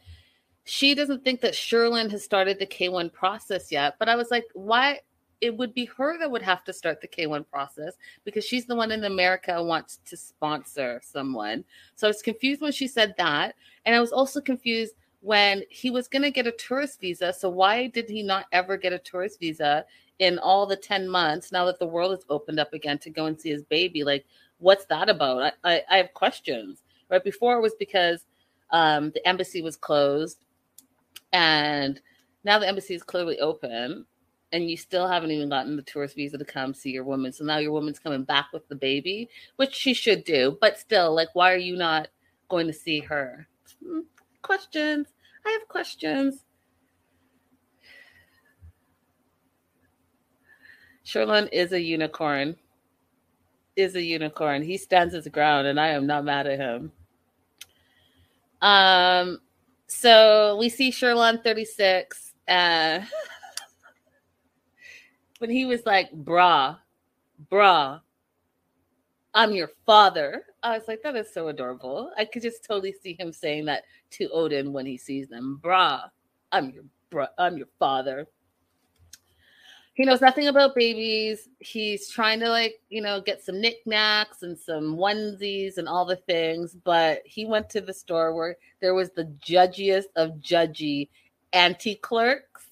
she 0.65 0.95
doesn't 0.95 1.25
think 1.25 1.41
that 1.41 1.55
Sherlyn 1.55 2.11
has 2.11 2.23
started 2.23 2.59
the 2.59 2.67
K1 2.67 3.13
process 3.13 3.73
yet, 3.73 3.97
but 3.99 4.09
I 4.09 4.17
was 4.17 4.31
like, 4.31 4.45
why? 4.55 5.01
It 5.41 5.57
would 5.57 5.75
be 5.75 5.87
her 5.87 6.19
that 6.19 6.31
would 6.31 6.43
have 6.43 6.65
to 6.65 6.73
start 6.73 7.01
the 7.01 7.09
K1 7.09 7.49
process 7.51 7.95
because 8.25 8.45
she's 8.45 8.67
the 8.67 8.77
one 8.77 8.93
in 8.93 9.05
America 9.05 9.63
wants 9.63 10.01
to 10.07 10.17
sponsor 10.17 11.01
someone. 11.03 11.65
So 11.95 12.07
I 12.07 12.11
was 12.11 12.23
confused 12.23 12.61
when 12.61 12.73
she 12.73 12.87
said 12.87 13.15
that. 13.17 13.55
And 13.87 13.95
I 13.95 14.01
was 14.01 14.13
also 14.13 14.41
confused 14.41 14.95
when 15.21 15.63
he 15.69 15.91
was 15.91 16.09
going 16.09 16.23
to 16.23 16.31
get 16.31 16.47
a 16.47 16.53
tourist 16.53 17.01
visa. 17.01 17.33
So 17.33 17.49
why 17.49 17.87
did 17.89 18.09
he 18.09 18.23
not 18.23 18.47
ever 18.53 18.77
get 18.77 18.93
a 18.93 18.99
tourist 18.99 19.41
visa 19.41 19.85
in 20.19 20.39
all 20.39 20.67
the 20.67 20.77
10 20.77 21.09
months 21.09 21.53
now 21.53 21.65
that 21.67 21.79
the 21.79 21.87
world 21.87 22.13
has 22.13 22.25
opened 22.29 22.61
up 22.61 22.73
again 22.73 22.99
to 22.99 23.11
go 23.11 23.27
and 23.27 23.41
see 23.41 23.51
his 23.51 23.63
baby? 23.63 24.05
Like, 24.05 24.27
what's 24.59 24.87
that 24.87 25.09
about? 25.09 25.43
I, 25.43 25.53
I, 25.65 25.83
I 25.91 25.97
have 25.99 26.15
questions. 26.15 26.83
Right 27.11 27.25
before 27.25 27.57
it 27.57 27.61
was 27.61 27.75
because 27.79 28.25
um, 28.71 29.11
the 29.11 29.27
embassy 29.27 29.63
was 29.63 29.77
closed, 29.77 30.45
and 31.33 32.01
now 32.45 32.59
the 32.59 32.69
embassy 32.69 32.95
is 32.95 33.03
clearly 33.03 33.39
open, 33.41 34.07
and 34.53 34.69
you 34.69 34.77
still 34.77 35.07
haven't 35.07 35.31
even 35.31 35.49
gotten 35.49 35.77
the 35.77 35.83
tourist 35.83 36.17
visa 36.17 36.37
to 36.37 36.45
come 36.45 36.75
see 36.75 36.91
your 36.91 37.05
woman. 37.05 37.33
So 37.33 37.45
now 37.45 37.59
your 37.59 37.73
woman's 37.73 37.99
coming 37.99 38.25
back 38.25 38.47
with 38.53 38.67
the 38.69 38.75
baby, 38.75 39.29
which 39.57 39.75
she 39.75 39.95
should 39.95 40.25
do, 40.25 40.59
but 40.61 40.79
still, 40.79 41.15
like, 41.15 41.29
why 41.35 41.53
are 41.53 41.59
you 41.59 41.77
not 41.77 42.09
going 42.49 42.67
to 42.67 42.73
see 42.73 43.01
her? 43.01 43.47
Hmm, 43.85 44.01
questions. 44.43 45.09
I 45.47 45.51
have 45.51 45.69
questions. 45.69 46.45
Sherlon 51.05 51.49
is 51.53 51.73
a 51.73 51.81
unicorn. 51.81 52.57
Is 53.77 53.95
a 53.95 54.03
unicorn. 54.03 54.63
He 54.63 54.77
stands 54.77 55.15
his 55.15 55.29
ground, 55.29 55.67
and 55.67 55.81
I 55.81 55.89
am 55.89 56.07
not 56.07 56.25
mad 56.25 56.47
at 56.47 56.59
him. 56.59 56.93
Um, 58.61 59.39
so 59.87 60.57
we 60.59 60.69
see 60.69 60.91
Sherlon 60.91 61.43
36. 61.43 62.35
Uh, 62.47 63.01
when 65.41 65.51
he 65.51 65.65
was 65.65 65.85
like, 65.87 66.13
brah, 66.13 66.77
brah, 67.51 68.01
I'm 69.33 69.53
your 69.53 69.71
father. 69.87 70.45
I 70.63 70.77
was 70.77 70.87
like, 70.87 71.03
that 71.03 71.17
is 71.17 71.33
so 71.33 71.49
adorable. 71.49 72.13
I 72.19 72.27
could 72.27 72.43
just 72.43 72.63
totally 72.65 72.93
see 72.93 73.17
him 73.19 73.33
saying 73.33 73.65
that 73.65 73.85
to 74.13 74.29
Odin 74.29 74.73
when 74.73 74.85
he 74.85 74.99
sees 74.99 75.29
them. 75.29 75.59
Brah, 75.65 76.11
I'm 76.53 76.71
your 76.71 76.85
bra, 77.09 77.27
I'm 77.39 77.57
your 77.57 77.69
father. 77.79 78.27
He 79.95 80.05
knows 80.05 80.21
nothing 80.21 80.49
about 80.49 80.75
babies. 80.75 81.49
He's 81.59 82.11
trying 82.11 82.41
to 82.41 82.49
like, 82.51 82.75
you 82.91 83.01
know, 83.01 83.21
get 83.21 83.43
some 83.43 83.61
knickknacks 83.61 84.43
and 84.43 84.59
some 84.59 84.97
onesies 84.97 85.79
and 85.79 85.89
all 85.89 86.05
the 86.05 86.17
things. 86.17 86.77
But 86.85 87.23
he 87.25 87.47
went 87.47 87.71
to 87.71 87.81
the 87.81 87.95
store 87.95 88.35
where 88.35 88.57
there 88.81 88.95
was 88.95 89.11
the 89.11 89.25
judgiest 89.45 90.05
of 90.17 90.33
judgy 90.41 91.09
anti 91.53 91.97
clerks 91.97 92.70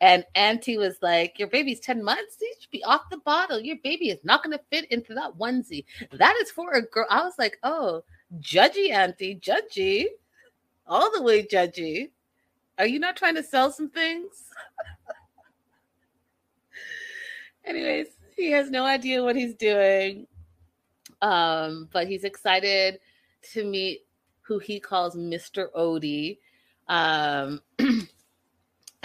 and 0.00 0.24
Auntie 0.34 0.76
was 0.76 0.98
like, 1.00 1.38
Your 1.38 1.48
baby's 1.48 1.80
10 1.80 2.02
months. 2.02 2.36
You 2.40 2.54
should 2.60 2.70
be 2.70 2.84
off 2.84 3.10
the 3.10 3.18
bottle. 3.18 3.60
Your 3.60 3.76
baby 3.82 4.10
is 4.10 4.18
not 4.24 4.42
going 4.42 4.56
to 4.56 4.64
fit 4.70 4.90
into 4.90 5.14
that 5.14 5.38
onesie. 5.38 5.84
That 6.12 6.36
is 6.42 6.50
for 6.50 6.72
a 6.72 6.82
girl. 6.82 7.06
I 7.10 7.22
was 7.22 7.34
like, 7.38 7.58
Oh, 7.62 8.02
judgy, 8.40 8.90
Auntie, 8.90 9.40
judgy. 9.40 10.06
All 10.86 11.10
the 11.12 11.22
way 11.22 11.46
judgy. 11.46 12.10
Are 12.78 12.86
you 12.86 12.98
not 12.98 13.16
trying 13.16 13.36
to 13.36 13.42
sell 13.42 13.72
some 13.72 13.88
things? 13.88 14.44
Anyways, 17.64 18.08
he 18.36 18.50
has 18.50 18.70
no 18.70 18.84
idea 18.84 19.22
what 19.22 19.34
he's 19.34 19.54
doing. 19.54 20.26
Um, 21.22 21.88
but 21.92 22.06
he's 22.06 22.24
excited 22.24 23.00
to 23.52 23.64
meet 23.64 24.06
who 24.42 24.58
he 24.58 24.78
calls 24.78 25.16
Mr. 25.16 25.68
Odie. 25.76 26.38
Um, 26.86 27.60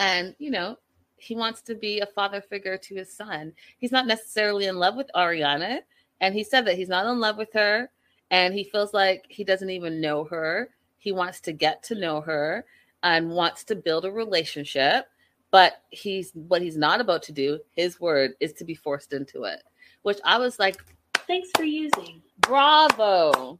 and 0.01 0.35
you 0.39 0.49
know 0.51 0.75
he 1.17 1.35
wants 1.35 1.61
to 1.61 1.75
be 1.75 1.99
a 1.99 2.05
father 2.07 2.41
figure 2.41 2.77
to 2.77 2.95
his 2.95 3.15
son. 3.15 3.53
He's 3.77 3.91
not 3.91 4.07
necessarily 4.07 4.65
in 4.65 4.77
love 4.77 4.95
with 4.95 5.11
ariana 5.15 5.81
and 6.19 6.33
he 6.33 6.43
said 6.43 6.65
that 6.65 6.75
he's 6.75 6.89
not 6.89 7.05
in 7.05 7.19
love 7.19 7.37
with 7.37 7.53
her 7.53 7.89
and 8.31 8.53
he 8.55 8.63
feels 8.63 8.93
like 8.93 9.25
he 9.29 9.43
doesn't 9.43 9.69
even 9.69 10.01
know 10.01 10.23
her. 10.25 10.69
He 10.97 11.11
wants 11.11 11.39
to 11.41 11.53
get 11.53 11.83
to 11.83 11.95
know 11.95 12.21
her 12.21 12.65
and 13.03 13.29
wants 13.29 13.63
to 13.65 13.75
build 13.75 14.05
a 14.05 14.11
relationship 14.11 15.05
but 15.51 15.83
he's 15.89 16.31
what 16.33 16.61
he's 16.61 16.77
not 16.77 17.01
about 17.01 17.23
to 17.23 17.31
do 17.31 17.59
his 17.75 17.99
word 17.99 18.31
is 18.39 18.53
to 18.53 18.63
be 18.63 18.75
forced 18.75 19.11
into 19.11 19.43
it 19.43 19.63
which 20.03 20.19
i 20.23 20.37
was 20.37 20.59
like 20.59 20.83
Thanks 21.27 21.49
for 21.55 21.63
using. 21.63 22.21
bravo 22.39 23.59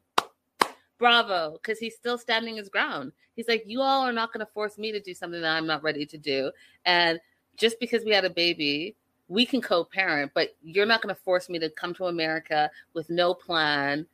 bravo 1.01 1.53
because 1.53 1.79
he's 1.79 1.95
still 1.95 2.17
standing 2.17 2.55
his 2.55 2.69
ground. 2.69 3.11
He's 3.35 3.47
like 3.47 3.63
you 3.65 3.81
all 3.81 4.03
are 4.07 4.13
not 4.13 4.31
going 4.31 4.45
to 4.45 4.51
force 4.53 4.77
me 4.77 4.91
to 4.91 4.99
do 4.99 5.13
something 5.13 5.41
that 5.41 5.57
i'm 5.57 5.65
not 5.65 5.81
ready 5.81 6.05
to 6.05 6.17
do 6.17 6.51
and 6.85 7.19
just 7.57 7.79
because 7.79 8.05
we 8.05 8.11
had 8.11 8.23
a 8.23 8.29
baby 8.29 8.95
we 9.27 9.45
can 9.45 9.61
co-parent 9.61 10.31
but 10.35 10.55
you're 10.61 10.85
not 10.85 11.01
going 11.01 11.13
to 11.13 11.21
force 11.21 11.49
me 11.49 11.57
to 11.57 11.69
come 11.71 11.93
to 11.95 12.05
america 12.05 12.69
with 12.93 13.09
no 13.09 13.33
plan. 13.33 14.05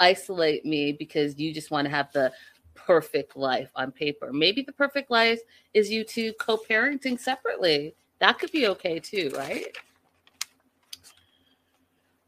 Isolate 0.00 0.64
me 0.64 0.92
because 0.92 1.38
you 1.38 1.52
just 1.52 1.70
want 1.70 1.86
to 1.86 1.90
have 1.90 2.12
the 2.12 2.32
perfect 2.74 3.36
life 3.36 3.70
on 3.74 3.90
paper. 3.90 4.32
Maybe 4.32 4.62
the 4.62 4.72
perfect 4.72 5.10
life 5.10 5.40
is 5.74 5.90
you 5.90 6.04
two 6.04 6.32
co-parenting 6.34 7.18
separately. 7.18 7.94
That 8.20 8.38
could 8.38 8.52
be 8.52 8.68
okay 8.68 9.00
too 9.00 9.32
right? 9.36 9.76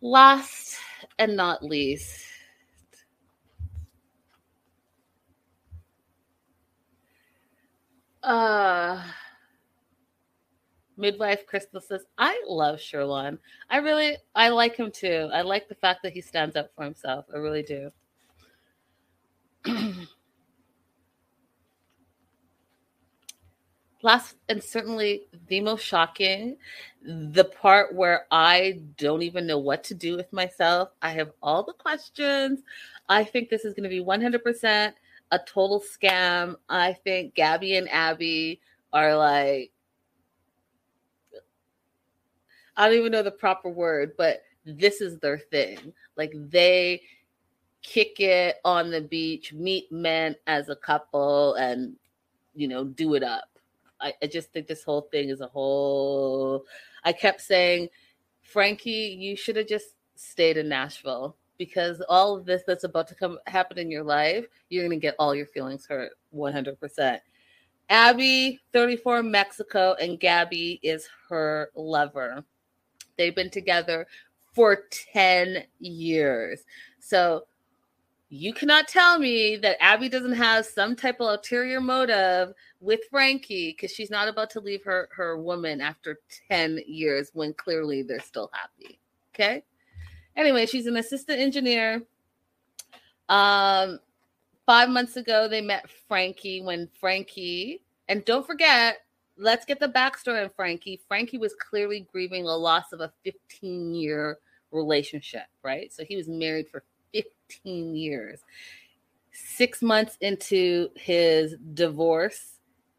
Last 0.01 0.79
and 1.19 1.37
not 1.37 1.63
least, 1.63 2.25
uh 8.23 9.03
midwife 10.97 11.47
crystal 11.47 11.81
says 11.81 12.05
i 12.19 12.43
love 12.47 12.79
sherlon. 12.79 13.39
I 13.71 13.79
really 13.79 14.17
i 14.35 14.51
like 14.51 14.77
him 14.77 14.91
too. 14.91 15.31
I 15.33 15.41
like 15.43 15.69
the 15.69 15.75
fact 15.75 16.03
that 16.03 16.13
he 16.13 16.21
stands 16.21 16.57
up 16.57 16.71
for 16.75 16.85
himself. 16.85 17.25
I 17.33 17.39
really 17.39 17.63
do. 17.63 17.91
Last 24.03 24.37
and 24.49 24.63
certainly 24.63 25.27
the 25.49 25.61
most 25.61 25.85
shocking 25.85 26.57
the 27.03 27.45
part 27.45 27.95
where 27.95 28.27
i 28.31 28.81
don't 28.99 29.23
even 29.23 29.47
know 29.47 29.59
what 29.59 29.83
to 29.85 29.95
do 29.95 30.17
with 30.17 30.31
myself. 30.33 30.91
I 31.01 31.11
have 31.13 31.33
all 31.43 31.63
the 31.63 31.73
questions. 31.73 32.61
I 33.09 33.25
think 33.25 33.49
this 33.49 33.65
is 33.65 33.73
going 33.75 33.85
to 33.85 33.89
be 33.89 34.05
100% 34.05 34.93
a 35.31 35.39
total 35.39 35.81
scam. 35.81 36.57
I 36.69 36.93
think 37.05 37.35
gabby 37.35 37.77
and 37.77 37.89
abby 37.91 38.61
are 38.93 39.17
like 39.17 39.71
i 42.77 42.89
don't 42.89 42.99
even 42.99 43.13
know 43.13 43.23
the 43.23 43.31
proper 43.31 43.69
word 43.69 44.13
but 44.17 44.43
this 44.65 45.01
is 45.01 45.19
their 45.19 45.39
thing. 45.39 45.93
Like 46.17 46.33
they 46.35 47.03
kick 47.83 48.21
it 48.21 48.57
on 48.65 48.91
the 48.91 49.01
beach 49.01 49.53
meet 49.55 49.91
men 49.91 50.37
as 50.47 50.69
a 50.69 50.77
couple 50.77 51.55
and 51.55 51.97
you 52.55 52.69
know 52.69 52.85
do 52.85 53.15
it 53.15 53.23
up. 53.23 53.49
I, 54.01 54.15
I 54.23 54.27
just 54.27 54.53
think 54.53 54.67
this 54.67 54.85
whole 54.85 55.09
thing 55.13 55.29
is 55.29 55.41
a 55.41 55.47
whole. 55.47 56.65
I 57.05 57.13
kept 57.13 57.41
saying, 57.43 57.89
Frankie, 58.43 59.17
you 59.19 59.37
should 59.37 59.57
have 59.57 59.67
just 59.67 59.95
stayed 60.15 60.57
in 60.57 60.69
Nashville 60.69 61.37
because 61.61 62.01
all 62.09 62.35
of 62.35 62.47
this 62.47 62.63
that's 62.67 62.85
about 62.85 63.07
to 63.07 63.15
come 63.15 63.39
happen 63.47 63.77
in 63.77 63.91
your 63.91 64.03
life, 64.03 64.47
you're 64.71 64.83
going 64.83 64.99
to 64.99 65.03
get 65.03 65.15
all 65.19 65.35
your 65.35 65.45
feelings 65.45 65.85
hurt 65.85 66.13
100%. 66.35 67.21
Abby, 67.91 68.59
34, 68.73 69.23
Mexico, 69.23 69.95
and 70.01 70.19
Gabby 70.19 70.81
is 70.83 71.07
her 71.29 71.71
lover. 71.75 72.43
They've 73.19 73.35
been 73.35 73.51
together 73.51 74.07
for 74.55 74.85
10 75.13 75.65
years. 75.81 76.63
So 76.99 77.45
you 78.31 78.55
cannot 78.55 78.89
tell 78.89 79.19
me 79.19 79.57
that 79.57 79.77
Abby 79.83 80.09
doesn't 80.09 80.33
have 80.33 80.65
some 80.65 80.97
type 80.97 81.21
of 81.21 81.29
ulterior 81.29 81.83
motive 81.83 82.55
with 82.81 83.01
Frankie 83.11 83.73
because 83.73 83.95
she's 83.95 84.11
not 84.11 84.29
about 84.29 84.49
to 84.51 84.61
leave 84.61 84.83
her 84.85 85.11
her 85.13 85.37
woman 85.37 85.83
after 85.83 86.21
10 86.49 86.81
years 86.87 87.33
when 87.35 87.53
clearly 87.53 88.03
they're 88.03 88.19
still 88.19 88.51
happy. 88.55 88.99
Okay. 89.35 89.63
Anyway, 90.37 90.67
she's 90.67 90.87
an 90.87 90.97
assistant 90.97 91.41
engineer. 91.41 92.03
Um, 93.29 94.01
five 94.67 94.89
months 94.89 95.17
ago, 95.17 95.49
they 95.49 95.61
met 95.61 95.89
Frankie 96.09 96.63
when 96.63 96.89
Frankie, 97.01 97.83
and 98.09 98.25
don't 98.25 98.47
forget, 98.47 98.99
let's 99.37 99.65
get 99.65 99.81
the 99.81 99.89
backstory 99.89 100.43
on 100.43 100.51
Frankie. 100.51 101.01
Frankie 101.09 101.39
was 101.39 101.55
clearly 101.55 102.07
grieving 102.13 102.45
the 102.45 102.57
loss 102.57 102.93
of 102.93 103.01
a 103.01 103.13
15 103.25 103.95
year 103.95 104.39
relationship, 104.71 105.47
right? 105.63 105.93
So 105.93 106.05
he 106.05 106.17
was 106.17 106.29
married 106.29 106.69
for 106.69 106.85
15 107.13 107.95
years. 107.95 108.41
Six 109.33 109.81
months 109.83 110.17
into 110.21 110.91
his 110.97 111.57
divorce, 111.75 112.59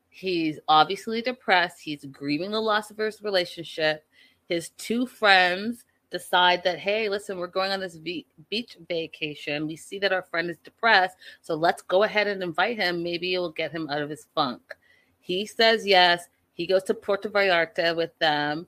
he's 0.09 0.59
obviously 0.67 1.21
depressed. 1.21 1.79
He's 1.81 2.05
grieving 2.05 2.51
the 2.51 2.61
loss 2.61 2.89
of 2.89 2.97
his 2.97 3.21
relationship. 3.21 4.05
His 4.47 4.69
two 4.69 5.05
friends 5.05 5.85
decide 6.11 6.63
that, 6.63 6.77
hey, 6.77 7.09
listen, 7.09 7.37
we're 7.37 7.47
going 7.47 7.71
on 7.71 7.79
this 7.79 7.97
beach 7.97 8.77
vacation. 8.87 9.65
We 9.65 9.75
see 9.75 9.97
that 9.99 10.13
our 10.13 10.21
friend 10.21 10.49
is 10.49 10.57
depressed. 10.63 11.17
So 11.41 11.55
let's 11.55 11.81
go 11.81 12.03
ahead 12.03 12.27
and 12.27 12.43
invite 12.43 12.77
him. 12.77 13.01
Maybe 13.01 13.33
it 13.33 13.39
will 13.39 13.51
get 13.51 13.71
him 13.71 13.89
out 13.89 14.01
of 14.01 14.09
his 14.09 14.27
funk. 14.35 14.61
He 15.19 15.45
says 15.45 15.85
yes. 15.85 16.27
He 16.53 16.67
goes 16.67 16.83
to 16.83 16.93
Puerto 16.93 17.29
Vallarta 17.29 17.95
with 17.95 18.17
them 18.19 18.67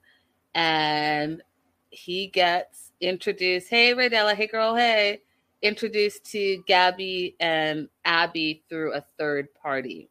and 0.54 1.42
he 1.90 2.26
gets 2.28 2.92
introduced. 3.00 3.68
Hey, 3.68 3.94
Raydella. 3.94 4.34
Hey, 4.34 4.46
girl. 4.46 4.74
Hey 4.74 5.20
introduced 5.64 6.26
to 6.26 6.62
Gabby 6.66 7.36
and 7.40 7.88
Abby 8.04 8.62
through 8.68 8.92
a 8.92 9.04
third 9.18 9.52
party. 9.54 10.10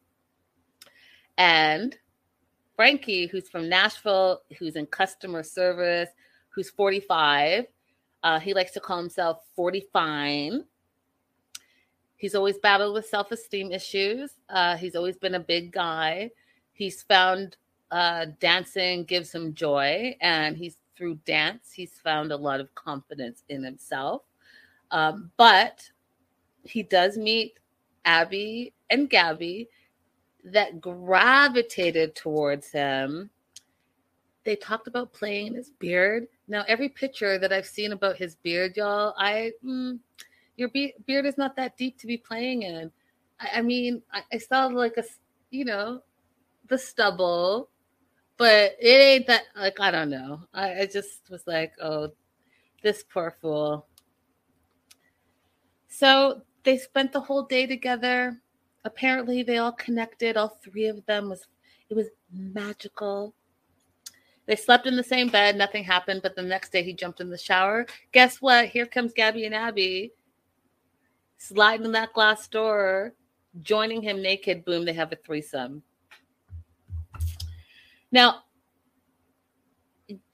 And 1.38 1.96
Frankie, 2.74 3.28
who's 3.28 3.48
from 3.48 3.68
Nashville, 3.68 4.42
who's 4.58 4.74
in 4.74 4.86
customer 4.86 5.44
service, 5.44 6.08
who's 6.54 6.70
45, 6.70 7.66
uh, 8.22 8.40
he 8.40 8.54
likes 8.54 8.72
to 8.72 8.80
call 8.80 8.98
himself 8.98 9.40
40 9.56 9.86
fine. 9.92 10.64
He's 12.16 12.34
always 12.34 12.58
battled 12.58 12.94
with 12.94 13.06
self 13.06 13.32
esteem 13.32 13.72
issues. 13.72 14.30
Uh, 14.48 14.76
he's 14.76 14.96
always 14.96 15.16
been 15.16 15.34
a 15.34 15.40
big 15.40 15.72
guy. 15.72 16.30
He's 16.72 17.02
found 17.02 17.56
uh, 17.90 18.26
dancing 18.40 19.04
gives 19.04 19.32
him 19.32 19.54
joy, 19.54 20.16
and 20.20 20.56
he's 20.56 20.78
through 20.96 21.16
dance, 21.26 21.72
he's 21.72 21.98
found 22.02 22.32
a 22.32 22.36
lot 22.36 22.60
of 22.60 22.74
confidence 22.74 23.42
in 23.48 23.62
himself. 23.62 24.22
Um, 24.90 25.30
but 25.36 25.88
he 26.62 26.82
does 26.82 27.16
meet 27.16 27.58
Abby 28.04 28.72
and 28.90 29.10
Gabby 29.10 29.68
that 30.44 30.80
gravitated 30.80 32.14
towards 32.14 32.70
him. 32.70 33.30
They 34.44 34.56
talked 34.56 34.86
about 34.86 35.12
playing 35.12 35.54
his 35.54 35.70
beard. 35.70 36.26
Now, 36.48 36.64
every 36.68 36.88
picture 36.88 37.38
that 37.38 37.52
I've 37.52 37.66
seen 37.66 37.92
about 37.92 38.16
his 38.16 38.36
beard, 38.36 38.76
y'all, 38.76 39.14
I 39.16 39.52
mm, 39.64 39.98
your 40.56 40.68
be- 40.68 40.94
beard 41.06 41.26
is 41.26 41.38
not 41.38 41.56
that 41.56 41.76
deep 41.76 41.98
to 41.98 42.06
be 42.06 42.18
playing 42.18 42.62
in. 42.62 42.92
I, 43.40 43.58
I 43.58 43.62
mean, 43.62 44.02
I, 44.12 44.22
I 44.32 44.38
saw 44.38 44.66
like 44.66 44.96
a, 44.98 45.04
you 45.50 45.64
know, 45.64 46.00
the 46.68 46.78
stubble, 46.78 47.70
but 48.36 48.76
it 48.80 48.86
ain't 48.86 49.26
that. 49.28 49.44
Like 49.56 49.80
I 49.80 49.90
don't 49.90 50.10
know. 50.10 50.40
I, 50.52 50.80
I 50.80 50.86
just 50.86 51.30
was 51.30 51.46
like, 51.46 51.72
oh, 51.80 52.12
this 52.82 53.02
poor 53.02 53.34
fool. 53.40 53.86
So 55.88 56.42
they 56.64 56.76
spent 56.76 57.12
the 57.12 57.20
whole 57.20 57.44
day 57.44 57.66
together. 57.66 58.40
Apparently, 58.84 59.42
they 59.42 59.58
all 59.58 59.72
connected. 59.72 60.36
All 60.36 60.58
three 60.62 60.86
of 60.86 61.04
them 61.06 61.30
was 61.30 61.46
it 61.88 61.94
was 61.94 62.08
magical. 62.30 63.34
They 64.46 64.56
slept 64.56 64.86
in 64.86 64.96
the 64.96 65.02
same 65.02 65.28
bed. 65.28 65.56
Nothing 65.56 65.84
happened. 65.84 66.22
But 66.22 66.36
the 66.36 66.42
next 66.42 66.72
day, 66.72 66.82
he 66.82 66.92
jumped 66.92 67.20
in 67.20 67.30
the 67.30 67.38
shower. 67.38 67.86
Guess 68.12 68.42
what? 68.42 68.66
Here 68.66 68.86
comes 68.86 69.12
Gabby 69.12 69.46
and 69.46 69.54
Abby 69.54 70.12
sliding 71.38 71.86
in 71.86 71.92
that 71.92 72.12
glass 72.12 72.46
door, 72.48 73.14
joining 73.62 74.02
him 74.02 74.22
naked. 74.22 74.64
Boom! 74.64 74.84
They 74.84 74.92
have 74.92 75.12
a 75.12 75.16
threesome. 75.16 75.82
Now, 78.12 78.44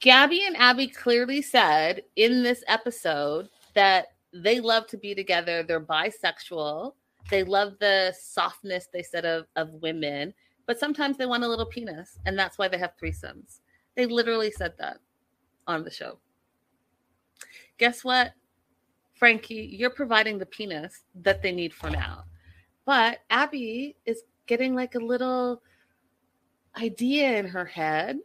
Gabby 0.00 0.44
and 0.46 0.56
Abby 0.56 0.88
clearly 0.88 1.42
said 1.42 2.02
in 2.16 2.42
this 2.42 2.64
episode 2.66 3.48
that 3.74 4.08
they 4.32 4.60
love 4.60 4.86
to 4.88 4.96
be 4.96 5.14
together. 5.14 5.62
They're 5.62 5.80
bisexual. 5.80 6.94
They 7.30 7.44
love 7.44 7.74
the 7.78 8.14
softness, 8.20 8.88
they 8.92 9.02
said, 9.02 9.24
of, 9.24 9.46
of 9.54 9.72
women, 9.74 10.34
but 10.66 10.80
sometimes 10.80 11.16
they 11.16 11.26
want 11.26 11.44
a 11.44 11.48
little 11.48 11.66
penis. 11.66 12.18
And 12.26 12.36
that's 12.38 12.58
why 12.58 12.66
they 12.66 12.78
have 12.78 12.94
threesomes. 13.00 13.60
They 13.96 14.06
literally 14.06 14.50
said 14.50 14.74
that 14.78 14.98
on 15.66 15.84
the 15.84 15.90
show. 15.90 16.18
Guess 17.78 18.04
what? 18.04 18.32
Frankie, 19.14 19.68
you're 19.72 19.90
providing 19.90 20.38
the 20.38 20.46
penis 20.46 21.04
that 21.14 21.42
they 21.42 21.52
need 21.52 21.74
for 21.74 21.90
now. 21.90 22.24
But 22.86 23.18
Abby 23.30 23.96
is 24.06 24.22
getting 24.46 24.74
like 24.74 24.94
a 24.94 24.98
little 24.98 25.62
idea 26.80 27.36
in 27.36 27.46
her 27.46 27.64
head 27.64 28.18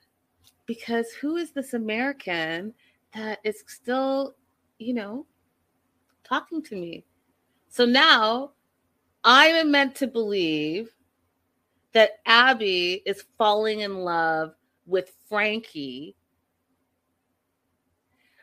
because 0.65 1.11
who 1.21 1.35
is 1.35 1.51
this 1.51 1.73
American 1.73 2.73
that 3.13 3.39
is 3.43 3.63
still, 3.67 4.35
you 4.79 4.93
know, 4.93 5.25
talking 6.23 6.61
to 6.63 6.75
me. 6.75 7.05
So 7.69 7.85
now 7.85 8.51
I 9.23 9.47
am 9.47 9.71
meant 9.71 9.95
to 9.95 10.07
believe 10.07 10.89
that 11.93 12.19
Abby 12.25 13.01
is 13.05 13.25
falling 13.37 13.81
in 13.81 13.99
love 13.99 14.53
with 14.85 15.14
Frankie, 15.29 16.15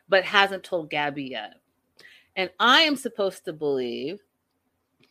but 0.09 0.23
hasn't 0.23 0.63
told 0.63 0.89
Gabby 0.89 1.23
yet. 1.31 1.55
And 2.35 2.49
I 2.59 2.81
am 2.81 2.95
supposed 2.95 3.45
to 3.45 3.53
believe 3.53 4.19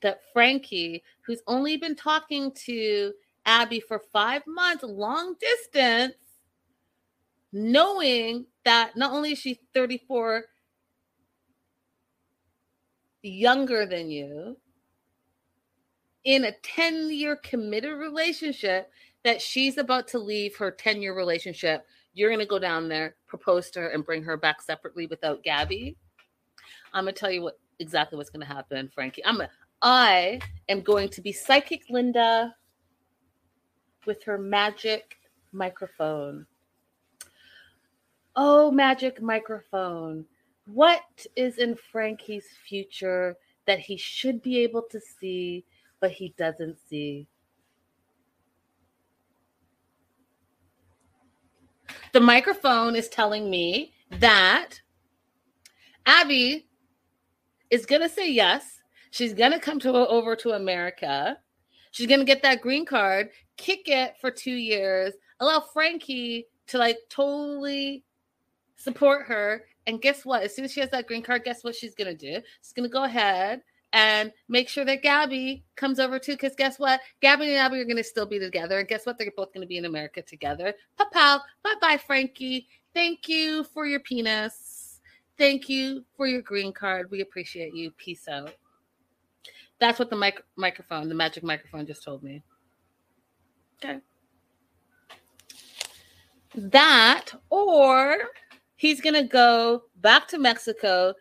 that 0.02 0.20
Frankie, 0.32 1.02
who's 1.22 1.42
only 1.46 1.76
been 1.76 1.94
talking 1.94 2.52
to 2.66 3.12
Abby 3.46 3.80
for 3.80 4.02
five 4.12 4.42
months, 4.46 4.82
long 4.82 5.34
distance, 5.40 6.14
knowing 7.52 8.46
that 8.64 8.96
not 8.96 9.12
only 9.12 9.32
is 9.32 9.38
she 9.38 9.60
34 9.74 10.44
younger 13.22 13.86
than 13.86 14.10
you 14.10 14.56
in 16.24 16.44
a 16.44 16.52
10 16.62 17.10
year 17.12 17.36
committed 17.36 17.98
relationship 17.98 18.90
that 19.24 19.40
she's 19.40 19.78
about 19.78 20.08
to 20.08 20.18
leave 20.18 20.56
her 20.56 20.70
10 20.70 21.02
year 21.02 21.14
relationship. 21.14 21.86
You're 22.14 22.30
going 22.30 22.40
to 22.40 22.46
go 22.46 22.58
down 22.58 22.88
there, 22.88 23.16
propose 23.26 23.70
to 23.70 23.80
her, 23.80 23.88
and 23.88 24.04
bring 24.04 24.22
her 24.24 24.36
back 24.36 24.60
separately 24.60 25.06
without 25.06 25.42
Gabby. 25.42 25.96
I'm 26.92 27.04
gonna 27.04 27.12
tell 27.12 27.30
you 27.30 27.42
what 27.42 27.58
exactly 27.78 28.18
what's 28.18 28.30
gonna 28.30 28.44
happen, 28.44 28.90
Frankie. 28.94 29.24
I'm 29.24 29.40
a, 29.40 29.48
I 29.80 30.40
am 30.68 30.82
going 30.82 31.08
to 31.10 31.20
be 31.20 31.32
psychic 31.32 31.82
Linda 31.88 32.54
with 34.06 34.22
her 34.24 34.38
magic 34.38 35.16
microphone. 35.52 36.46
Oh, 38.36 38.70
magic 38.70 39.20
microphone. 39.20 40.24
What 40.66 41.26
is 41.36 41.58
in 41.58 41.74
Frankie's 41.74 42.46
future 42.68 43.36
that 43.66 43.80
he 43.80 43.96
should 43.96 44.42
be 44.42 44.58
able 44.60 44.82
to 44.90 45.00
see, 45.00 45.64
but 46.00 46.12
he 46.12 46.34
doesn't 46.38 46.78
see? 46.88 47.26
The 52.12 52.20
microphone 52.20 52.94
is 52.94 53.08
telling 53.08 53.48
me 53.48 53.94
that 54.10 54.80
Abby 56.04 56.66
is 57.70 57.86
going 57.86 58.02
to 58.02 58.08
say 58.08 58.30
yes. 58.30 58.82
She's 59.10 59.32
going 59.32 59.52
to 59.52 59.58
come 59.58 59.80
to 59.80 59.92
over 59.92 60.36
to 60.36 60.50
America. 60.50 61.38
She's 61.90 62.06
going 62.06 62.20
to 62.20 62.26
get 62.26 62.42
that 62.42 62.60
green 62.60 62.84
card, 62.84 63.30
kick 63.56 63.88
it 63.88 64.14
for 64.20 64.30
2 64.30 64.50
years, 64.50 65.14
allow 65.40 65.60
Frankie 65.60 66.46
to 66.68 66.78
like 66.78 66.98
totally 67.08 68.04
support 68.76 69.26
her 69.26 69.64
and 69.86 70.00
guess 70.00 70.24
what? 70.24 70.42
As 70.42 70.54
soon 70.54 70.64
as 70.64 70.72
she 70.72 70.80
has 70.80 70.90
that 70.90 71.06
green 71.06 71.22
card, 71.22 71.44
guess 71.44 71.64
what 71.64 71.74
she's 71.74 71.94
to 72.14 72.16
do? 72.16 72.40
She's 72.62 72.72
to 72.88 72.92
go 72.92 73.04
ahead 73.04 73.62
and 73.92 74.32
make 74.48 74.68
sure 74.68 74.84
that 74.84 75.02
Gabby 75.02 75.64
comes 75.76 75.98
over 75.98 76.18
too. 76.18 76.32
Because 76.32 76.54
guess 76.56 76.78
what? 76.78 77.00
Gabby 77.20 77.48
and 77.48 77.56
Abby 77.56 77.78
are 77.80 77.84
going 77.84 77.96
to 77.96 78.04
still 78.04 78.26
be 78.26 78.38
together. 78.38 78.78
And 78.78 78.88
guess 78.88 79.04
what? 79.04 79.18
They're 79.18 79.32
both 79.36 79.52
going 79.52 79.62
to 79.62 79.68
be 79.68 79.76
in 79.76 79.84
America 79.84 80.22
together. 80.22 80.74
Pow 81.12 81.40
Bye 81.62 81.74
bye, 81.80 81.98
Frankie. 81.98 82.68
Thank 82.94 83.28
you 83.28 83.64
for 83.64 83.86
your 83.86 84.00
penis. 84.00 85.00
Thank 85.38 85.68
you 85.68 86.04
for 86.16 86.26
your 86.26 86.42
green 86.42 86.72
card. 86.72 87.10
We 87.10 87.20
appreciate 87.20 87.74
you. 87.74 87.90
Peace 87.92 88.28
out. 88.28 88.54
That's 89.78 89.98
what 89.98 90.10
the 90.10 90.16
mic- 90.16 90.44
microphone, 90.56 91.08
the 91.08 91.14
magic 91.14 91.42
microphone, 91.42 91.86
just 91.86 92.04
told 92.04 92.22
me. 92.22 92.42
Okay. 93.82 93.98
That, 96.54 97.30
or 97.50 98.16
he's 98.76 99.00
going 99.00 99.14
to 99.14 99.24
go 99.24 99.84
back 99.96 100.28
to 100.28 100.38
Mexico 100.38 101.14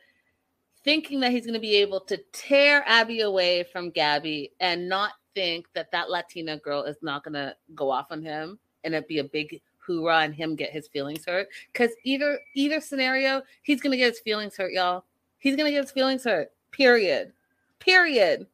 thinking 0.84 1.20
that 1.20 1.32
he's 1.32 1.46
going 1.46 1.54
to 1.54 1.60
be 1.60 1.76
able 1.76 2.00
to 2.02 2.18
tear 2.32 2.84
Abby 2.88 3.22
away 3.22 3.64
from 3.72 3.92
Gabby 3.92 4.52
and 4.60 4.90
not 4.90 5.14
think 5.36 5.68
that 5.74 5.92
that 5.92 6.10
Latina 6.10 6.58
girl 6.58 6.84
is 6.84 6.98
not 7.02 7.24
going 7.24 7.34
to 7.34 7.56
go 7.76 7.90
off 7.90 8.08
on 8.12 8.22
him 8.22 8.60
and 8.84 8.94
it'd 8.94 9.08
be 9.08 9.20
a 9.20 9.24
big 9.24 9.62
hoorah 9.78 10.20
and 10.20 10.36
him 10.36 10.56
get 10.56 10.72
his 10.72 10.88
feelings 10.88 11.26
hurt. 11.26 11.48
Because 11.72 11.92
either 12.04 12.40
either 12.56 12.82
scenario, 12.82 13.42
he's 13.64 13.82
going 13.82 13.92
to 13.92 13.98
get 13.98 14.10
his 14.10 14.20
feelings 14.20 14.58
hurt, 14.58 14.74
y'all. 14.74 15.06
He's 15.38 15.56
going 15.56 15.66
to 15.66 15.72
get 15.72 15.84
his 15.84 15.92
feelings 15.92 16.24
hurt. 16.24 16.52
Period. 16.72 17.34
Period. 17.80 18.48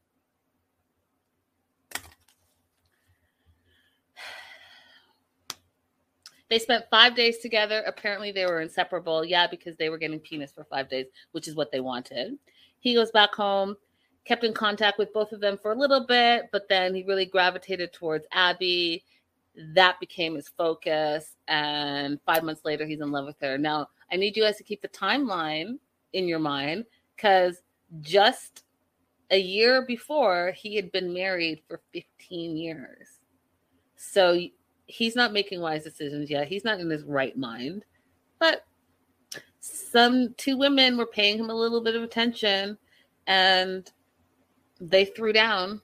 They 6.49 6.59
spent 6.59 6.85
five 6.89 7.15
days 7.15 7.39
together. 7.39 7.83
Apparently, 7.85 8.31
they 8.31 8.45
were 8.45 8.61
inseparable. 8.61 9.25
Yeah, 9.25 9.47
because 9.47 9.75
they 9.75 9.89
were 9.89 9.97
getting 9.97 10.19
penis 10.19 10.51
for 10.51 10.63
five 10.63 10.89
days, 10.89 11.07
which 11.31 11.47
is 11.47 11.55
what 11.55 11.71
they 11.71 11.79
wanted. 11.79 12.37
He 12.79 12.93
goes 12.93 13.11
back 13.11 13.33
home, 13.33 13.75
kept 14.23 14.43
in 14.43 14.53
contact 14.53 14.97
with 14.97 15.13
both 15.13 15.31
of 15.31 15.41
them 15.41 15.57
for 15.57 15.71
a 15.71 15.77
little 15.77 16.05
bit, 16.05 16.49
but 16.51 16.69
then 16.69 16.95
he 16.95 17.03
really 17.03 17.25
gravitated 17.25 17.91
towards 17.91 18.25
Abby. 18.31 19.03
That 19.73 19.99
became 19.99 20.35
his 20.35 20.47
focus. 20.47 21.35
And 21.47 22.19
five 22.25 22.43
months 22.43 22.63
later, 22.63 22.85
he's 22.85 23.01
in 23.01 23.11
love 23.11 23.25
with 23.25 23.39
her. 23.41 23.57
Now, 23.57 23.89
I 24.11 24.15
need 24.15 24.37
you 24.37 24.43
guys 24.43 24.57
to 24.57 24.63
keep 24.63 24.81
the 24.81 24.87
timeline 24.87 25.79
in 26.13 26.27
your 26.27 26.39
mind 26.39 26.85
because 27.15 27.61
just 28.01 28.63
a 29.31 29.39
year 29.39 29.85
before, 29.85 30.51
he 30.55 30.75
had 30.75 30.91
been 30.91 31.13
married 31.13 31.61
for 31.67 31.81
15 31.93 32.55
years. 32.55 33.07
So 33.95 34.39
he's 34.87 35.15
not 35.15 35.33
making 35.33 35.61
wise 35.61 35.83
decisions 35.83 36.29
yet. 36.29 36.47
He's 36.47 36.63
not 36.63 36.79
in 36.79 36.89
his 36.89 37.03
right 37.03 37.37
mind. 37.37 37.85
But 38.39 38.65
some 39.59 40.33
two 40.37 40.57
women 40.57 40.97
were 40.97 41.05
paying 41.05 41.37
him 41.37 41.49
a 41.49 41.55
little 41.55 41.81
bit 41.81 41.95
of 41.95 42.03
attention 42.03 42.77
and 43.27 43.89
they 44.79 45.05
threw 45.05 45.33
down. 45.33 45.81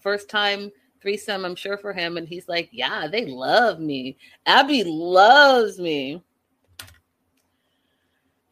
First 0.00 0.28
time 0.28 0.70
threesome, 1.00 1.44
I'm 1.44 1.54
sure, 1.54 1.78
for 1.78 1.92
him. 1.92 2.16
And 2.16 2.28
he's 2.28 2.48
like, 2.48 2.68
Yeah, 2.72 3.06
they 3.06 3.26
love 3.26 3.80
me. 3.80 4.16
Abby 4.46 4.84
loves 4.84 5.78
me. 5.78 6.22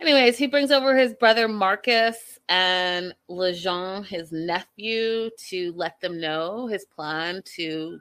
Anyways, 0.01 0.39
he 0.39 0.47
brings 0.47 0.71
over 0.71 0.97
his 0.97 1.13
brother 1.15 1.49
Marcus 1.49 2.39
and 2.49 3.13
Lejean, 3.29 4.07
his 4.07 4.31
nephew, 4.31 5.29
to 5.49 5.73
let 5.75 6.01
them 6.01 6.21
know 6.21 6.69
his 6.69 6.85
plan 6.85 7.43
to 7.57 7.99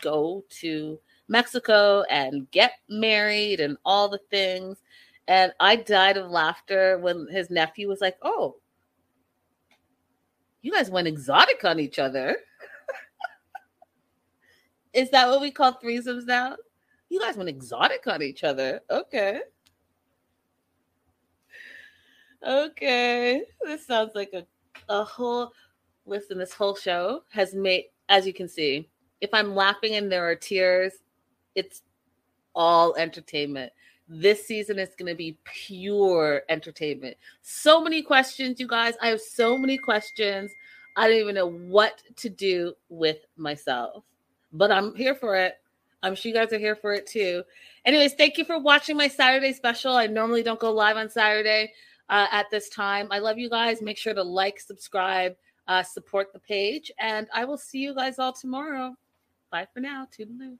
go 0.00 0.44
to 0.60 0.98
Mexico 1.28 2.04
and 2.10 2.50
get 2.50 2.72
married 2.88 3.60
and 3.60 3.76
all 3.84 4.08
the 4.08 4.20
things. 4.30 4.78
And 5.28 5.52
I 5.60 5.76
died 5.76 6.16
of 6.16 6.30
laughter 6.30 6.98
when 6.98 7.26
his 7.30 7.50
nephew 7.50 7.88
was 7.88 8.00
like, 8.00 8.16
Oh, 8.22 8.56
you 10.62 10.72
guys 10.72 10.90
went 10.90 11.08
exotic 11.08 11.64
on 11.64 11.78
each 11.78 11.98
other. 11.98 12.36
Is 14.92 15.10
that 15.10 15.28
what 15.28 15.40
we 15.40 15.50
call 15.50 15.74
threesomes 15.74 16.26
now? 16.26 16.56
You 17.08 17.20
guys 17.20 17.36
went 17.36 17.48
exotic 17.48 18.06
on 18.06 18.22
each 18.22 18.44
other. 18.44 18.80
Okay. 18.90 19.40
Okay. 22.46 23.42
This 23.62 23.86
sounds 23.86 24.12
like 24.14 24.32
a, 24.32 24.46
a 24.88 25.04
whole 25.04 25.52
listen, 26.06 26.38
this 26.38 26.52
whole 26.52 26.74
show 26.74 27.22
has 27.30 27.54
made, 27.54 27.86
as 28.08 28.26
you 28.26 28.32
can 28.32 28.48
see, 28.48 28.88
if 29.24 29.32
I'm 29.32 29.54
laughing 29.54 29.94
and 29.94 30.12
there 30.12 30.28
are 30.28 30.36
tears, 30.36 30.92
it's 31.54 31.82
all 32.54 32.94
entertainment. 32.96 33.72
This 34.06 34.46
season 34.46 34.78
is 34.78 34.90
going 34.98 35.10
to 35.10 35.16
be 35.16 35.38
pure 35.44 36.42
entertainment. 36.50 37.16
So 37.40 37.82
many 37.82 38.02
questions, 38.02 38.60
you 38.60 38.68
guys. 38.68 38.94
I 39.00 39.08
have 39.08 39.20
so 39.20 39.56
many 39.56 39.78
questions. 39.78 40.52
I 40.94 41.08
don't 41.08 41.16
even 41.16 41.34
know 41.34 41.50
what 41.50 42.02
to 42.16 42.28
do 42.28 42.74
with 42.90 43.16
myself, 43.36 44.04
but 44.52 44.70
I'm 44.70 44.94
here 44.94 45.14
for 45.14 45.36
it. 45.36 45.54
I'm 46.02 46.14
sure 46.14 46.28
you 46.28 46.36
guys 46.36 46.52
are 46.52 46.58
here 46.58 46.76
for 46.76 46.92
it 46.92 47.06
too. 47.06 47.42
Anyways, 47.86 48.12
thank 48.12 48.36
you 48.36 48.44
for 48.44 48.58
watching 48.60 48.96
my 48.96 49.08
Saturday 49.08 49.54
special. 49.54 49.96
I 49.96 50.06
normally 50.06 50.42
don't 50.42 50.60
go 50.60 50.70
live 50.70 50.98
on 50.98 51.08
Saturday 51.08 51.72
uh, 52.10 52.26
at 52.30 52.50
this 52.50 52.68
time. 52.68 53.08
I 53.10 53.20
love 53.20 53.38
you 53.38 53.48
guys. 53.48 53.80
Make 53.80 53.96
sure 53.96 54.12
to 54.12 54.22
like, 54.22 54.60
subscribe, 54.60 55.34
uh, 55.66 55.82
support 55.82 56.30
the 56.34 56.40
page, 56.40 56.92
and 56.98 57.26
I 57.32 57.46
will 57.46 57.56
see 57.56 57.78
you 57.78 57.94
guys 57.94 58.18
all 58.18 58.34
tomorrow. 58.34 58.94
Bye 59.54 59.68
for 59.72 59.78
now. 59.78 60.08
Toodaloo. 60.10 60.58